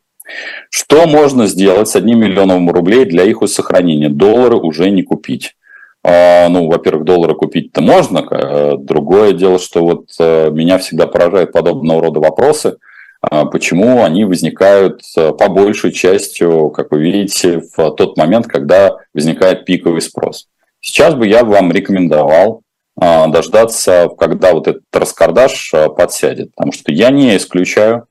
Что 0.71 1.07
можно 1.07 1.47
сделать 1.47 1.89
с 1.89 1.97
одним 1.97 2.21
миллионом 2.21 2.71
рублей 2.71 3.05
для 3.05 3.25
их 3.25 3.39
сохранения? 3.47 4.09
Доллары 4.09 4.57
уже 4.57 4.91
не 4.91 5.03
купить. 5.03 5.55
А, 6.03 6.49
ну, 6.49 6.69
во-первых, 6.69 7.05
доллары 7.05 7.35
купить-то 7.35 7.81
можно. 7.81 8.25
Э, 8.31 8.75
другое 8.79 9.33
дело, 9.33 9.59
что 9.59 9.85
вот 9.85 10.07
э, 10.19 10.51
меня 10.51 10.79
всегда 10.79 11.07
поражают 11.07 11.53
подобного 11.53 12.01
рода 12.01 12.21
вопросы. 12.21 12.77
А, 13.21 13.45
почему 13.47 14.03
они 14.03 14.25
возникают 14.25 15.01
э, 15.17 15.33
по 15.33 15.49
большей 15.49 15.93
частью, 15.93 16.71
как 16.71 16.91
вы 16.91 17.01
видите, 17.03 17.63
в 17.77 17.91
тот 17.93 18.17
момент, 18.17 18.47
когда 18.47 18.97
возникает 19.15 19.65
пиковый 19.65 20.01
спрос. 20.01 20.49
Сейчас 20.81 21.15
бы 21.15 21.27
я 21.27 21.45
вам 21.45 21.73
рекомендовал 21.73 22.63
а, 22.99 23.27
дождаться, 23.29 24.09
когда 24.19 24.53
вот 24.53 24.69
этот 24.69 24.83
раскардаш 24.93 25.73
подсядет. 25.97 26.55
Потому 26.55 26.73
что 26.73 26.93
я 26.93 27.11
не 27.11 27.37
исключаю, 27.37 28.07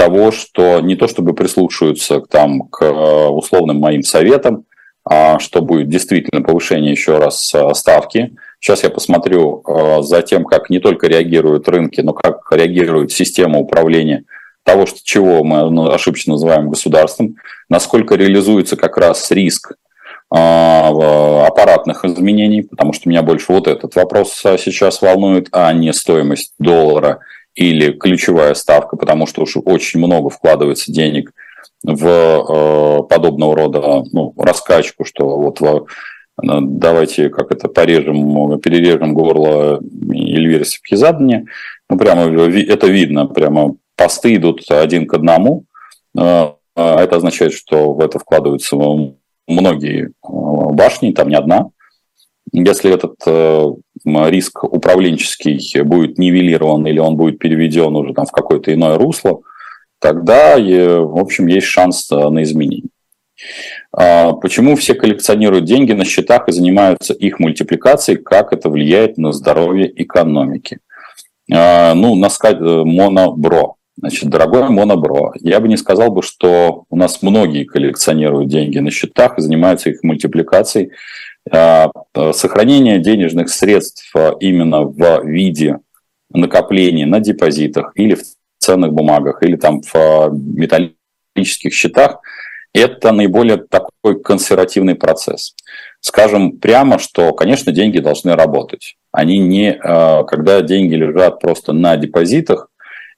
того, 0.00 0.30
что 0.30 0.80
не 0.80 0.96
то 0.96 1.08
чтобы 1.08 1.34
прислушиваются 1.34 2.20
там, 2.20 2.62
к 2.68 2.82
э, 2.82 3.28
условным 3.28 3.78
моим 3.78 4.02
советам, 4.02 4.64
а 5.04 5.38
что 5.38 5.60
будет 5.60 5.90
действительно 5.90 6.42
повышение 6.42 6.92
еще 6.92 7.18
раз 7.18 7.54
э, 7.54 7.74
ставки. 7.74 8.34
Сейчас 8.60 8.82
я 8.82 8.90
посмотрю 8.90 9.64
за 10.02 10.20
тем, 10.20 10.44
как 10.44 10.68
не 10.68 10.80
только 10.80 11.06
реагируют 11.06 11.66
рынки, 11.66 12.02
но 12.02 12.12
как 12.12 12.40
реагирует 12.50 13.10
система 13.10 13.58
управления 13.58 14.24
того, 14.64 14.86
что, 14.86 14.98
чего 15.02 15.42
мы 15.44 15.92
ошибочно 15.92 16.34
называем 16.34 16.70
государством, 16.70 17.36
насколько 17.68 18.14
реализуется 18.14 18.76
как 18.76 18.96
раз 18.96 19.30
риск 19.30 19.74
аппаратных 20.32 22.04
изменений, 22.04 22.62
потому 22.62 22.92
что 22.92 23.08
меня 23.08 23.22
больше 23.22 23.46
вот 23.52 23.66
этот 23.66 23.96
вопрос 23.96 24.32
сейчас 24.58 25.02
волнует, 25.02 25.48
а 25.50 25.72
не 25.72 25.92
стоимость 25.92 26.54
доллара 26.60 27.18
или 27.56 27.90
ключевая 27.90 28.54
ставка, 28.54 28.96
потому 28.96 29.26
что 29.26 29.42
уж 29.42 29.56
очень 29.56 29.98
много 29.98 30.30
вкладывается 30.30 30.92
денег 30.92 31.32
в 31.82 32.06
э, 32.06 33.02
подобного 33.08 33.56
рода 33.56 34.04
ну, 34.12 34.32
раскачку, 34.36 35.04
что 35.04 35.36
вот 35.36 35.60
давайте 36.42 37.28
как 37.28 37.50
это 37.50 37.68
порежем, 37.68 38.60
перережем 38.60 39.14
горло 39.14 39.80
Эльвиры 40.12 40.64
Сапхизадне. 40.64 41.46
Ну, 41.88 41.98
прямо 41.98 42.22
это 42.22 42.86
видно, 42.86 43.26
прямо 43.26 43.74
посты 44.00 44.36
идут 44.36 44.62
один 44.70 45.06
к 45.06 45.12
одному. 45.12 45.64
Э, 46.18 46.52
это 46.74 47.16
означает, 47.16 47.52
что 47.52 47.92
в 47.92 48.00
это 48.00 48.18
вкладываются 48.18 48.76
многие 49.46 50.06
э, 50.06 50.10
башни, 50.22 51.12
там 51.12 51.28
не 51.28 51.36
одна. 51.36 51.66
если 52.52 52.90
этот 52.90 53.16
риск 54.04 54.64
управленческий 54.64 55.82
будет 55.82 56.16
нивелирован 56.18 56.86
или 56.86 56.98
он 56.98 57.16
будет 57.16 57.38
переведен 57.38 57.94
уже 57.94 58.14
там 58.14 58.24
в 58.24 58.32
какое-то 58.32 58.72
иное 58.72 58.96
русло, 58.96 59.42
тогда, 59.98 60.56
в 60.56 61.20
общем, 61.20 61.48
есть 61.48 61.66
шанс 61.66 62.08
на 62.10 62.42
изменение. 62.42 62.88
А 63.92 64.32
почему 64.32 64.76
все 64.76 64.94
коллекционируют 64.94 65.66
деньги 65.66 65.92
на 65.92 66.06
счетах 66.06 66.48
и 66.48 66.52
занимаются 66.52 67.12
их 67.12 67.38
мультипликацией? 67.38 68.18
Как 68.18 68.54
это 68.54 68.70
влияет 68.70 69.18
на 69.18 69.32
здоровье 69.32 69.92
экономики? 70.02 70.78
А, 71.52 71.94
ну, 71.94 72.14
на 72.14 72.28
э, 72.28 72.84
монобро. 72.84 73.74
Значит, 74.00 74.30
дорогой 74.30 74.70
монобро, 74.70 75.32
я 75.40 75.60
бы 75.60 75.68
не 75.68 75.76
сказал 75.76 76.10
бы, 76.10 76.22
что 76.22 76.84
у 76.88 76.96
нас 76.96 77.20
многие 77.20 77.64
коллекционируют 77.64 78.48
деньги 78.48 78.78
на 78.78 78.90
счетах 78.90 79.38
и 79.38 79.42
занимаются 79.42 79.90
их 79.90 80.02
мультипликацией. 80.02 80.92
А, 81.50 81.90
э, 82.14 82.32
сохранение 82.32 82.98
денежных 82.98 83.50
средств 83.50 84.10
именно 84.40 84.84
в 84.84 85.24
виде 85.26 85.80
накопления 86.32 87.04
на 87.04 87.20
депозитах 87.20 87.92
или 87.94 88.14
в 88.14 88.22
ценных 88.58 88.94
бумагах, 88.94 89.42
или 89.42 89.56
там 89.56 89.82
в 89.82 90.30
металлических 90.32 91.74
счетах– 91.74 92.20
это 92.72 93.12
наиболее 93.12 93.58
такой 93.58 94.22
консервативный 94.22 94.94
процесс. 94.94 95.54
Скажем 96.00 96.52
прямо, 96.52 96.98
что, 96.98 97.34
конечно, 97.34 97.70
деньги 97.70 97.98
должны 97.98 98.34
работать. 98.34 98.96
Они 99.12 99.38
не, 99.38 99.74
когда 99.74 100.62
деньги 100.62 100.94
лежат 100.94 101.40
просто 101.40 101.72
на 101.72 101.96
депозитах, 101.96 102.69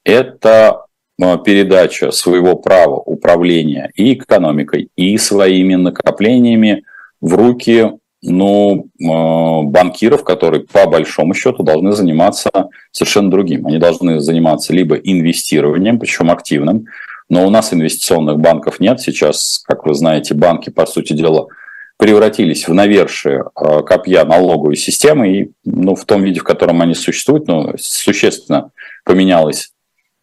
это 0.05 0.87
э, 1.21 1.39
передача 1.45 2.11
своего 2.11 2.57
права 2.57 2.97
управления 2.97 3.91
и 3.95 4.15
экономикой, 4.15 4.89
и 4.97 5.17
своими 5.19 5.75
накоплениями 5.75 6.85
в 7.21 7.35
руки 7.35 7.93
ну, 8.23 8.87
э, 9.01 9.63
банкиров, 9.67 10.25
которые 10.25 10.65
по 10.65 10.87
большому 10.87 11.35
счету 11.35 11.63
должны 11.63 11.93
заниматься 11.93 12.51
совершенно 12.93 13.31
другим. 13.31 13.67
Они 13.67 13.79
должны 13.79 14.21
заниматься 14.21 14.73
либо 14.73 14.95
инвестированием, 14.95 15.99
причем 15.99 16.31
активным, 16.31 16.87
но 17.29 17.47
у 17.47 17.51
нас 17.51 17.73
инвестиционных 17.73 18.39
банков 18.39 18.79
нет. 18.79 19.01
Сейчас, 19.01 19.63
как 19.67 19.87
вы 19.87 19.95
знаете, 19.95 20.35
банки, 20.35 20.71
по 20.71 20.87
сути 20.87 21.15
дела, 21.15 21.49
превратились 21.97 22.69
в 22.69 22.75
навершие 22.75 23.45
э, 23.45 23.83
копья 23.83 24.25
налоговой 24.25 24.77
системы, 24.77 25.37
и 25.37 25.51
ну, 25.65 25.95
в 25.95 26.05
том 26.05 26.23
виде, 26.23 26.41
в 26.41 26.45
котором 26.45 26.81
они 26.81 26.95
существуют, 26.95 27.47
ну, 27.49 27.75
существенно 27.79 28.71
поменялось 29.05 29.73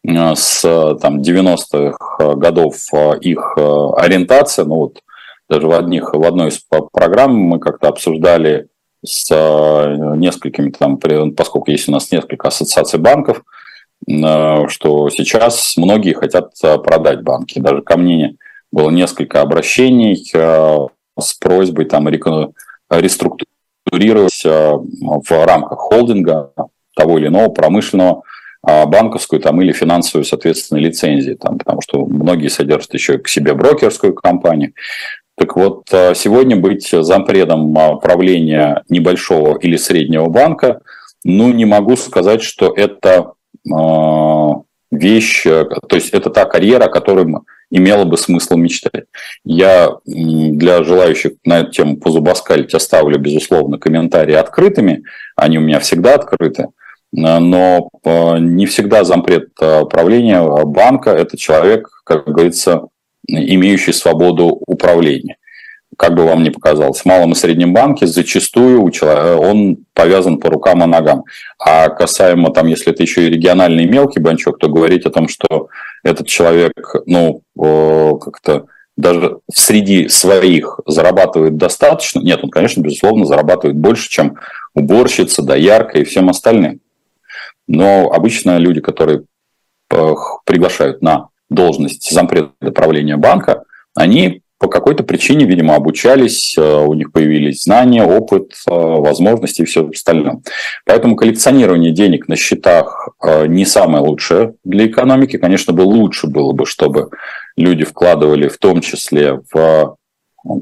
с 0.05 0.61
там, 1.01 1.21
90-х 1.21 2.35
годов 2.35 2.75
э, 2.93 3.19
их 3.21 3.57
ориентация. 3.57 4.65
Ну, 4.65 4.75
вот, 4.75 4.99
даже 5.49 5.67
в, 5.67 5.73
одних, 5.73 6.13
в 6.13 6.23
одной 6.23 6.49
из 6.49 6.63
программ 6.91 7.35
мы 7.35 7.59
как-то 7.59 7.89
обсуждали 7.89 8.67
с 9.05 9.29
несколькими, 10.17 10.71
там, 10.71 10.99
поскольку 11.35 11.71
есть 11.71 11.87
у 11.87 11.93
нас 11.93 12.11
несколько 12.11 12.49
ассоциаций 12.49 12.99
банков, 12.99 13.43
Э, 14.07 14.67
что 14.67 15.09
сейчас 15.09 15.75
многие 15.77 16.13
хотят 16.13 16.51
э, 16.63 16.77
продать 16.77 17.21
банки. 17.21 17.59
Даже 17.59 17.81
ко 17.81 17.97
мне 17.97 18.37
было 18.71 18.89
несколько 18.89 19.41
обращений 19.41 20.29
э, 20.33 20.77
с 21.19 21.33
просьбой 21.33 21.85
там 21.85 22.07
реструктурировать 22.07 24.43
в 24.43 25.45
рамках 25.45 25.79
холдинга 25.79 26.53
того 26.95 27.17
или 27.17 27.27
иного 27.27 27.49
промышленного 27.49 28.23
банковскую 28.63 29.39
там, 29.39 29.61
или 29.61 29.71
финансовую, 29.71 30.25
соответственно, 30.25 30.79
лицензии, 30.79 31.33
там, 31.33 31.57
потому 31.57 31.81
что 31.81 32.05
многие 32.05 32.49
содержат 32.49 32.93
еще 32.93 33.17
к 33.17 33.27
себе 33.27 33.53
брокерскую 33.53 34.13
компанию. 34.13 34.73
Так 35.35 35.55
вот, 35.55 35.85
сегодня 35.89 36.57
быть 36.57 36.89
зампредом 36.89 37.73
правления 38.01 38.83
небольшого 38.89 39.57
или 39.57 39.77
среднего 39.77 40.27
банка, 40.27 40.81
ну, 41.23 41.51
не 41.53 41.65
могу 41.65 41.95
сказать, 41.95 42.41
что 42.41 42.73
это 42.75 43.33
а, 43.71 44.61
вещь, 44.91 45.43
то 45.43 45.95
есть 45.95 46.09
это 46.09 46.29
та 46.29 46.45
карьера, 46.45 46.85
о 46.85 46.89
которой 46.89 47.25
имело 47.69 48.05
бы 48.05 48.17
смысл 48.17 48.57
мечтать. 48.57 49.05
Я 49.43 49.91
для 50.05 50.83
желающих 50.83 51.33
на 51.45 51.59
эту 51.59 51.71
тему 51.71 51.97
позубаскалить 51.97 52.73
оставлю, 52.73 53.19
безусловно, 53.19 53.77
комментарии 53.77 54.33
открытыми, 54.33 55.03
они 55.35 55.57
у 55.57 55.61
меня 55.61 55.79
всегда 55.79 56.15
открыты, 56.15 56.67
но 57.11 57.89
а, 58.03 58.37
не 58.37 58.65
всегда 58.65 59.03
зампред 59.03 59.53
правления 59.55 60.41
банка– 60.65 61.09
это 61.11 61.37
человек, 61.37 61.89
как 62.03 62.25
говорится, 62.25 62.87
имеющий 63.27 63.93
свободу 63.93 64.61
управления 64.67 65.37
как 65.99 66.15
бы 66.15 66.23
вам 66.23 66.43
ни 66.43 66.49
показалось, 66.49 67.01
в 67.01 67.05
малом 67.05 67.33
и 67.33 67.35
среднем 67.35 67.73
банке 67.73 68.07
зачастую 68.07 68.89
человека, 68.91 69.37
он 69.37 69.79
повязан 69.93 70.39
по 70.39 70.49
рукам 70.49 70.81
и 70.81 70.87
ногам. 70.87 71.25
А 71.59 71.89
касаемо, 71.89 72.51
там, 72.51 72.67
если 72.67 72.93
это 72.93 73.03
еще 73.03 73.27
и 73.27 73.29
региональный 73.29 73.85
мелкий 73.85 74.21
банчок, 74.21 74.59
то 74.59 74.69
говорить 74.69 75.05
о 75.05 75.09
том, 75.09 75.27
что 75.27 75.67
этот 76.03 76.25
человек, 76.27 76.95
ну, 77.05 77.41
как-то 77.53 78.67
даже 78.95 79.39
среди 79.53 80.07
своих 80.07 80.79
зарабатывает 80.85 81.57
достаточно, 81.57 82.21
нет, 82.21 82.39
он, 82.43 82.49
конечно, 82.49 82.79
безусловно, 82.79 83.25
зарабатывает 83.25 83.77
больше, 83.77 84.09
чем 84.09 84.37
уборщица, 84.73 85.41
доярка 85.41 85.99
и 85.99 86.05
всем 86.05 86.29
остальным. 86.29 86.79
Но 87.69 88.11
обычно 88.11 88.57
люди, 88.57 88.81
которые 88.81 89.25
э, 89.91 90.13
приглашают 90.43 91.03
на 91.03 91.29
должность 91.49 92.11
зампреда 92.11 92.49
правления 92.73 93.15
банка, 93.15 93.63
они 93.95 94.41
по 94.57 94.67
какой-то 94.67 95.03
причине, 95.03 95.45
видимо, 95.45 95.75
обучались, 95.75 96.57
э, 96.57 96.61
у 96.61 96.95
них 96.95 97.11
появились 97.11 97.63
знания, 97.63 98.03
опыт, 98.03 98.53
э, 98.67 98.71
возможности 98.73 99.61
и 99.61 99.65
все 99.65 99.87
остальное. 99.87 100.41
Поэтому 100.83 101.15
коллекционирование 101.15 101.91
денег 101.91 102.27
на 102.27 102.35
счетах 102.35 103.09
не 103.47 103.65
самое 103.65 104.03
лучшее 104.03 104.55
для 104.63 104.87
экономики. 104.87 105.37
Конечно, 105.37 105.71
бы 105.71 105.81
лучше 105.81 106.25
было 106.25 106.53
бы, 106.53 106.65
чтобы 106.65 107.11
люди 107.55 107.85
вкладывали 107.85 108.47
в 108.47 108.57
том 108.57 108.81
числе 108.81 109.41
в 109.53 109.95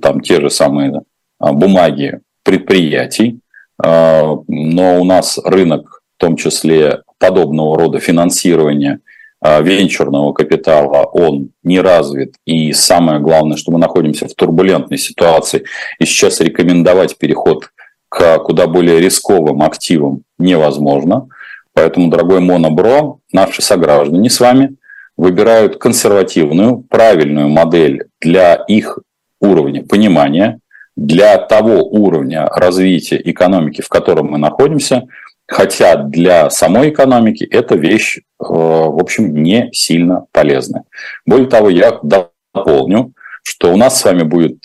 там, 0.02 0.20
те 0.20 0.41
же 0.41 0.50
самые 0.50 1.04
бумаги 1.39 2.20
предприятий, 2.43 3.39
но 3.80 5.00
у 5.00 5.04
нас 5.04 5.38
рынок, 5.43 5.97
в 6.18 6.20
том 6.20 6.36
числе 6.36 7.04
подобного 7.20 7.78
рода 7.78 8.00
финансирования– 8.00 9.00
а, 9.40 9.62
венчурного 9.62 10.34
капитала, 10.34 11.04
он 11.04 11.52
не 11.64 11.80
развит. 11.80 12.36
И 12.46 12.74
самое 12.74 13.20
главное, 13.20 13.56
что 13.56 13.72
мы 13.72 13.78
находимся 13.78 14.28
в 14.28 14.34
турбулентной 14.34 14.98
ситуации. 14.98 15.66
И 16.00 16.06
сейчас 16.06 16.42
рекомендовать 16.42 17.18
переход 17.18 17.70
к 18.10 18.40
куда 18.40 18.68
более 18.68 19.00
рисковым 19.00 19.62
активам 19.62 20.22
невозможно. 20.40 21.28
Поэтому, 21.74 22.10
дорогой 22.10 22.40
Монобро, 22.40 23.18
наши 23.32 23.62
сограждане 23.62 24.30
с 24.30 24.40
вами 24.40 24.76
выбирают 25.18 25.78
консервативную, 25.78 26.80
правильную 26.90 27.50
модель 27.50 28.06
для 28.20 28.56
их 28.56 28.98
уровня 29.40 29.84
понимания, 29.84 30.60
для 30.96 31.38
того 31.38 31.84
уровня 31.84 32.48
развития 32.48 33.22
экономики, 33.24 33.82
в 33.82 33.90
котором 33.90 34.32
мы 34.32 34.40
находимся– 34.40 35.04
Хотя 35.48 35.96
для 35.96 36.50
самой 36.50 36.90
экономики 36.90 37.44
эта 37.46 37.76
вещь, 37.76 38.18
э, 38.18 38.22
в 38.40 39.02
общем, 39.02 39.34
не 39.34 39.70
сильно 39.72 40.26
полезная. 40.34 40.84
Более 41.26 41.48
того, 41.48 41.70
я 41.70 41.98
дополню, 42.04 43.14
что 43.44 43.74
у 43.74 43.78
нас 43.78 44.00
с 44.00 44.04
вами 44.04 44.24
будет 44.24 44.58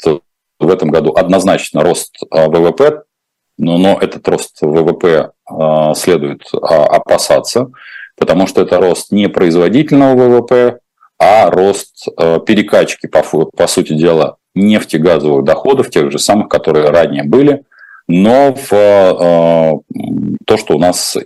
в 0.58 0.68
этом 0.68 0.90
году 0.90 1.12
однозначно 1.14 1.82
рост 1.82 2.16
э, 2.22 2.48
ВВП, 2.48 3.04
но, 3.58 3.78
но 3.78 3.96
этот 4.00 4.26
рост 4.26 4.58
ВВП 4.60 5.30
э, 5.48 5.92
следует 5.94 6.42
опасаться, 6.52 7.70
потому 8.18 8.48
что 8.48 8.62
это 8.62 8.78
рост 8.78 9.12
не 9.12 9.28
производительного 9.28 10.16
ВВП, 10.16 10.80
а 11.16 11.48
рост 11.50 12.08
перекачки, 12.46 13.06
по, 13.06 13.22
по 13.22 13.66
сути 13.68 13.92
дела, 13.92 14.38
нефтегазовых 14.56 15.44
доходов, 15.44 15.90
тех 15.90 16.10
же 16.10 16.18
самых, 16.18 16.48
которые 16.48 16.90
ранее 16.90 17.22
были, 17.22 17.64
но 18.08 18.54
в 18.54 18.72
э, 18.72 19.72
то, 20.44 20.56
что 20.56 20.76
у 20.76 20.78
нас 20.78 21.16
э, 21.16 21.22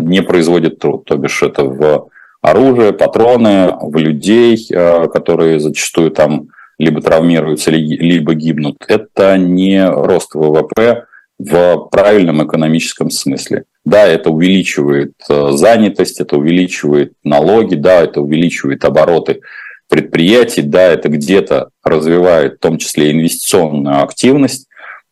не 0.00 0.22
производит 0.22 0.78
труд, 0.78 1.04
то 1.04 1.16
бишь 1.16 1.42
это 1.42 1.64
в 1.64 2.08
оружие, 2.42 2.92
патроны, 2.92 3.74
в 3.80 3.96
людей, 3.96 4.66
э, 4.70 5.08
которые 5.08 5.60
зачастую 5.60 6.10
там 6.10 6.48
либо 6.78 7.00
травмируются, 7.00 7.70
либо 7.70 8.34
гибнут. 8.34 8.84
Это 8.86 9.38
не 9.38 9.88
рост 9.88 10.34
ВВП 10.34 11.06
в 11.38 11.88
правильном 11.90 12.46
экономическом 12.46 13.10
смысле. 13.10 13.64
Да, 13.84 14.06
это 14.06 14.30
увеличивает 14.30 15.12
занятость, 15.28 16.20
это 16.20 16.36
увеличивает 16.36 17.12
налоги, 17.24 17.76
да, 17.76 18.02
это 18.02 18.20
увеличивает 18.20 18.84
обороты 18.84 19.40
предприятий, 19.88 20.62
да, 20.62 20.82
это 20.82 21.08
где-то 21.08 21.70
развивает 21.84 22.54
в 22.54 22.58
том 22.58 22.78
числе 22.78 23.12
инвестиционную 23.12 24.02
активность, 24.02 24.65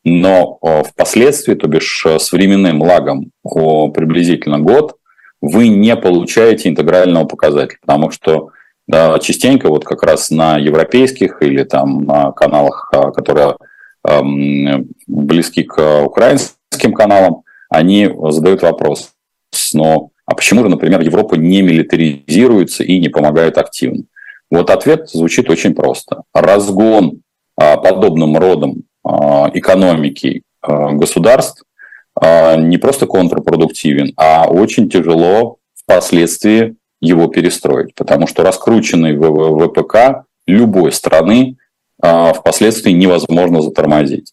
но 0.05 0.59
впоследствии, 0.87 1.55
то 1.55 1.67
бишь 1.67 2.05
э, 2.07 2.19
с 2.19 2.31
временным 2.33 2.83
лагом 2.83 3.31
приблизительно 3.43 4.59
год, 4.59 4.97
вы 5.41 5.69
не 5.69 5.97
получаете 5.97 6.69
интегрального 6.69 7.25
показателя, 7.25 7.79
потому 7.81 8.11
что 8.11 8.51
да, 8.87 9.19
частенько 9.19 9.69
вот 9.69 9.85
как 9.85 10.03
раз 10.03 10.31
на 10.31 10.59
европейских 10.59 11.43
или 11.43 11.65
там 11.65 12.05
на 12.05 12.33
каналах, 12.33 12.91
а, 12.93 13.11
которые 13.11 13.57
эм, 14.07 14.89
близки 15.07 15.63
к 15.63 16.05
украинским, 16.05 16.93
каналам, 16.93 17.43
они 17.71 18.11
задают 18.31 18.63
вопрос, 18.63 19.13
но 19.73 20.11
а 20.27 20.35
почему 20.35 20.63
же, 20.63 20.69
например, 20.69 21.01
Европа 21.01 21.35
не 21.35 21.63
милитаризируется 21.63 22.83
и 22.83 22.99
не 22.99 23.09
помогает 23.09 23.59
активно? 23.59 24.05
Вот 24.51 24.71
ответ 24.71 25.09
звучит 25.11 25.51
очень 25.51 25.75
просто. 25.75 26.23
Разгон 26.33 27.21
подобным 27.57 28.37
родом 28.37 28.85
экономики 29.05 30.43
а, 30.63 30.93
государств 30.93 31.65
а, 32.21 32.57
не 32.57 32.79
просто 32.79 33.07
контрпродуктивен, 33.07 34.13
а 34.17 34.47
очень 34.49 34.89
тяжело 34.89 35.59
впоследствии 35.75 36.77
его 37.01 37.27
перестроить, 37.29 37.95
потому 37.95 38.27
что 38.27 38.43
раскрученный 38.43 39.17
ВПК 39.17 40.25
любой 40.47 40.93
страны 40.93 41.57
а, 42.01 42.33
впоследствии 42.33 42.93
невозможно 42.93 43.63
затормозить. 43.63 44.33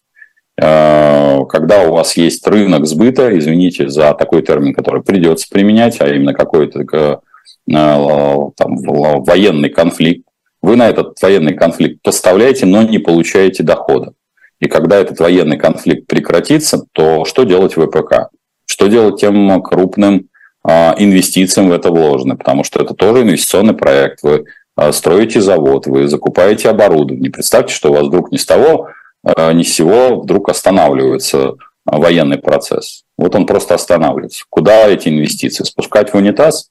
А, 0.60 1.44
когда 1.46 1.82
у 1.88 1.92
вас 1.92 2.16
есть 2.16 2.46
рынок 2.46 2.86
сбыта, 2.86 3.36
извините 3.36 3.88
за 3.88 4.14
такой 4.14 4.42
термин, 4.42 4.74
который 4.74 5.02
придется 5.02 5.46
применять, 5.50 6.00
а 6.00 6.08
именно 6.08 6.34
какой-то 6.34 7.20
там, 7.66 8.76
военный 8.78 9.68
конфликт, 9.68 10.26
вы 10.62 10.76
на 10.76 10.88
этот 10.88 11.20
военный 11.20 11.54
конфликт 11.54 12.02
поставляете, 12.02 12.66
но 12.66 12.82
не 12.82 12.98
получаете 12.98 13.62
дохода. 13.62 14.14
И 14.62 14.68
когда 14.68 14.96
этот 14.96 15.18
военный 15.18 15.58
конфликт 15.58 16.06
прекратится, 16.06 16.84
то 16.92 17.24
что 17.24 17.42
делать 17.42 17.74
ВПК? 17.74 18.28
Что 18.64 18.86
делать 18.86 19.20
тем 19.20 19.60
крупным 19.60 20.28
а, 20.62 20.94
инвестициям 20.98 21.68
в 21.68 21.72
это 21.72 21.90
вложены? 21.90 22.36
Потому 22.36 22.62
что 22.62 22.80
это 22.80 22.94
тоже 22.94 23.22
инвестиционный 23.22 23.74
проект. 23.74 24.22
Вы 24.22 24.44
а, 24.76 24.92
строите 24.92 25.40
завод, 25.40 25.88
вы 25.88 26.06
закупаете 26.06 26.70
оборудование. 26.70 27.32
Представьте, 27.32 27.74
что 27.74 27.90
у 27.90 27.94
вас 27.94 28.06
вдруг 28.06 28.30
ни 28.30 28.36
с 28.36 28.46
того, 28.46 28.86
а, 29.24 29.52
ни 29.52 29.64
с 29.64 29.74
сего 29.74 30.20
вдруг 30.20 30.48
останавливается 30.48 31.54
военный 31.84 32.38
процесс. 32.38 33.02
Вот 33.18 33.34
он 33.34 33.46
просто 33.46 33.74
останавливается. 33.74 34.44
Куда 34.48 34.86
эти 34.86 35.08
инвестиции? 35.08 35.64
Спускать 35.64 36.12
в 36.12 36.14
унитаз? 36.14 36.70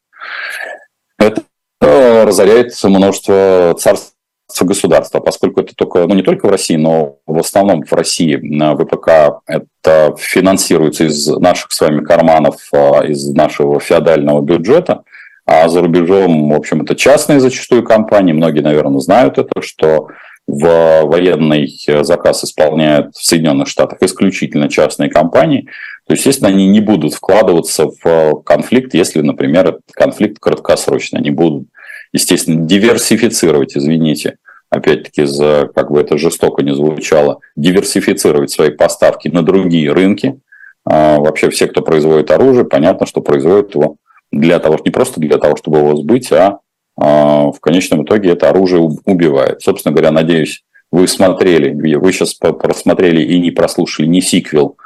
Это 1.20 1.44
разоряет 1.82 2.74
множество 2.86 3.76
царств 3.78 4.11
государства, 4.60 5.20
поскольку 5.20 5.62
это 5.62 5.74
только, 5.76 6.06
ну 6.08 6.16
не 6.16 6.24
только 6.24 6.48
в 6.48 6.50
России, 6.50 6.76
но 6.76 7.18
в 7.26 7.40
основном 7.40 7.84
в 7.84 7.94
России 7.94 8.36
ВПК 8.36 9.42
это 9.48 10.16
финансируется 10.18 11.06
из 11.06 11.28
наших 11.28 11.72
с 11.72 11.82
вами 11.82 12.04
карманов, 12.04 12.56
а, 12.74 13.06
из 13.06 13.30
нашего 13.34 13.80
феодального 13.80 14.42
бюджета, 14.42 15.04
а 15.46 15.68
за 15.68 15.82
рубежом, 15.82 16.50
в 16.50 16.56
общем, 16.56 16.82
это 16.82 16.96
частные 16.96 17.40
зачастую 17.40 17.84
компании, 17.84 18.34
многие, 18.34 18.62
наверное, 18.62 19.00
знают 19.00 19.38
это, 19.38 19.62
что 19.62 20.08
в 20.48 21.04
военный 21.04 21.72
заказ 22.02 22.44
исполняют 22.44 23.16
в 23.16 23.24
Соединенных 23.24 23.68
Штатах 23.68 24.00
исключительно 24.02 24.70
частные 24.70 25.10
компании, 25.10 25.68
то, 26.08 26.14
естественно, 26.14 26.50
они 26.50 26.68
не 26.68 26.82
будут 26.82 27.14
вкладываться 27.14 27.90
в 28.04 28.42
конфликт, 28.44 28.94
если, 28.94 29.22
например, 29.22 29.68
этот 29.68 29.82
конфликт 29.94 30.40
краткосрочный. 30.40 31.20
Они 31.20 31.30
будут 31.30 31.68
естественно, 32.14 32.66
диверсифицировать, 32.66 33.76
извините, 33.76 34.38
опять-таки, 34.70 35.26
за, 35.26 35.70
как 35.74 35.92
бы 35.92 36.00
это 36.00 36.18
жестоко 36.18 36.64
не 36.64 36.74
звучало, 36.74 37.40
диверсифицировать 37.56 38.52
свои 38.52 38.72
поставки 38.72 39.28
на 39.28 39.44
другие 39.44 39.92
рынки. 39.92 40.40
А, 40.86 41.20
вообще 41.20 41.50
все, 41.50 41.68
кто 41.68 41.82
производит 41.82 42.32
оружие, 42.32 42.66
понятно, 42.66 43.06
что 43.06 43.22
производят 43.22 43.76
его 43.76 43.98
для 44.32 44.60
того, 44.60 44.78
не 44.84 44.92
просто 44.92 45.20
для 45.20 45.38
того, 45.38 45.58
чтобы 45.58 45.80
его 45.80 45.96
сбыть, 45.96 46.32
а, 46.32 46.60
а 46.98 47.52
в 47.52 47.60
конечном 47.60 48.04
итоге 48.04 48.32
это 48.32 48.50
оружие 48.50 48.82
убивает. 49.06 49.62
Собственно 49.62 49.94
говоря, 49.94 50.12
надеюсь, 50.12 50.64
вы 50.92 51.08
смотрели, 51.08 51.96
вы 51.96 52.12
сейчас 52.12 52.34
просмотрели 52.34 53.22
и 53.22 53.40
не 53.40 53.52
прослушали 53.52 54.08
ни 54.08 54.22
сиквел 54.22 54.78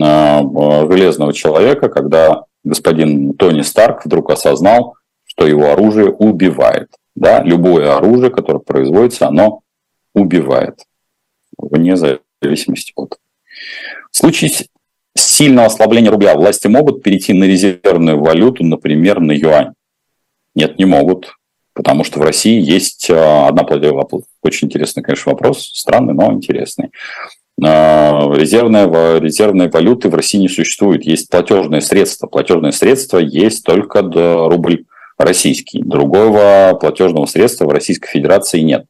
а, 0.00 0.42
«Железного 0.90 1.32
человека», 1.32 1.88
когда 1.88 2.44
господин 2.64 3.34
Тони 3.34 3.62
Старк 3.62 4.04
вдруг 4.04 4.30
осознал, 4.30 4.96
что 5.36 5.46
его 5.46 5.70
оружие 5.70 6.10
убивает. 6.10 6.88
Да? 7.14 7.42
Любое 7.42 7.96
оружие, 7.96 8.30
которое 8.30 8.60
производится, 8.60 9.28
оно 9.28 9.60
убивает. 10.14 10.80
Вне 11.58 11.96
зависимости 11.96 12.92
от. 12.96 13.18
В 14.10 14.16
случае 14.16 14.50
сильного 15.14 15.66
ослабления 15.66 16.10
рубля 16.10 16.34
власти 16.34 16.68
могут 16.68 17.02
перейти 17.02 17.32
на 17.32 17.44
резервную 17.44 18.18
валюту, 18.18 18.64
например, 18.64 19.20
на 19.20 19.32
юань? 19.32 19.72
Нет, 20.54 20.78
не 20.78 20.84
могут. 20.86 21.34
Потому 21.74 22.04
что 22.04 22.20
в 22.20 22.22
России 22.22 22.58
есть 22.58 23.10
а, 23.10 23.48
одна 23.48 23.64
платежная 23.64 24.06
Очень 24.42 24.68
интересный, 24.68 25.02
конечно, 25.02 25.32
вопрос. 25.32 25.70
Странный, 25.74 26.14
но 26.14 26.32
интересный. 26.32 26.90
А, 27.62 28.32
резервная, 28.34 29.18
резервной 29.18 29.68
валюты 29.68 30.08
в 30.08 30.14
России 30.14 30.38
не 30.38 30.48
существует. 30.48 31.04
Есть 31.04 31.28
платежные 31.28 31.82
средства. 31.82 32.26
Платежные 32.26 32.72
средства 32.72 33.18
есть 33.18 33.64
только 33.64 34.00
рубль 34.00 34.86
российский. 35.18 35.82
Другого 35.82 36.76
платежного 36.80 37.26
средства 37.26 37.66
в 37.66 37.70
Российской 37.70 38.08
Федерации 38.08 38.60
нет. 38.60 38.86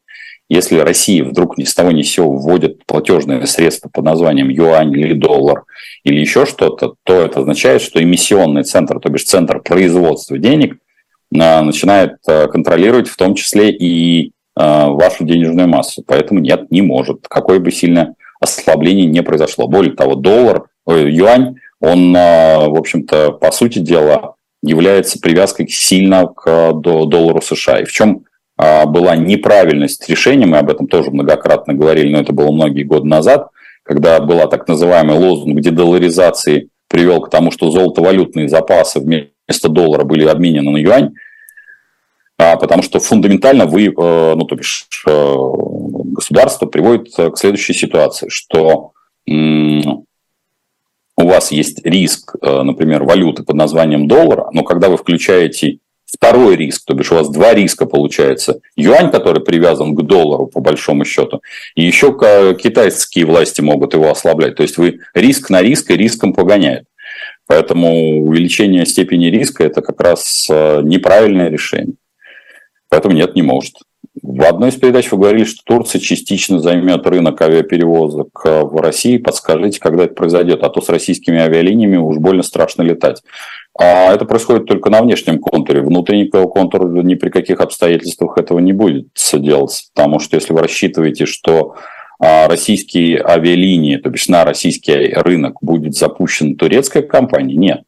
Если 0.48 0.78
Россия 0.78 1.24
вдруг 1.24 1.58
ни 1.58 1.64
с 1.64 1.74
того 1.74 1.90
ни 1.90 2.02
с 2.02 2.10
сего 2.10 2.30
вводит 2.30 2.86
платежное 2.86 3.44
средство 3.46 3.88
под 3.92 4.04
названием 4.04 4.48
юань 4.48 4.92
или 4.92 5.12
доллар 5.12 5.64
или 6.04 6.20
еще 6.20 6.46
что-то, 6.46 6.94
то 7.02 7.14
это 7.14 7.40
означает, 7.40 7.82
что 7.82 8.00
эмиссионный 8.00 8.62
центр, 8.62 9.00
то 9.00 9.08
бишь 9.08 9.24
центр 9.24 9.60
производства 9.60 10.38
денег, 10.38 10.76
а, 11.34 11.62
начинает 11.62 12.18
а, 12.28 12.46
контролировать 12.46 13.08
в 13.08 13.16
том 13.16 13.34
числе 13.34 13.72
и 13.72 14.30
а, 14.54 14.88
вашу 14.90 15.24
денежную 15.24 15.68
массу. 15.68 16.04
Поэтому 16.06 16.38
нет, 16.38 16.70
не 16.70 16.80
может. 16.80 17.26
Какое 17.28 17.58
бы 17.58 17.72
сильное 17.72 18.14
ослабление 18.40 19.06
не 19.06 19.22
произошло. 19.22 19.66
Более 19.66 19.94
того, 19.94 20.14
доллар, 20.14 20.66
юань, 20.86 21.56
он, 21.80 22.12
в 22.12 22.78
общем-то, 22.78 23.32
по 23.32 23.50
сути 23.50 23.80
дела, 23.80 24.35
является 24.66 25.18
привязкой 25.18 25.68
сильно 25.68 26.26
к 26.26 26.72
доллару 26.74 27.40
США. 27.40 27.80
И 27.80 27.84
в 27.84 27.92
чем 27.92 28.24
а, 28.56 28.86
была 28.86 29.16
неправильность 29.16 30.08
решения, 30.08 30.46
мы 30.46 30.58
об 30.58 30.70
этом 30.70 30.86
тоже 30.86 31.10
многократно 31.10 31.74
говорили, 31.74 32.12
но 32.12 32.20
это 32.20 32.32
было 32.32 32.50
многие 32.50 32.82
годы 32.82 33.06
назад, 33.06 33.48
когда 33.82 34.20
была 34.20 34.46
так 34.46 34.66
называемый 34.66 35.16
лозунг 35.16 35.60
дедоларизации 35.60 36.68
привел 36.88 37.20
к 37.20 37.30
тому, 37.30 37.50
что 37.50 37.70
золотовалютные 37.70 38.48
запасы 38.48 39.00
вместо 39.00 39.68
доллара 39.68 40.04
были 40.04 40.24
обменены 40.26 40.70
на 40.70 40.78
юань, 40.78 41.14
а, 42.38 42.56
потому 42.56 42.82
что 42.82 43.00
фундаментально 43.00 43.66
вы, 43.66 43.86
э, 43.86 44.34
ну, 44.36 44.44
то 44.44 44.54
бишь, 44.56 44.86
э, 45.06 45.34
государство 46.14 46.66
приводит 46.66 47.14
к 47.14 47.36
следующей 47.36 47.72
ситуации, 47.72 48.28
что 48.28 48.92
у 51.16 51.26
вас 51.26 51.50
есть 51.50 51.84
риск, 51.84 52.34
э, 52.40 52.62
например, 52.62 53.04
валюты 53.04 53.42
под 53.42 53.56
названием 53.56 54.06
доллара, 54.06 54.48
но 54.52 54.62
когда 54.62 54.88
вы 54.88 54.96
включаете 54.96 55.78
второй 56.06 56.56
риск, 56.56 56.84
то 56.86 56.94
бишь 56.94 57.10
у 57.10 57.16
вас 57.16 57.30
два 57.30 57.54
риска 57.54 57.86
получается. 57.86 58.60
Юань, 58.76 59.10
который 59.10 59.42
привязан 59.42 59.94
к 59.94 60.02
доллару, 60.02 60.46
по 60.46 60.60
большому 60.60 61.04
счету, 61.04 61.42
и 61.74 61.82
еще 61.82 62.12
китайские 62.58 63.26
власти 63.26 63.60
могут 63.60 63.94
его 63.94 64.10
ослаблять. 64.10 64.56
То 64.56 64.62
есть 64.62 64.78
вы 64.78 65.00
риск 65.14 65.50
на 65.50 65.62
риск 65.62 65.90
и 65.90 65.96
риском 65.96 66.32
погоняют. 66.32 66.86
Поэтому 67.46 68.24
увеличение 68.24 68.86
степени 68.86 69.26
риска– 69.26 69.64
это 69.64 69.80
как 69.80 70.00
раз 70.00 70.48
э, 70.50 70.80
неправильное 70.82 71.48
решение. 71.48 71.94
Поэтому 72.88 73.14
нет, 73.14 73.34
не 73.34 73.42
может. 73.42 73.76
В 74.22 74.44
одной 74.44 74.70
из 74.70 74.76
передач 74.76 75.10
вы 75.10 75.18
говорили, 75.18 75.44
что 75.44 75.60
Турция 75.64 76.00
частично 76.00 76.58
займет 76.58 77.06
рынок 77.06 77.40
авиаперевозок 77.42 78.28
э, 78.46 78.62
в 78.62 78.80
России. 78.80 79.18
Подскажите, 79.18 79.78
когда 79.78 80.04
это 80.04 80.14
произойдет, 80.14 80.62
а 80.62 80.70
то 80.70 80.80
с 80.80 80.88
российскими 80.88 81.38
авиалиниями 81.38 81.98
уж 81.98 82.16
больно 82.16 82.42
страшно 82.42 82.82
летать. 82.82 83.22
А 83.78 84.14
это 84.14 84.24
происходит 84.24 84.64
только 84.64 84.88
на 84.88 85.02
внешнем 85.02 85.38
контуре. 85.38 85.82
Внутренний 85.82 86.30
контур 86.30 86.90
ни 87.04 87.14
при 87.14 87.28
каких 87.28 87.60
обстоятельствах 87.60 88.38
этого 88.38 88.58
не 88.58 88.72
будет 88.72 89.08
делаться. 89.34 89.84
Потому 89.94 90.18
что 90.18 90.36
если 90.36 90.54
вы 90.54 90.60
рассчитываете, 90.60 91.26
что 91.26 91.74
а, 92.18 92.48
российские 92.48 93.22
авиалинии, 93.22 93.96
то 93.96 94.08
бишь 94.08 94.28
на 94.28 94.46
российский 94.46 95.12
рынок 95.12 95.58
будет 95.60 95.94
запущена 95.94 96.54
турецкая 96.56 97.02
компания, 97.02 97.54
нет. 97.54 97.82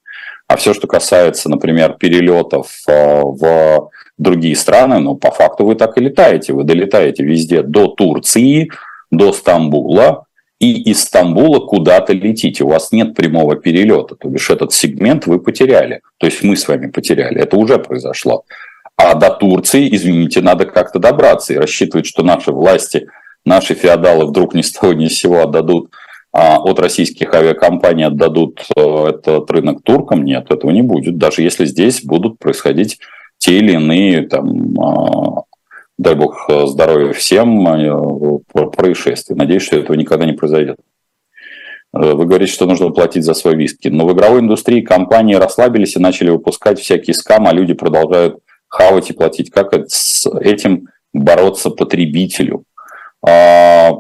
А 0.47 0.57
все, 0.57 0.75
что 0.75 0.87
касается, 0.87 1.49
например, 1.51 1.95
перелетов 1.95 2.73
э, 2.87 3.21
в 3.23 3.91
другие 4.19 4.57
страны, 4.57 4.99
но 4.99 5.15
по 5.15 5.31
факту 5.31 5.65
вы 5.65 5.75
так 5.75 5.97
и 5.97 6.01
летаете. 6.01 6.53
Вы 6.53 6.65
долетаете 6.65 7.25
везде 7.25 7.63
до 7.63 7.87
Турции, 7.87 8.71
до 9.11 9.33
Стамбула, 9.33 10.25
и 10.59 10.91
из 10.91 11.03
Стамбула 11.05 11.61
куда-то 11.61 12.13
летите. 12.13 12.65
У 12.65 12.69
вас 12.69 12.93
нет 12.93 13.15
прямого 13.15 13.57
перелета. 13.57 14.17
То 14.17 14.29
бишь 14.29 14.51
этот 14.51 14.73
сегмент 14.73 15.27
вы 15.27 15.39
потеряли. 15.39 16.01
То 16.19 16.27
есть 16.27 16.43
мы 16.43 16.57
с 16.57 16.67
вами 16.67 16.89
потеряли. 16.89 17.41
Это 17.41 17.57
уже 17.57 17.79
произошло. 17.79 18.45
А 18.97 19.15
до 19.15 19.31
Турции, 19.31 19.89
извините, 19.95 20.41
надо 20.41 20.67
как-то 20.67 20.99
добраться 20.99 21.55
и 21.55 21.57
рассчитывать, 21.57 22.07
что 22.07 22.25
наши 22.25 22.51
власти, 22.51 23.07
наши 23.45 23.75
феодалы 23.75 24.27
вдруг 24.27 24.55
ни 24.55 24.63
с 24.63 24.73
того 24.73 24.93
ни 24.93 25.07
с 25.07 25.19
сего 25.19 25.43
отдадут 25.43 25.91
а 26.31 26.59
от 26.59 26.79
российских 26.79 27.35
авиакомпаний 27.35 28.05
отдадут 28.05 28.61
э, 28.77 29.07
этот 29.09 29.51
рынок 29.51 29.83
туркам, 29.83 30.25
нет, 30.25 30.51
этого 30.51 30.71
не 30.71 30.83
будет. 30.83 31.17
Даже 31.17 31.43
если 31.43 31.65
здесь 31.65 32.05
будут 32.05 32.39
происходить 32.39 32.99
те 33.39 33.59
или 33.59 33.73
иные, 33.73 34.27
там, 34.27 34.79
а, 34.81 35.43
дай 35.97 36.15
бог 36.15 36.49
здоровья 36.67 37.13
всем, 37.13 37.67
а, 37.67 38.39
происшествия. 38.71 39.37
Надеюсь, 39.37 39.63
что 39.63 39.77
этого 39.77 39.97
никогда 39.97 40.27
не 40.27 40.33
произойдет. 40.33 40.77
Вы 41.93 42.27
говорите, 42.27 42.53
что 42.53 42.67
нужно 42.67 42.91
платить 42.91 43.25
за 43.25 43.33
свой 43.33 43.55
виски. 43.57 43.89
Но 43.89 44.07
в 44.07 44.13
игровой 44.13 44.41
индустрии 44.41 44.83
компании 44.83 45.37
расслабились 45.37 45.97
и 45.97 46.01
начали 46.01 46.29
выпускать 46.29 46.79
всякие 46.79 47.15
скам, 47.15 47.47
а 47.47 47.53
люди 47.53 47.73
продолжают 47.73 48.41
хавать 48.69 49.09
и 49.11 49.15
платить. 49.15 49.51
Как 49.51 49.73
с 49.89 50.27
этим 50.41 50.89
бороться 51.15 51.71
потребителю? 51.71 52.65
А, 53.27 53.91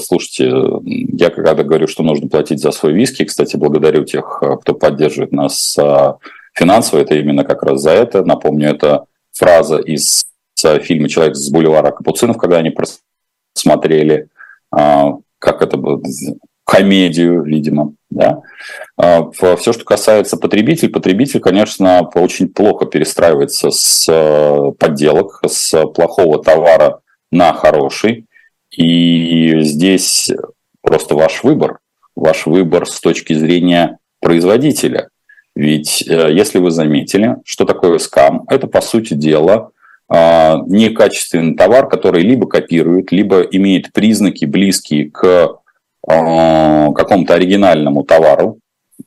слушайте, 0.00 0.50
я 0.84 1.30
когда 1.30 1.54
говорю, 1.54 1.88
что 1.88 2.02
нужно 2.02 2.28
платить 2.28 2.60
за 2.60 2.70
свой 2.70 2.92
виски, 2.92 3.24
кстати, 3.24 3.56
благодарю 3.56 4.04
тех, 4.04 4.42
кто 4.60 4.74
поддерживает 4.74 5.32
нас 5.32 5.76
а, 5.78 6.16
финансово, 6.56 7.00
это 7.00 7.14
именно 7.14 7.44
как 7.44 7.62
раз 7.62 7.80
за 7.82 7.90
это. 7.90 8.24
Напомню, 8.24 8.70
это 8.70 9.04
фраза 9.32 9.76
из 9.76 10.24
фильма 10.82 11.08
«Человек 11.08 11.36
с 11.36 11.50
бульвара 11.50 11.92
Капуцинов», 11.92 12.38
когда 12.38 12.56
они 12.58 12.74
смотрели, 13.54 14.28
а, 14.72 15.18
как 15.38 15.62
это 15.62 15.76
было, 15.76 16.02
комедию, 16.64 17.42
видимо. 17.42 17.92
Да? 18.10 18.40
Все, 19.32 19.72
что 19.72 19.84
касается 19.84 20.36
потребителей, 20.36 20.90
потребитель, 20.90 21.40
конечно, 21.40 22.10
очень 22.14 22.48
плохо 22.48 22.86
перестраивается 22.86 23.70
с 23.70 24.72
подделок, 24.78 25.40
с 25.46 25.86
плохого 25.88 26.42
товара 26.42 27.00
на 27.30 27.52
хороший. 27.52 28.26
И 28.70 29.60
здесь 29.60 30.30
просто 30.80 31.14
ваш 31.14 31.44
выбор, 31.44 31.78
ваш 32.16 32.46
выбор 32.46 32.86
с 32.86 33.00
точки 33.00 33.34
зрения 33.34 33.98
производителя. 34.20 35.10
Ведь 35.56 36.04
э, 36.06 36.32
если 36.32 36.58
вы 36.58 36.70
заметили, 36.70 37.36
что 37.44 37.64
такое 37.64 37.98
скам, 37.98 38.44
это 38.48 38.66
по 38.66 38.82
сути 38.82 39.14
дела 39.14 39.70
а, 40.08 40.62
некачественный 40.66 41.56
товар, 41.56 41.88
который 41.88 42.22
либо 42.22 42.46
копирует, 42.46 43.10
либо 43.10 43.40
имеет 43.40 43.92
признаки 43.92 44.44
близкие 44.44 45.10
к 45.10 45.56
а, 46.06 46.92
какому-то 46.92 47.34
оригинальному 47.34 48.04
товару, 48.04 48.58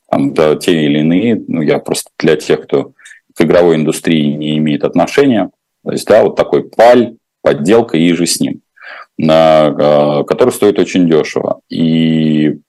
там, 0.09 0.33
да, 0.33 0.55
те 0.55 0.83
или 0.83 0.99
иные, 0.99 1.41
ну, 1.47 1.61
я 1.61 1.79
просто 1.79 2.09
для 2.17 2.35
тех, 2.35 2.63
кто 2.63 2.91
к 3.35 3.41
игровой 3.41 3.75
индустрии 3.75 4.33
не 4.33 4.57
имеет 4.57 4.83
отношения, 4.83 5.51
то 5.85 5.91
есть, 5.91 6.07
да, 6.07 6.23
вот 6.23 6.35
такой 6.35 6.63
паль, 6.63 7.15
подделка 7.41 7.95
и 7.95 8.11
же 8.11 8.25
с 8.25 8.41
ним. 8.41 8.61
А, 9.27 10.23
который 10.23 10.51
стоит 10.51 10.79
очень 10.79 11.09
дешево. 11.09 11.59
И 11.69 12.59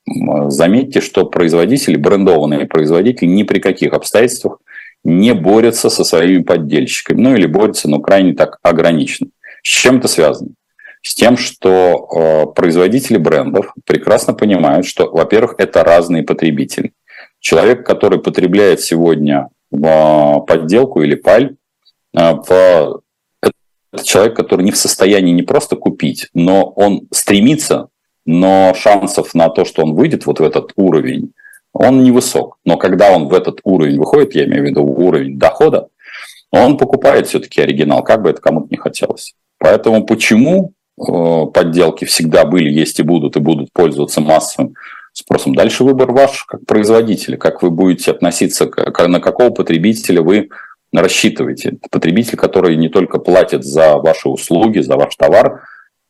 заметьте, 0.48 1.00
что 1.00 1.26
производители, 1.26 1.96
брендованные 1.96 2.66
производители 2.66 3.28
ни 3.28 3.44
при 3.44 3.60
каких 3.60 3.92
обстоятельствах 3.92 4.58
не 5.04 5.32
борются 5.32 5.90
со 5.90 6.02
своими 6.02 6.42
поддельщиками. 6.42 7.20
Ну 7.20 7.34
или 7.36 7.46
борются, 7.46 7.88
но 7.88 8.00
крайне 8.00 8.34
так 8.34 8.58
ограниченно. 8.62 9.30
С 9.62 9.68
чем 9.68 9.98
это 9.98 10.08
связано? 10.08 10.50
С 11.02 11.14
тем, 11.14 11.36
что 11.36 12.08
а, 12.14 12.46
производители 12.46 13.16
брендов 13.16 13.72
прекрасно 13.86 14.34
понимают, 14.34 14.86
что, 14.86 15.08
во-первых, 15.08 15.54
это 15.58 15.84
разные 15.84 16.24
потребители. 16.24 16.92
Человек, 17.38 17.86
который 17.86 18.20
потребляет 18.20 18.80
сегодня 18.80 19.48
а, 19.72 20.40
подделку 20.40 21.02
или 21.02 21.14
паль, 21.14 21.54
в 22.12 23.02
это 23.92 24.04
человек, 24.04 24.36
который 24.36 24.62
не 24.62 24.70
в 24.70 24.76
состоянии 24.76 25.32
не 25.32 25.42
просто 25.42 25.76
купить, 25.76 26.28
но 26.34 26.64
он 26.64 27.08
стремится, 27.12 27.88
но 28.24 28.74
шансов 28.74 29.34
на 29.34 29.48
то, 29.48 29.64
что 29.64 29.82
он 29.82 29.94
выйдет 29.94 30.26
вот 30.26 30.40
в 30.40 30.44
этот 30.44 30.72
уровень, 30.76 31.32
он 31.72 32.02
невысок. 32.04 32.58
Но 32.64 32.76
когда 32.76 33.12
он 33.12 33.28
в 33.28 33.34
этот 33.34 33.60
уровень 33.64 33.98
выходит, 33.98 34.34
я 34.34 34.44
имею 34.44 34.62
в 34.62 34.66
виду 34.66 34.84
уровень 34.84 35.38
дохода, 35.38 35.88
он 36.50 36.78
покупает 36.78 37.28
все-таки 37.28 37.60
оригинал, 37.60 38.02
как 38.02 38.22
бы 38.22 38.30
это 38.30 38.40
кому-то 38.40 38.68
не 38.70 38.76
хотелось. 38.76 39.34
Поэтому 39.58 40.04
почему 40.04 40.72
э, 40.98 41.46
подделки 41.52 42.04
всегда 42.04 42.44
были, 42.44 42.70
есть 42.70 42.98
и 42.98 43.02
будут, 43.02 43.36
и 43.36 43.40
будут 43.40 43.72
пользоваться 43.72 44.20
массовым 44.20 44.74
спросом. 45.12 45.54
Дальше 45.54 45.84
выбор 45.84 46.12
ваш 46.12 46.44
как 46.44 46.64
производителя, 46.66 47.36
как 47.36 47.62
вы 47.62 47.70
будете 47.70 48.10
относиться, 48.10 48.66
на 48.66 49.20
какого 49.20 49.50
потребителя 49.50 50.22
вы 50.22 50.48
рассчитываете. 50.92 51.78
Потребитель, 51.90 52.36
который 52.36 52.76
не 52.76 52.88
только 52.88 53.18
платит 53.18 53.64
за 53.64 53.96
ваши 53.96 54.28
услуги, 54.28 54.80
за 54.80 54.96
ваш 54.96 55.14
товар, 55.16 55.62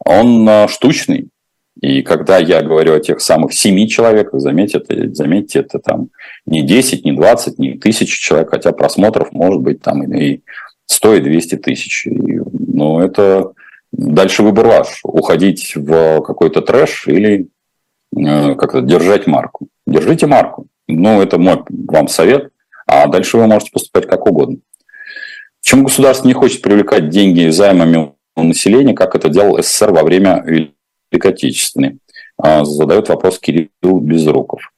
он 0.04 0.48
а, 0.48 0.68
штучный. 0.68 1.28
И 1.80 2.02
когда 2.02 2.38
я 2.38 2.62
говорю 2.62 2.94
о 2.94 3.00
тех 3.00 3.20
самых 3.20 3.52
семи 3.52 3.88
человеках, 3.88 4.40
заметьте, 4.40 4.82
заметьте, 5.12 5.60
это 5.60 5.78
там 5.78 6.08
не 6.44 6.62
10, 6.62 7.04
не 7.04 7.12
20, 7.12 7.58
не 7.58 7.78
тысячи 7.78 8.20
человек, 8.20 8.50
хотя 8.50 8.72
просмотров 8.72 9.32
может 9.32 9.60
быть 9.60 9.80
там 9.80 10.02
и 10.02 10.40
100, 10.86 11.14
и 11.14 11.20
200 11.20 11.56
тысяч. 11.56 12.06
И, 12.06 12.40
ну, 12.52 13.00
это 13.00 13.52
дальше 13.92 14.42
выбор 14.42 14.66
ваш. 14.66 15.00
Уходить 15.04 15.74
в 15.74 16.20
какой-то 16.20 16.60
трэш 16.60 17.06
или 17.06 17.48
э, 18.16 18.54
как-то 18.56 18.82
держать 18.82 19.26
марку. 19.26 19.68
Держите 19.86 20.26
марку. 20.26 20.66
Ну, 20.88 21.22
это 21.22 21.38
мой 21.38 21.62
вам 21.68 22.08
совет. 22.08 22.50
А 22.86 23.06
дальше 23.06 23.36
вы 23.36 23.46
можете 23.46 23.70
поступать 23.70 24.08
как 24.08 24.26
угодно. 24.26 24.58
Почему 25.70 25.84
государство 25.84 26.26
не 26.26 26.34
хочет 26.34 26.62
привлекать 26.62 27.10
деньги 27.10 27.48
займами 27.48 28.12
у 28.34 28.42
населения, 28.42 28.92
как 28.92 29.14
это 29.14 29.28
делал 29.28 29.62
СССР 29.62 29.92
во 29.92 30.02
время 30.02 30.42
Великой 30.44 31.30
Отечественной? 31.30 31.98
А, 32.36 32.64
задает 32.64 33.08
вопрос 33.08 33.38
Кирилл 33.38 34.00
Безруков. 34.00 34.72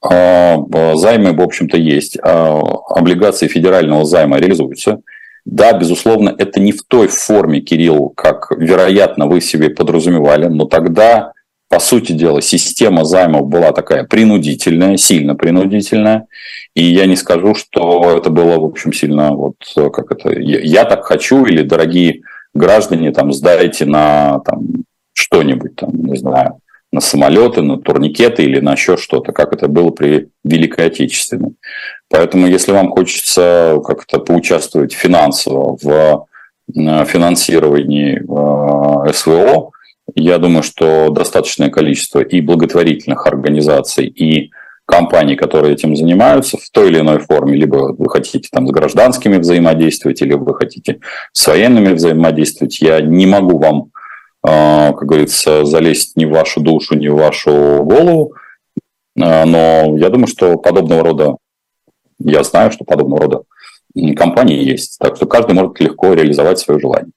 А, 0.00 0.56
займы, 0.94 1.34
в 1.34 1.42
общем-то, 1.42 1.76
есть. 1.76 2.16
А, 2.22 2.62
облигации 2.88 3.46
федерального 3.46 4.06
займа 4.06 4.38
реализуются. 4.38 5.02
Да, 5.44 5.74
безусловно, 5.74 6.34
это 6.38 6.60
не 6.60 6.72
в 6.72 6.82
той 6.82 7.08
форме, 7.08 7.60
Кирилл, 7.60 8.14
как, 8.16 8.50
вероятно, 8.56 9.26
вы 9.26 9.42
себе 9.42 9.68
подразумевали, 9.68 10.46
но 10.46 10.64
тогда, 10.64 11.32
по 11.68 11.80
сути 11.80 12.12
дела, 12.12 12.40
система 12.40 13.04
займов 13.04 13.48
была 13.48 13.72
такая 13.72 14.04
принудительная, 14.04 14.96
сильно 14.96 15.34
принудительная, 15.34 16.26
и 16.74 16.82
я 16.82 17.06
не 17.06 17.16
скажу, 17.16 17.54
что 17.54 18.16
это 18.16 18.30
было, 18.30 18.58
в 18.58 18.64
общем, 18.64 18.92
сильно 18.92 19.32
вот 19.32 19.56
как 19.92 20.10
это, 20.12 20.38
я, 20.38 20.84
так 20.84 21.04
хочу, 21.04 21.44
или 21.44 21.62
дорогие 21.62 22.22
граждане, 22.54 23.12
там, 23.12 23.32
сдайте 23.32 23.84
на 23.84 24.40
там, 24.40 24.66
что-нибудь, 25.12 25.76
там, 25.76 25.90
не 25.92 26.16
знаю, 26.16 26.58
на 26.90 27.00
самолеты, 27.00 27.60
на 27.60 27.78
турникеты 27.78 28.44
или 28.44 28.60
на 28.60 28.72
еще 28.72 28.96
что-то, 28.96 29.32
как 29.32 29.52
это 29.52 29.68
было 29.68 29.90
при 29.90 30.30
Великой 30.44 30.86
Отечественной. 30.86 31.54
Поэтому, 32.08 32.46
если 32.46 32.72
вам 32.72 32.90
хочется 32.90 33.78
как-то 33.84 34.20
поучаствовать 34.20 34.94
финансово 34.94 35.76
в 35.82 36.26
э, 36.74 37.04
финансировании 37.04 38.22
э, 38.22 39.12
СВО, 39.12 39.70
я 40.18 40.38
думаю, 40.38 40.62
что 40.62 41.10
достаточное 41.10 41.70
количество 41.70 42.20
и 42.20 42.40
благотворительных 42.40 43.26
организаций, 43.26 44.06
и 44.06 44.50
компаний, 44.88 45.36
которые 45.36 45.74
этим 45.74 45.94
занимаются 45.94 46.56
в 46.56 46.70
той 46.70 46.88
или 46.88 47.00
иной 47.00 47.18
форме. 47.18 47.56
Либо 47.56 47.92
вы 47.92 48.08
хотите 48.08 48.48
там 48.50 48.66
с 48.66 48.70
гражданскими 48.70 49.36
взаимодействовать, 49.36 50.22
или 50.22 50.32
вы 50.32 50.54
хотите 50.54 51.00
с 51.32 51.46
военными 51.46 51.92
взаимодействовать. 51.92 52.80
Я 52.80 53.02
не 53.02 53.26
могу 53.26 53.58
вам, 53.58 53.90
а, 54.42 54.92
как 54.94 55.06
говорится, 55.06 55.66
залезть 55.66 56.16
ни 56.16 56.24
в 56.24 56.30
вашу 56.30 56.60
душу, 56.60 56.96
ни 56.96 57.08
в 57.08 57.16
вашу 57.16 57.82
голову. 57.82 58.32
А, 59.20 59.44
но 59.44 59.94
я 59.98 60.08
думаю, 60.08 60.26
что 60.26 60.56
подобного 60.56 61.04
рода, 61.04 61.36
я 62.18 62.42
знаю, 62.42 62.72
что 62.72 62.86
подобного 62.86 63.22
рода 63.22 63.42
компании 64.16 64.64
есть. 64.64 64.98
Так 64.98 65.16
что 65.16 65.26
каждый 65.26 65.54
может 65.54 65.78
легко 65.80 66.14
реализовать 66.14 66.58
свое 66.58 66.80
желание. 66.80 67.12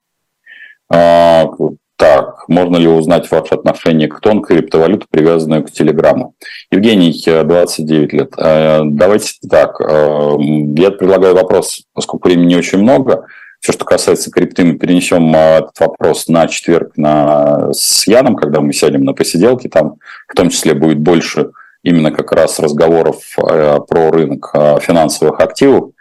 Так, 2.02 2.46
можно 2.48 2.78
ли 2.78 2.88
узнать 2.88 3.30
ваше 3.30 3.54
отношение 3.54 4.08
к 4.08 4.20
тонкой 4.22 4.58
криптовалюте, 4.58 5.06
привязанной 5.08 5.62
к 5.62 5.70
Телеграму? 5.70 6.34
Евгений, 6.72 7.14
29 7.14 8.14
лет. 8.14 8.34
Э, 8.40 8.82
давайте 8.84 9.34
так, 9.48 9.80
э, 9.80 10.36
я 10.78 10.90
предлагаю 10.90 11.36
вопрос, 11.36 11.84
поскольку 11.94 12.28
времени 12.28 12.56
очень 12.56 12.80
много. 12.80 13.28
Все, 13.60 13.74
что 13.74 13.86
касается 13.86 14.32
крипты, 14.32 14.66
мы 14.66 14.80
перенесем 14.80 15.32
э, 15.36 15.58
этот 15.60 15.80
вопрос 15.80 16.28
на 16.28 16.48
четверг 16.48 16.94
на, 16.98 17.72
с 17.72 18.08
Яном, 18.08 18.36
когда 18.36 18.62
мы 18.62 18.74
сядем 18.74 19.04
на 19.04 19.14
посиделке. 19.14 19.70
Там 19.70 19.98
в 20.28 20.34
том 20.34 20.50
числе 20.50 20.74
будет 20.74 20.98
больше 20.98 21.52
именно 21.84 22.10
как 22.10 22.32
раз 22.32 22.58
разговоров 22.58 23.18
про 23.36 24.12
рынок 24.12 24.50
финансовых 24.82 25.40
активов. 25.40 25.92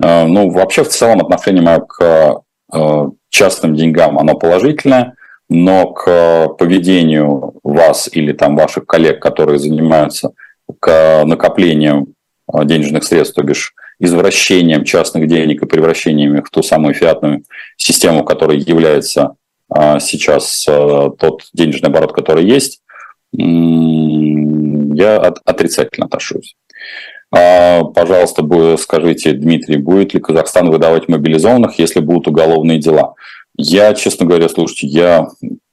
Ну, 0.00 0.50
вообще, 0.50 0.82
в 0.82 0.88
целом, 0.88 1.20
отношение 1.20 1.62
мое 1.62 1.78
к 1.78 2.40
частным 3.28 3.76
деньгам, 3.76 4.18
оно 4.18 4.34
положительное– 4.34 5.14
но 5.48 5.92
к 5.92 6.48
поведению 6.58 7.54
вас 7.62 8.08
или 8.12 8.32
там 8.32 8.56
ваших 8.56 8.86
коллег, 8.86 9.20
которые 9.20 9.58
занимаются 9.58 10.30
к 10.80 11.24
накоплению 11.24 12.06
а, 12.46 12.64
денежных 12.64 13.04
средств, 13.04 13.36
то 13.36 13.42
бишь 13.42 13.74
извращением 13.98 14.84
частных 14.84 15.28
денег 15.28 15.62
и 15.62 15.66
превращением 15.66 16.36
их 16.36 16.46
в 16.46 16.50
ту 16.50 16.62
самую 16.62 16.94
фиатную 16.94 17.44
систему, 17.76 18.24
которая 18.24 18.56
является 18.56 19.36
а, 19.68 20.00
сейчас 20.00 20.66
а, 20.68 21.10
тот 21.10 21.42
денежный 21.52 21.88
оборот, 21.88 22.12
который 22.12 22.44
есть, 22.44 22.80
я 23.36 25.16
отрицательно 25.44 26.06
отношусь. 26.06 26.54
Пожалуйста, 27.30 28.76
скажите, 28.76 29.32
Дмитрий, 29.32 29.78
будет 29.78 30.14
ли 30.14 30.20
Казахстан 30.20 30.70
выдавать 30.70 31.08
мобилизованных, 31.08 31.80
если 31.80 31.98
будут 31.98 32.28
уголовные 32.28 32.78
дела? 32.78 33.14
Я, 33.56 33.94
честно 33.94 34.26
говоря, 34.26 34.48
слушайте, 34.48 34.86
я 34.86 35.28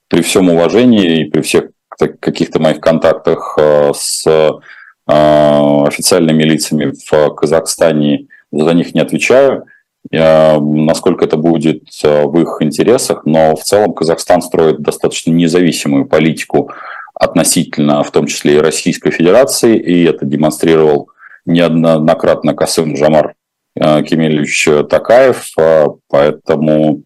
при 0.07 0.21
всем 0.21 0.49
уважении 0.49 1.21
и 1.21 1.29
при 1.29 1.41
всех 1.41 1.69
каких-то 2.19 2.59
моих 2.59 2.79
контактах 2.79 3.57
с 3.93 4.25
официальными 5.05 6.43
лицами 6.43 6.93
в 7.09 7.33
Казахстане, 7.35 8.27
за 8.51 8.73
них 8.73 8.93
не 8.93 9.01
отвечаю, 9.01 9.65
насколько 10.11 11.25
это 11.25 11.37
будет 11.37 11.83
в 12.03 12.39
их 12.39 12.57
интересах, 12.61 13.25
но 13.25 13.55
в 13.55 13.63
целом 13.63 13.93
Казахстан 13.93 14.41
строит 14.41 14.81
достаточно 14.81 15.31
независимую 15.31 16.05
политику 16.05 16.71
относительно, 17.13 18.03
в 18.03 18.11
том 18.11 18.25
числе 18.25 18.55
и 18.55 18.61
Российской 18.61 19.11
Федерации, 19.11 19.77
и 19.77 20.03
это 20.05 20.25
демонстрировал 20.25 21.09
неоднократно 21.45 22.53
Касым 22.53 22.95
Жамар 22.95 23.35
Кемельевич 23.75 24.67
Такаев, 24.89 25.53
поэтому 26.09 27.03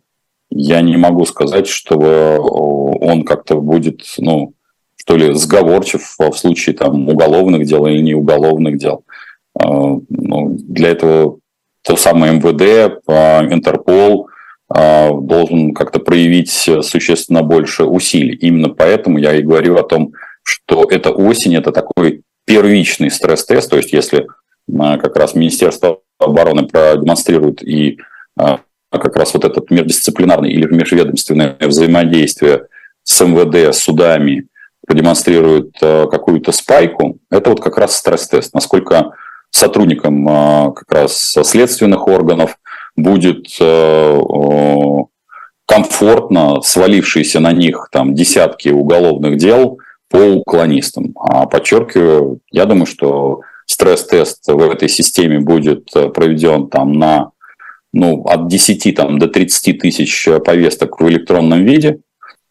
я 0.57 0.81
не 0.81 0.95
могу 0.95 1.25
сказать, 1.25 1.67
что 1.67 1.97
он 1.97 3.23
как-то 3.25 3.59
будет, 3.59 4.03
ну, 4.17 4.53
что 4.95 5.17
ли, 5.17 5.33
сговорчив 5.33 6.01
в 6.17 6.33
случае 6.33 6.75
там 6.75 7.09
уголовных 7.09 7.65
дел 7.65 7.85
или 7.85 8.01
не 8.01 8.15
уголовных 8.15 8.77
дел. 8.77 9.03
А, 9.59 9.67
ну, 10.09 10.57
для 10.57 10.89
этого 10.91 11.39
то 11.81 11.97
самое 11.97 12.33
МВД, 12.33 13.01
а, 13.05 13.45
Интерпол 13.45 14.29
должен 14.67 15.75
как-то 15.75 15.99
проявить 15.99 16.49
существенно 16.49 17.43
больше 17.43 17.83
усилий. 17.83 18.33
Именно 18.33 18.69
поэтому 18.69 19.19
я 19.19 19.35
и 19.35 19.43
говорю 19.43 19.75
о 19.75 19.83
том, 19.83 20.13
что 20.41 20.87
эта 20.89 21.11
осень– 21.11 21.55
это 21.57 21.71
такой 21.71 22.23
первичный 22.45 23.11
стресс-тест, 23.11 23.69
то 23.69 23.77
есть 23.77 23.93
если 23.93 24.25
как 24.67 25.15
раз 25.17 25.35
Министерство 25.35 25.99
обороны 26.17 26.65
продемонстрирует 26.65 27.61
и 27.61 27.99
как 28.97 29.15
раз 29.15 29.33
вот 29.33 29.45
этот 29.45 29.69
междисциплинарный 29.71 30.51
или 30.51 30.65
межведомственное 30.65 31.57
взаимодействие 31.59 32.67
с 33.03 33.23
МВД, 33.23 33.75
судами, 33.75 34.47
продемонстрирует 34.85 35.71
э, 35.81 36.07
какую-то 36.09 36.51
спайку, 36.51 37.17
это 37.29 37.49
вот 37.49 37.61
как 37.61 37.77
раз 37.77 37.95
стресс-тест, 37.95 38.53
насколько 38.53 39.13
сотрудникам 39.49 40.27
э, 40.27 40.73
как 40.73 40.91
раз 40.91 41.35
следственных 41.43 42.07
органов 42.07 42.57
будет 42.95 43.47
э, 43.59 44.19
комфортно 45.67 46.61
свалившиеся 46.61 47.39
на 47.39 47.51
них 47.51 47.89
там 47.91 48.13
десятки 48.13 48.69
уголовных 48.69 49.37
дел 49.37 49.79
по 50.09 50.17
уклонистам. 50.17 51.13
А 51.19 51.47
подчеркиваю, 51.47 52.39
я 52.51 52.65
думаю, 52.65 52.85
что 52.85 53.41
стресс-тест 53.65 54.47
в 54.47 54.69
этой 54.69 54.87
системе 54.87 55.39
будет 55.39 55.89
проведен 56.13 56.69
там 56.69 56.93
на 56.93 57.31
ну, 57.95 58.23
от 58.25 58.47
10 58.49 58.93
там, 58.93 59.17
до 59.19 59.27
30 59.27 59.79
тысяч 59.79 60.27
повесток 60.43 60.99
в 60.99 61.07
электронном 61.07 61.63
виде, 61.63 61.99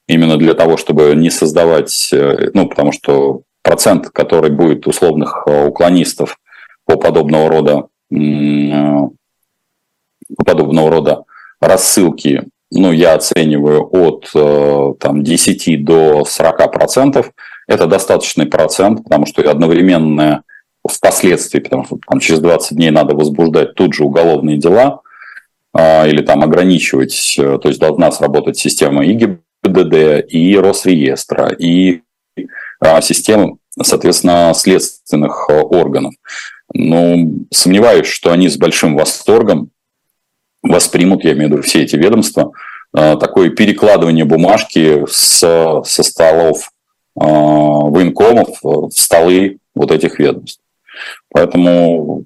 именно 0.08 0.38
для 0.38 0.54
того, 0.54 0.78
чтобы 0.78 1.14
не 1.14 1.28
создавать, 1.28 2.08
э, 2.14 2.50
ну, 2.54 2.66
потому 2.66 2.92
что 2.92 3.42
процент, 3.62 4.08
который 4.08 4.50
будет 4.50 4.86
условных 4.86 5.44
э, 5.46 5.66
уклонистов 5.66 6.38
по 6.86 6.96
подобного 6.96 7.50
рода, 7.50 7.86
э, 8.10 8.16
по 10.34 10.44
подобного 10.46 10.90
рода 10.90 11.24
рассылки, 11.60 12.44
ну, 12.70 12.90
я 12.90 13.12
оцениваю 13.12 13.86
от 13.92 14.30
там, 14.98 15.22
10 15.22 15.84
до 15.84 16.24
40 16.24 16.72
процентов. 16.72 17.30
Это 17.68 17.86
достаточный 17.86 18.46
процент, 18.46 19.04
потому 19.04 19.26
что 19.26 19.48
одновременно 19.48 20.42
впоследствии, 20.88 21.60
потому 21.60 21.84
что 21.84 21.98
там, 22.08 22.18
через 22.18 22.40
20 22.40 22.76
дней 22.76 22.90
надо 22.90 23.14
возбуждать 23.14 23.74
тут 23.74 23.92
же 23.92 24.04
уголовные 24.04 24.56
дела 24.56 25.02
или 25.76 26.22
там 26.22 26.44
ограничивать, 26.44 27.34
то 27.36 27.68
есть 27.68 27.80
должна 27.80 28.12
сработать 28.12 28.56
система 28.56 29.04
ИГИБ, 29.04 29.40
ПДД, 29.64 30.24
и 30.28 30.56
Росреестра, 30.56 31.48
и 31.48 32.02
а, 32.80 33.00
систем, 33.00 33.58
соответственно, 33.80 34.52
следственных 34.54 35.48
а, 35.48 35.62
органов. 35.62 36.14
Ну, 36.72 37.46
сомневаюсь, 37.50 38.06
что 38.06 38.30
они 38.30 38.48
с 38.48 38.56
большим 38.56 38.96
восторгом 38.96 39.70
воспримут, 40.62 41.24
я 41.24 41.32
имею 41.32 41.48
в 41.48 41.52
виду 41.52 41.62
все 41.62 41.82
эти 41.82 41.96
ведомства, 41.96 42.52
а, 42.92 43.16
такое 43.16 43.50
перекладывание 43.50 44.24
бумажки 44.24 45.04
с, 45.08 45.38
со 45.84 46.02
столов 46.02 46.70
военкомов 47.16 48.58
в 48.62 48.90
столы 48.90 49.58
вот 49.72 49.92
этих 49.92 50.18
ведомств. 50.18 50.60
Поэтому, 51.30 52.24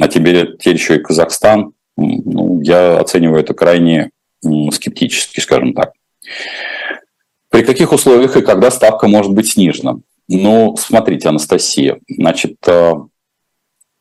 а 0.00 0.08
теперь, 0.08 0.56
теперь 0.56 0.76
еще 0.76 0.96
и 0.96 1.02
Казахстан, 1.02 1.72
ну, 1.96 2.60
я 2.62 2.98
оцениваю 2.98 3.40
это 3.40 3.54
крайне 3.54 4.10
скептически, 4.70 5.40
скажем 5.40 5.74
так. 5.74 5.92
При 7.50 7.62
каких 7.62 7.92
условиях 7.92 8.36
и 8.36 8.42
когда 8.42 8.70
ставка 8.70 9.08
может 9.08 9.32
быть 9.32 9.48
снижена? 9.48 9.96
Ну, 10.28 10.76
смотрите, 10.76 11.28
Анастасия, 11.28 12.00
значит, 12.08 12.56
э, 12.66 12.94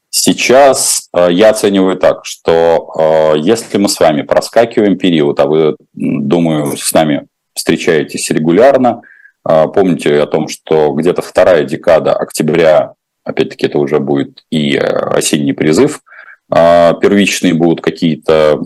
сейчас 0.09 1.07
э, 1.13 1.27
я 1.31 1.51
оцениваю 1.51 1.97
так, 1.97 2.25
что 2.25 2.91
э, 2.97 3.39
если 3.39 3.77
мы 3.77 3.87
с 3.87 3.99
вами 3.99 4.23
проскакиваем 4.23 4.97
период, 4.97 5.39
а 5.39 5.45
вы, 5.45 5.75
думаю, 5.93 6.75
с 6.75 6.91
нами 6.93 7.27
встречаетесь 7.53 8.29
регулярно, 8.31 9.01
помните 9.43 10.19
о 10.19 10.25
том, 10.25 10.49
что 10.49 10.91
где-то 10.91 11.21
вторая 11.21 11.63
декада 11.63 12.13
октября, 12.13 12.95
опять-таки 13.23 13.67
это 13.67 13.77
уже 13.77 13.99
будет 13.99 14.43
и 14.49 14.75
осенний 14.75 15.53
призыв, 15.53 16.01
первичные 16.49 17.53
будут 17.53 17.81
какие-то 17.81 18.59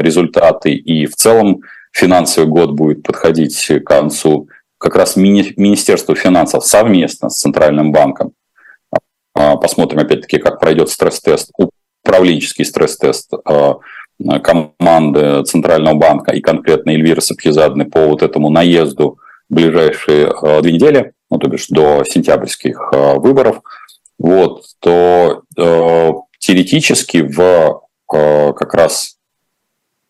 результаты, 0.00 0.72
и 0.72 1.06
в 1.06 1.16
целом 1.16 1.62
финансовый 1.92 2.46
год 2.46 2.72
будет 2.72 3.02
подходить 3.02 3.66
к 3.66 3.80
концу, 3.80 4.48
как 4.78 4.94
раз 4.94 5.16
мини, 5.16 5.52
Министерство 5.56 6.14
финансов 6.14 6.64
совместно 6.64 7.28
с 7.28 7.40
Центральным 7.40 7.92
банком. 7.92 8.32
А, 9.34 9.56
посмотрим, 9.56 10.00
опять-таки, 10.00 10.38
как 10.38 10.60
пройдет 10.60 10.88
стресс-тест, 10.88 11.50
управленческий 12.04 12.64
стресс-тест 12.64 13.32
а, 13.44 13.78
команды 14.42 15.44
Центрального 15.44 15.94
банка 15.94 16.32
и 16.32 16.40
конкретно 16.40 16.90
Эльвиры 16.90 17.20
Сапхизадны 17.20 17.84
по 17.84 18.06
вот 18.06 18.22
этому 18.22 18.50
наезду 18.50 19.18
в 19.48 19.54
ближайшие 19.54 20.28
а, 20.28 20.60
две 20.60 20.72
недели, 20.72 21.12
ну, 21.30 21.38
то 21.38 21.48
бишь 21.48 21.66
до 21.68 22.04
сентябрьских 22.04 22.92
выборов, 23.16 23.60
вот, 24.18 24.64
то 24.80 25.42
теоретически 26.48 27.18
в 27.18 27.82
э, 28.14 28.52
как 28.54 28.72
раз 28.72 29.18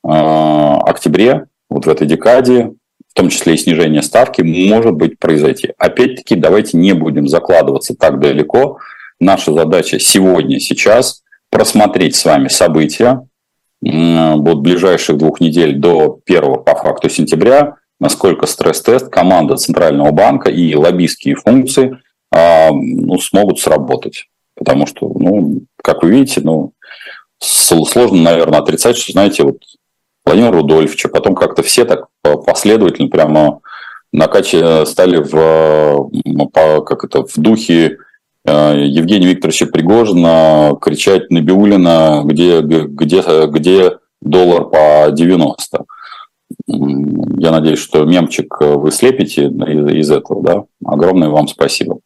э, 0.05 0.09
октябре 0.09 1.47
вот 1.69 1.87
в 1.87 1.89
этой 1.89 2.07
декаде, 2.07 2.75
в 3.11 3.15
том 3.15 3.29
числе 3.29 3.55
и 3.55 3.57
снижение 3.57 4.03
ставки, 4.03 4.43
может 4.43 4.95
быть 4.95 5.19
произойти. 5.19 5.73
Опять-таки, 5.77 6.37
давайте 6.37 6.77
не 6.77 6.93
будем 6.93 7.27
закладываться 7.27 7.97
так 7.97 8.21
далеко. 8.21 8.79
Наша 9.19 9.53
задача 9.53 9.99
сегодня, 9.99 10.61
сейчас 10.61 11.25
просмотреть 11.51 12.15
с 12.15 12.25
вами 12.25 12.47
события 12.47 13.27
вот 13.81 14.59
ближайших 14.59 15.19
двух 15.19 15.41
недель 15.41 15.77
до 15.77 16.21
1 16.25 16.63
по 16.65 16.75
факту 16.75 17.09
сентября, 17.09 17.77
насколько 17.99 18.47
стресс-тест, 18.47 19.09
команда 19.09 19.57
Центрального 19.57 20.13
банка 20.13 20.51
и 20.51 20.75
лоббистские 20.75 21.35
функции 21.35 21.99
а, 22.33 22.71
ну, 22.73 23.19
смогут 23.19 23.59
сработать. 23.59 24.27
Потому 24.59 24.87
что, 24.87 25.11
ну, 25.15 25.63
как 25.83 26.03
вы 26.03 26.11
видите, 26.11 26.41
ну, 26.43 26.73
сложно, 27.41 28.23
наверное, 28.23 28.61
отрицать, 28.61 28.97
что, 28.97 29.13
знаете, 29.13 29.45
вот 29.45 29.59
Владимира 30.25 30.53
Рудольфовича, 30.53 31.09
потом 31.09 31.35
как-то 31.35 31.63
все 31.63 31.85
так 31.85 32.07
последовательно 32.23 33.09
прямо 33.09 33.61
накачи 34.13 34.85
стали 34.87 35.19
в, 35.19 36.11
по, 36.53 36.83
как 36.83 37.05
это, 37.05 37.25
в 37.25 37.35
духе 37.37 37.99
э, 38.45 38.75
Евгения 38.87 39.29
Викторовича 39.29 39.67
Пригожина 39.67 40.77
кричать 40.81 41.31
на 41.31 41.41
Биулина, 41.41 42.23
где, 42.25 42.61
где, 42.61 43.47
где 43.47 43.99
доллар 44.21 44.65
по 44.65 45.11
90. 45.11 45.85
Я 46.67 47.51
надеюсь, 47.51 47.79
что 47.79 48.05
мемчик 48.05 48.61
вы 48.61 48.91
слепите 48.91 49.45
из 49.45 50.11
этого, 50.11 50.43
да? 50.43 50.65
Огромное 50.85 51.29
вам 51.29 51.49
спасибо. 51.49 52.01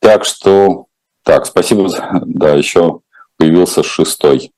Так 0.00 0.24
что, 0.24 0.86
так, 1.28 1.44
спасибо, 1.44 1.90
да, 2.24 2.54
еще 2.54 3.00
появился 3.36 3.82
шестой. 3.82 4.50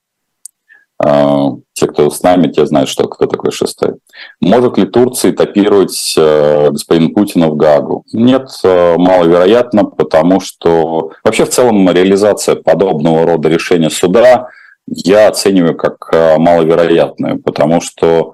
А, 1.03 1.49
те, 1.73 1.85
кто 1.85 2.09
с 2.09 2.23
нами, 2.23 2.47
те 2.47 2.65
знают, 2.65 2.87
что 2.87 3.09
кто 3.09 3.25
такой 3.25 3.51
шестой. 3.51 3.95
Может 4.39 4.77
ли 4.77 4.85
Турция 4.85 5.31
этапировать 5.31 6.13
э, 6.17 6.69
господина 6.69 7.09
Путина 7.09 7.49
в 7.49 7.57
Гагу? 7.57 8.05
Нет, 8.13 8.47
э, 8.63 8.95
маловероятно, 8.97 9.83
потому 9.83 10.39
что 10.39 11.11
вообще 11.25 11.43
в 11.43 11.49
целом 11.49 11.91
реализация 11.91 12.55
подобного 12.55 13.25
рода 13.25 13.49
решения 13.49 13.89
суда 13.89 14.47
я 14.87 15.27
оцениваю 15.27 15.75
как 15.75 15.97
э, 16.13 16.37
маловероятную, 16.37 17.41
потому 17.41 17.81
что 17.81 18.33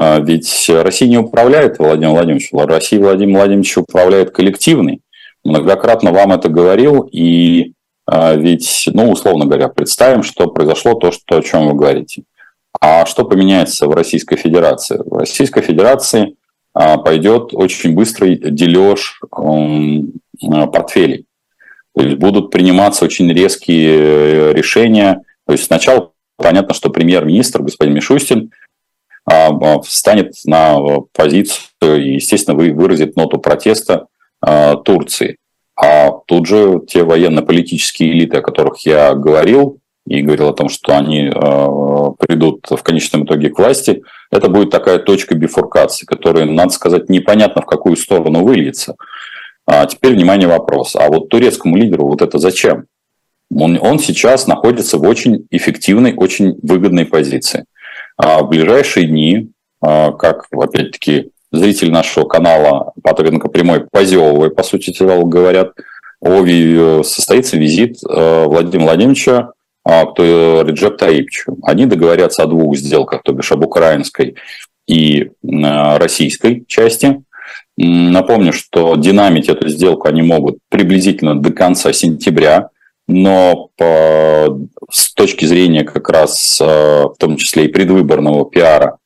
ведь 0.00 0.70
Россия 0.72 1.08
не 1.08 1.18
управляет 1.18 1.80
Владимиром 1.80 2.12
Владимировичем, 2.12 2.58
Россия 2.58 3.00
Владимир 3.00 3.38
Владимирович 3.38 3.78
управляет 3.78 4.30
коллективный. 4.30 5.00
Многократно 5.42 6.12
вам 6.12 6.32
это 6.32 6.48
говорил, 6.48 7.08
и 7.10 7.72
ведь, 8.10 8.88
ну, 8.92 9.10
условно 9.10 9.44
говоря, 9.44 9.68
представим, 9.68 10.22
что 10.22 10.48
произошло 10.48 10.94
то, 10.94 11.12
что, 11.12 11.36
о 11.36 11.42
чем 11.42 11.66
вы 11.68 11.74
говорите. 11.74 12.22
А 12.80 13.04
что 13.06 13.24
поменяется 13.24 13.86
в 13.86 13.90
Российской 13.92 14.36
Федерации? 14.36 14.98
В 15.04 15.18
Российской 15.18 15.60
Федерации 15.62 16.36
пойдет 16.72 17.50
очень 17.52 17.94
быстрый 17.94 18.36
дележ 18.36 19.20
портфелей. 20.40 21.26
То 21.94 22.02
есть 22.02 22.16
будут 22.16 22.50
приниматься 22.50 23.04
очень 23.04 23.30
резкие 23.32 24.52
решения. 24.52 25.22
То 25.46 25.52
есть 25.52 25.64
сначала 25.64 26.12
понятно, 26.36 26.72
что 26.74 26.90
премьер-министр 26.90 27.62
господин 27.62 27.94
Мишустин 27.94 28.52
встанет 29.84 30.34
на 30.44 30.78
позицию 31.12 32.02
и, 32.02 32.14
естественно, 32.14 32.56
выразит 32.56 33.16
ноту 33.16 33.38
протеста 33.38 34.06
Турции. 34.84 35.36
А 35.80 36.10
тут 36.26 36.46
же 36.46 36.80
те 36.88 37.04
военно-политические 37.04 38.10
элиты, 38.10 38.38
о 38.38 38.42
которых 38.42 38.84
я 38.84 39.14
говорил, 39.14 39.78
и 40.08 40.22
говорил 40.22 40.48
о 40.48 40.54
том, 40.54 40.68
что 40.68 40.96
они 40.96 41.26
э, 41.26 41.30
придут 41.30 42.66
в 42.68 42.82
конечном 42.82 43.24
итоге 43.24 43.50
к 43.50 43.58
власти, 43.58 44.02
это 44.32 44.48
будет 44.48 44.70
такая 44.70 44.98
точка 44.98 45.36
бифуркации, 45.36 46.04
которая, 46.04 46.46
надо 46.46 46.70
сказать, 46.70 47.08
непонятно 47.08 47.62
в 47.62 47.66
какую 47.66 47.96
сторону 47.96 48.42
выльется. 48.42 48.96
А 49.66 49.86
теперь, 49.86 50.14
внимание, 50.14 50.48
вопрос. 50.48 50.96
А 50.96 51.08
вот 51.08 51.28
турецкому 51.28 51.76
лидеру 51.76 52.06
вот 52.06 52.22
это 52.22 52.38
зачем? 52.38 52.86
Он, 53.54 53.78
он 53.80 53.98
сейчас 53.98 54.46
находится 54.46 54.98
в 54.98 55.02
очень 55.02 55.46
эффективной, 55.50 56.14
очень 56.14 56.58
выгодной 56.62 57.04
позиции. 57.04 57.66
А 58.16 58.42
в 58.42 58.48
ближайшие 58.48 59.06
дни, 59.06 59.50
а, 59.80 60.12
как, 60.12 60.46
опять-таки, 60.50 61.30
зритель 61.52 61.90
нашего 61.90 62.24
канала 62.24 62.92
Патренко 63.02 63.48
прямой 63.48 63.86
позевывая, 63.90 64.50
по 64.50 64.62
сути 64.62 64.90
дела, 64.90 65.22
говорят, 65.22 65.72
о, 66.20 67.02
состоится 67.02 67.56
визит 67.56 67.98
э, 68.08 68.44
Владимира 68.46 68.88
Владимировича 68.88 69.52
а, 69.84 70.04
к 70.06 70.18
Реджеп 70.18 70.98
Таипчу. 70.98 71.56
Они 71.62 71.86
договорятся 71.86 72.42
о 72.42 72.46
двух 72.46 72.76
сделках, 72.76 73.22
то 73.22 73.32
бишь 73.32 73.52
об 73.52 73.64
украинской 73.64 74.36
и 74.86 75.30
российской 75.42 76.64
части. 76.66 77.22
Напомню, 77.76 78.52
что 78.52 78.96
динамить 78.96 79.48
эту 79.48 79.68
сделку 79.68 80.08
они 80.08 80.22
могут 80.22 80.58
приблизительно 80.68 81.40
до 81.40 81.52
конца 81.52 81.92
сентября, 81.92 82.70
но 83.06 83.70
по, 83.76 84.58
с 84.90 85.14
точки 85.14 85.44
зрения 85.44 85.84
как 85.84 86.10
раз 86.10 86.60
э, 86.60 86.64
в 86.64 87.14
том 87.18 87.36
числе 87.36 87.66
и 87.66 87.68
предвыборного 87.68 88.44
пиара 88.50 88.98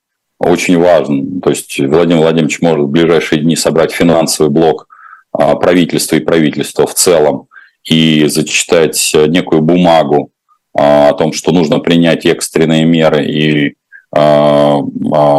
очень 0.42 0.78
важен. 0.78 1.40
То 1.40 1.50
есть 1.50 1.78
Владимир 1.78 2.22
Владимирович 2.22 2.60
может 2.60 2.86
в 2.86 2.90
ближайшие 2.90 3.40
дни 3.40 3.56
собрать 3.56 3.92
финансовый 3.92 4.50
блок 4.50 4.88
а, 5.32 5.56
правительства 5.56 6.16
и 6.16 6.20
правительства 6.20 6.86
в 6.86 6.94
целом 6.94 7.48
и 7.84 8.26
зачитать 8.26 9.12
некую 9.28 9.62
бумагу 9.62 10.30
а, 10.76 11.10
о 11.10 11.14
том, 11.14 11.32
что 11.32 11.52
нужно 11.52 11.78
принять 11.78 12.26
экстренные 12.26 12.84
меры 12.84 13.24
и 13.24 13.74
а, 14.14 14.80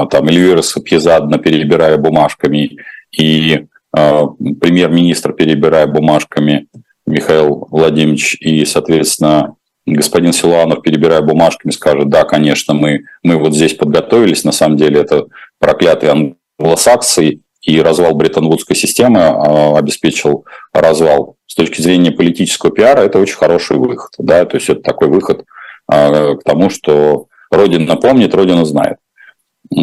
там 0.10 0.28
Эльвира 0.28 0.62
Сапьезадна, 0.62 1.38
перебирая 1.38 1.98
бумажками, 1.98 2.78
и 3.12 3.66
премьер-министр, 3.92 5.34
перебирая 5.34 5.86
бумажками, 5.86 6.66
Михаил 7.06 7.68
Владимирович, 7.70 8.36
и, 8.40 8.66
соответственно, 8.66 9.56
господин 9.86 10.34
Силуанов, 10.34 10.82
перебирая 10.82 11.22
бумажками, 11.22 11.72
скажет, 11.72 12.10
да, 12.10 12.24
конечно, 12.24 12.74
мы, 12.74 13.06
мы 13.22 13.38
вот 13.38 13.54
здесь 13.54 13.74
подготовились, 13.74 14.44
на 14.44 14.52
самом 14.52 14.78
деле 14.78 15.02
это 15.02 15.26
проклятые 15.60 16.36
англосаксы, 16.60 17.42
и 17.64 17.82
развал 17.82 18.14
Бреттон-Вудской 18.14 18.76
системы 18.76 19.22
а, 19.22 19.78
обеспечил 19.78 20.46
развал. 20.74 21.38
С 21.48 21.56
точки 21.56 21.82
зрения 21.82 22.12
политического 22.12 22.72
пиара 22.72 23.02
это 23.02 23.20
очень 23.20 23.36
хороший 23.36 23.78
выход. 23.78 24.12
Да? 24.18 24.46
То 24.46 24.58
есть 24.58 24.70
это 24.70 24.82
такой 24.82 25.08
выход 25.08 25.46
а, 25.88 26.36
к 26.36 26.44
тому, 26.44 26.70
что 26.70 27.28
Родина 27.50 27.96
помнит, 27.96 28.36
Родина 28.36 28.66
знает. 28.66 28.98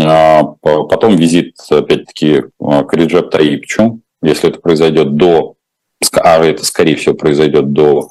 А, 0.04 0.44
потом 0.62 1.16
визит, 1.16 1.54
опять-таки, 1.70 2.42
к 2.58 2.92
Реджеп 2.92 3.30
Таипчу, 3.30 4.00
если 4.22 4.50
это 4.50 4.60
произойдет 4.60 5.16
до, 5.16 5.54
а 6.16 6.44
это, 6.44 6.64
скорее 6.66 6.96
всего, 6.96 7.14
произойдет 7.14 7.72
до 7.72 8.10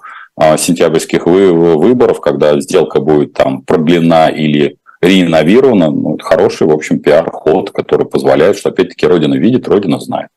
сентябрьских 0.58 1.26
выборов, 1.26 2.22
когда 2.22 2.60
сделка 2.60 3.00
будет 3.00 3.34
там 3.34 3.62
продлена 3.62 4.30
или 4.30 4.78
реинновирована. 5.02 5.92
Ну, 5.92 6.16
это 6.16 6.24
хороший, 6.24 6.68
в 6.68 6.72
общем, 6.72 7.00
пиар-ход, 7.00 7.72
который 7.72 8.06
позволяет, 8.06 8.58
что, 8.58 8.70
опять-таки, 8.70 9.08
Родина 9.08 9.36
видит, 9.36 9.68
Родина 9.68 10.00
знает. 10.00 10.30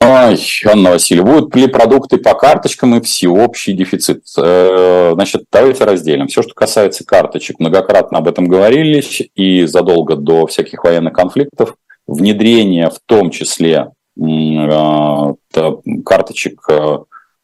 Ой, 0.00 0.36
Анна 0.66 0.90
Васильевна, 0.90 1.32
будут 1.32 1.54
ли 1.54 1.68
продукты 1.68 2.18
по 2.18 2.34
карточкам 2.34 2.96
и 2.96 3.00
всеобщий 3.00 3.72
дефицит? 3.72 4.24
Э, 4.36 5.12
значит, 5.14 5.44
давайте 5.52 5.84
разделим. 5.84 6.26
Все, 6.26 6.42
что 6.42 6.54
касается 6.54 7.04
карточек, 7.04 7.60
многократно 7.60 8.18
об 8.18 8.26
этом 8.26 8.48
говорились, 8.48 9.22
и 9.36 9.64
задолго 9.66 10.16
до 10.16 10.48
всяких 10.48 10.82
военных 10.82 11.12
конфликтов. 11.12 11.76
Внедрение 12.08 12.90
в 12.90 12.98
том 13.06 13.30
числе 13.30 13.90
э, 14.20 15.34
карточек 16.04 16.64
э, 16.68 16.98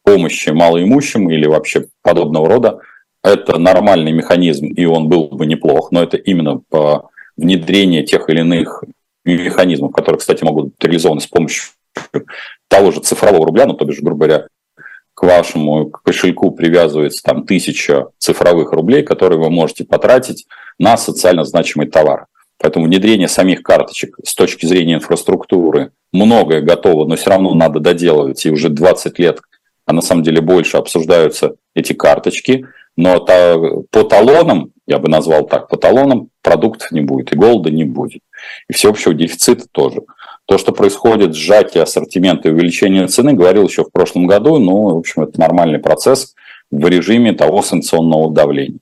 помощи 0.09 0.49
малоимущим 0.49 1.29
или 1.29 1.45
вообще 1.45 1.85
подобного 2.01 2.49
рода 2.49 2.79
это 3.23 3.59
нормальный 3.59 4.11
механизм, 4.11 4.67
и 4.67 4.85
он 4.85 5.07
был 5.07 5.27
бы 5.27 5.45
неплох, 5.45 5.91
но 5.91 6.01
это 6.01 6.17
именно 6.17 6.61
по 6.69 7.09
внедрение 7.37 8.03
тех 8.03 8.29
или 8.29 8.39
иных 8.39 8.83
механизмов, 9.25 9.91
которые, 9.91 10.19
кстати, 10.19 10.43
могут 10.43 10.65
быть 10.65 10.75
реализованы 10.81 11.21
с 11.21 11.27
помощью 11.27 11.71
того 12.67 12.91
же 12.91 13.01
цифрового 13.01 13.45
рубля, 13.45 13.65
ну, 13.65 13.73
то 13.73 13.85
бишь, 13.85 13.99
грубо 13.99 14.25
говоря, 14.25 14.47
к 15.13 15.23
вашему 15.23 15.89
кошельку 15.89 16.51
привязывается 16.51 17.21
там 17.23 17.45
тысяча 17.45 18.07
цифровых 18.17 18.71
рублей, 18.71 19.03
которые 19.03 19.37
вы 19.37 19.49
можете 19.49 19.83
потратить 19.83 20.47
на 20.79 20.97
социально 20.97 21.43
значимый 21.43 21.87
товар. 21.87 22.27
Поэтому 22.57 22.85
внедрение 22.85 23.27
самих 23.27 23.61
карточек 23.61 24.17
с 24.23 24.33
точки 24.33 24.65
зрения 24.65 24.95
инфраструктуры 24.95 25.91
многое 26.13 26.61
готово, 26.61 27.05
но 27.05 27.15
все 27.15 27.31
равно 27.31 27.53
надо 27.53 27.79
доделывать. 27.79 28.45
И 28.45 28.51
уже 28.51 28.69
20 28.69 29.19
лет, 29.19 29.39
а 29.89 29.93
на 29.93 30.01
самом 30.01 30.21
деле 30.23 30.39
больше 30.39 30.77
обсуждаются 30.77 31.55
эти 31.73 31.93
карточки– 31.93 32.65
но 32.99 33.21
по 33.21 34.03
талонам, 34.03 34.73
я 34.85 34.99
бы 34.99 35.07
назвал 35.07 35.47
так, 35.47 35.69
по 35.69 35.77
талонам 35.77 36.27
продуктов 36.41 36.91
не 36.91 36.99
будет, 36.99 37.31
и 37.31 37.35
голода 37.37 37.71
не 37.71 37.85
будет, 37.85 38.21
и 38.67 38.73
всеобщего 38.73 39.13
дефицита 39.13 39.67
тоже. 39.71 40.01
То, 40.43 40.57
что 40.57 40.73
происходит 40.73 41.33
сжатие 41.33 41.83
ассортимента 41.83 42.49
и 42.49 42.51
увеличение 42.51 43.07
цены, 43.07 43.31
говорил 43.31 43.69
еще 43.69 43.85
в 43.85 43.91
прошлом 43.93 44.27
году, 44.27 44.57
ну, 44.57 44.95
в 44.95 44.97
общем, 44.97 45.21
это 45.21 45.39
нормальный 45.39 45.79
процесс 45.79 46.35
в 46.71 46.85
режиме 46.85 47.31
того 47.31 47.61
санкционного 47.61 48.33
давления. 48.33 48.79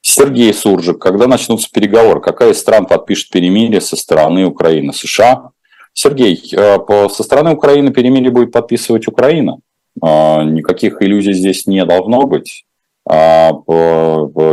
Сергей 0.00 0.54
Суржик, 0.54 1.00
когда 1.00 1.26
начнутся 1.26 1.68
переговоры, 1.72 2.20
какая 2.20 2.52
из 2.52 2.60
стран 2.60 2.86
подпишет 2.86 3.30
перемирие 3.30 3.80
со 3.80 3.96
стороны 3.96 4.46
Украины? 4.46 4.92
США? 4.92 5.50
Сергей, 5.92 6.40
э, 6.52 6.78
со 7.10 7.22
стороны 7.24 7.54
Украины 7.54 7.90
перемирие 7.90 8.30
будет 8.30 8.52
подписывать 8.52 9.08
Украина. 9.08 9.58
Э, 10.02 10.44
никаких 10.44 11.02
иллюзий 11.02 11.32
здесь 11.32 11.66
не 11.66 11.84
должно 11.84 12.26
быть. 12.26 12.66
А, 13.08 13.52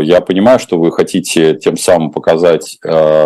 я 0.01 0.21
понимаю, 0.21 0.59
что 0.59 0.77
вы 0.77 0.91
хотите 0.91 1.55
тем 1.55 1.75
самым 1.75 2.11
показать 2.11 2.77
э, 2.85 3.25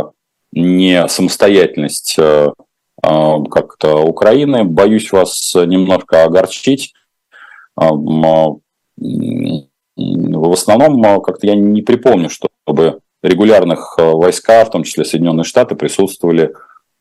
не 0.54 1.08
самостоятельность 1.10 2.18
а, 2.18 3.44
как-то 3.52 3.98
Украины. 3.98 4.64
Боюсь 4.64 5.12
вас 5.12 5.54
немножко 5.54 6.24
огорчить. 6.24 6.94
А, 7.76 7.92
в 7.92 8.62
основном 10.54 11.22
как-то 11.22 11.46
я 11.46 11.56
не 11.56 11.82
припомню, 11.82 12.30
чтобы 12.30 13.00
регулярных 13.22 13.98
войска, 13.98 14.64
в 14.64 14.72
том 14.72 14.84
числе 14.84 15.04
Соединенные 15.04 15.44
Штаты, 15.44 15.76
присутствовали 15.76 16.54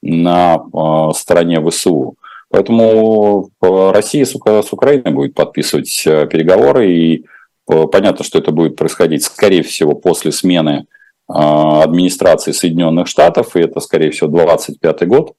на 0.02 1.12
стороне 1.14 1.64
ВСУ. 1.64 2.16
Поэтому 2.48 3.50
Россия 3.60 4.24
с 4.24 4.34
Украиной 4.34 5.12
будет 5.12 5.34
подписывать 5.34 6.02
переговоры, 6.04 6.90
и 6.90 7.24
Э, 7.68 7.86
понятно, 7.90 8.24
что 8.24 8.38
это 8.38 8.52
будет 8.52 8.76
происходить, 8.76 9.24
скорее 9.24 9.62
всего, 9.62 9.94
после 9.94 10.32
смены 10.32 10.86
администрации 11.28 12.52
Соединенных 12.52 13.08
Штатов, 13.08 13.56
и 13.56 13.60
это, 13.60 13.80
скорее 13.80 14.12
всего, 14.12 14.28
25 14.28 15.08
год, 15.08 15.34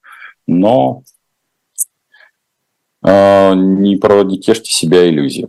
но 0.46 1.02
не, 3.02 3.94
не 3.94 4.38
тешьте 4.38 4.70
себя 4.70 5.08
иллюзии. 5.08 5.48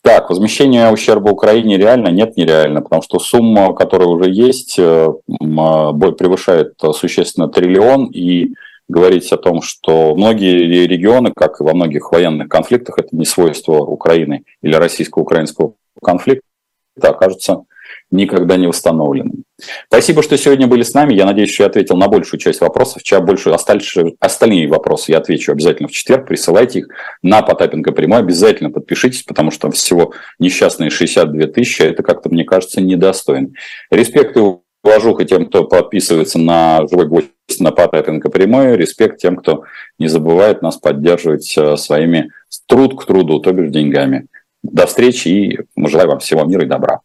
Так, 0.00 0.30
возмещение 0.30 0.90
ущерба 0.90 1.30
Украине 1.30 1.76
реально? 1.76 2.08
Нет, 2.08 2.38
нереально, 2.38 2.80
потому 2.80 3.02
что 3.02 3.18
сумма, 3.18 3.74
которая 3.74 4.08
уже 4.08 4.30
есть, 4.30 4.78
э, 4.78 5.08
превышает 5.28 6.74
существенно 6.94 7.48
триллион, 7.48 8.06
и 8.06 8.54
говорить 8.88 9.30
о 9.32 9.36
том, 9.36 9.62
что 9.62 10.14
многие 10.14 10.86
регионы, 10.86 11.32
как 11.34 11.60
и 11.60 11.64
во 11.64 11.74
многих 11.74 12.12
военных 12.12 12.48
конфликтах, 12.48 12.98
это 12.98 13.08
не 13.12 13.24
свойство 13.24 13.78
Украины 13.78 14.44
или 14.62 14.74
российско-украинского 14.74 15.74
конфликта 16.02 16.42
окажутся 17.00 17.64
никогда 18.10 18.56
не 18.56 18.66
восстановленным. 18.66 19.44
Спасибо, 19.86 20.22
что 20.22 20.36
сегодня 20.36 20.66
были 20.66 20.82
с 20.82 20.94
нами. 20.94 21.14
Я 21.14 21.26
надеюсь, 21.26 21.52
что 21.52 21.64
я 21.64 21.68
ответил 21.68 21.96
на 21.96 22.08
большую 22.08 22.40
часть 22.40 22.60
вопросов. 22.60 23.02
Сейчас 23.02 23.22
больше 23.22 23.50
остальные, 23.50 24.14
остальные 24.20 24.68
вопросы 24.68 25.12
я 25.12 25.18
отвечу 25.18 25.52
обязательно 25.52 25.88
в 25.88 25.92
четверг. 25.92 26.26
Присылайте 26.26 26.80
их 26.80 26.88
на 27.22 27.42
Потапенко 27.42 27.92
прямой. 27.92 28.20
Обязательно 28.20 28.70
подпишитесь, 28.70 29.22
потому 29.22 29.50
что 29.50 29.70
всего 29.70 30.12
несчастные 30.38 30.90
62 30.90 31.46
тысячи. 31.48 31.82
Это 31.82 32.02
как-то, 32.02 32.28
мне 32.28 32.44
кажется, 32.44 32.80
недостойно. 32.80 33.48
Респект 33.90 34.36
и 34.36 34.40
уважуха 34.82 35.24
тем, 35.24 35.46
кто 35.46 35.64
подписывается 35.64 36.38
на 36.38 36.86
«Живой 36.88 37.08
гвоздь» 37.08 37.33
на 37.60 37.70
Потапенко 37.70 38.30
прямой. 38.30 38.76
Респект 38.76 39.18
тем, 39.18 39.36
кто 39.36 39.64
не 39.98 40.08
забывает 40.08 40.62
нас 40.62 40.76
поддерживать 40.76 41.56
э, 41.56 41.76
своими 41.76 42.30
труд 42.66 43.00
к 43.00 43.06
труду, 43.06 43.40
то 43.40 43.52
бишь 43.52 43.70
деньгами. 43.70 44.26
До 44.62 44.86
встречи 44.86 45.28
и 45.28 45.58
желаю 45.76 46.08
вам 46.08 46.18
всего 46.20 46.44
мира 46.44 46.64
и 46.64 46.68
добра. 46.68 47.00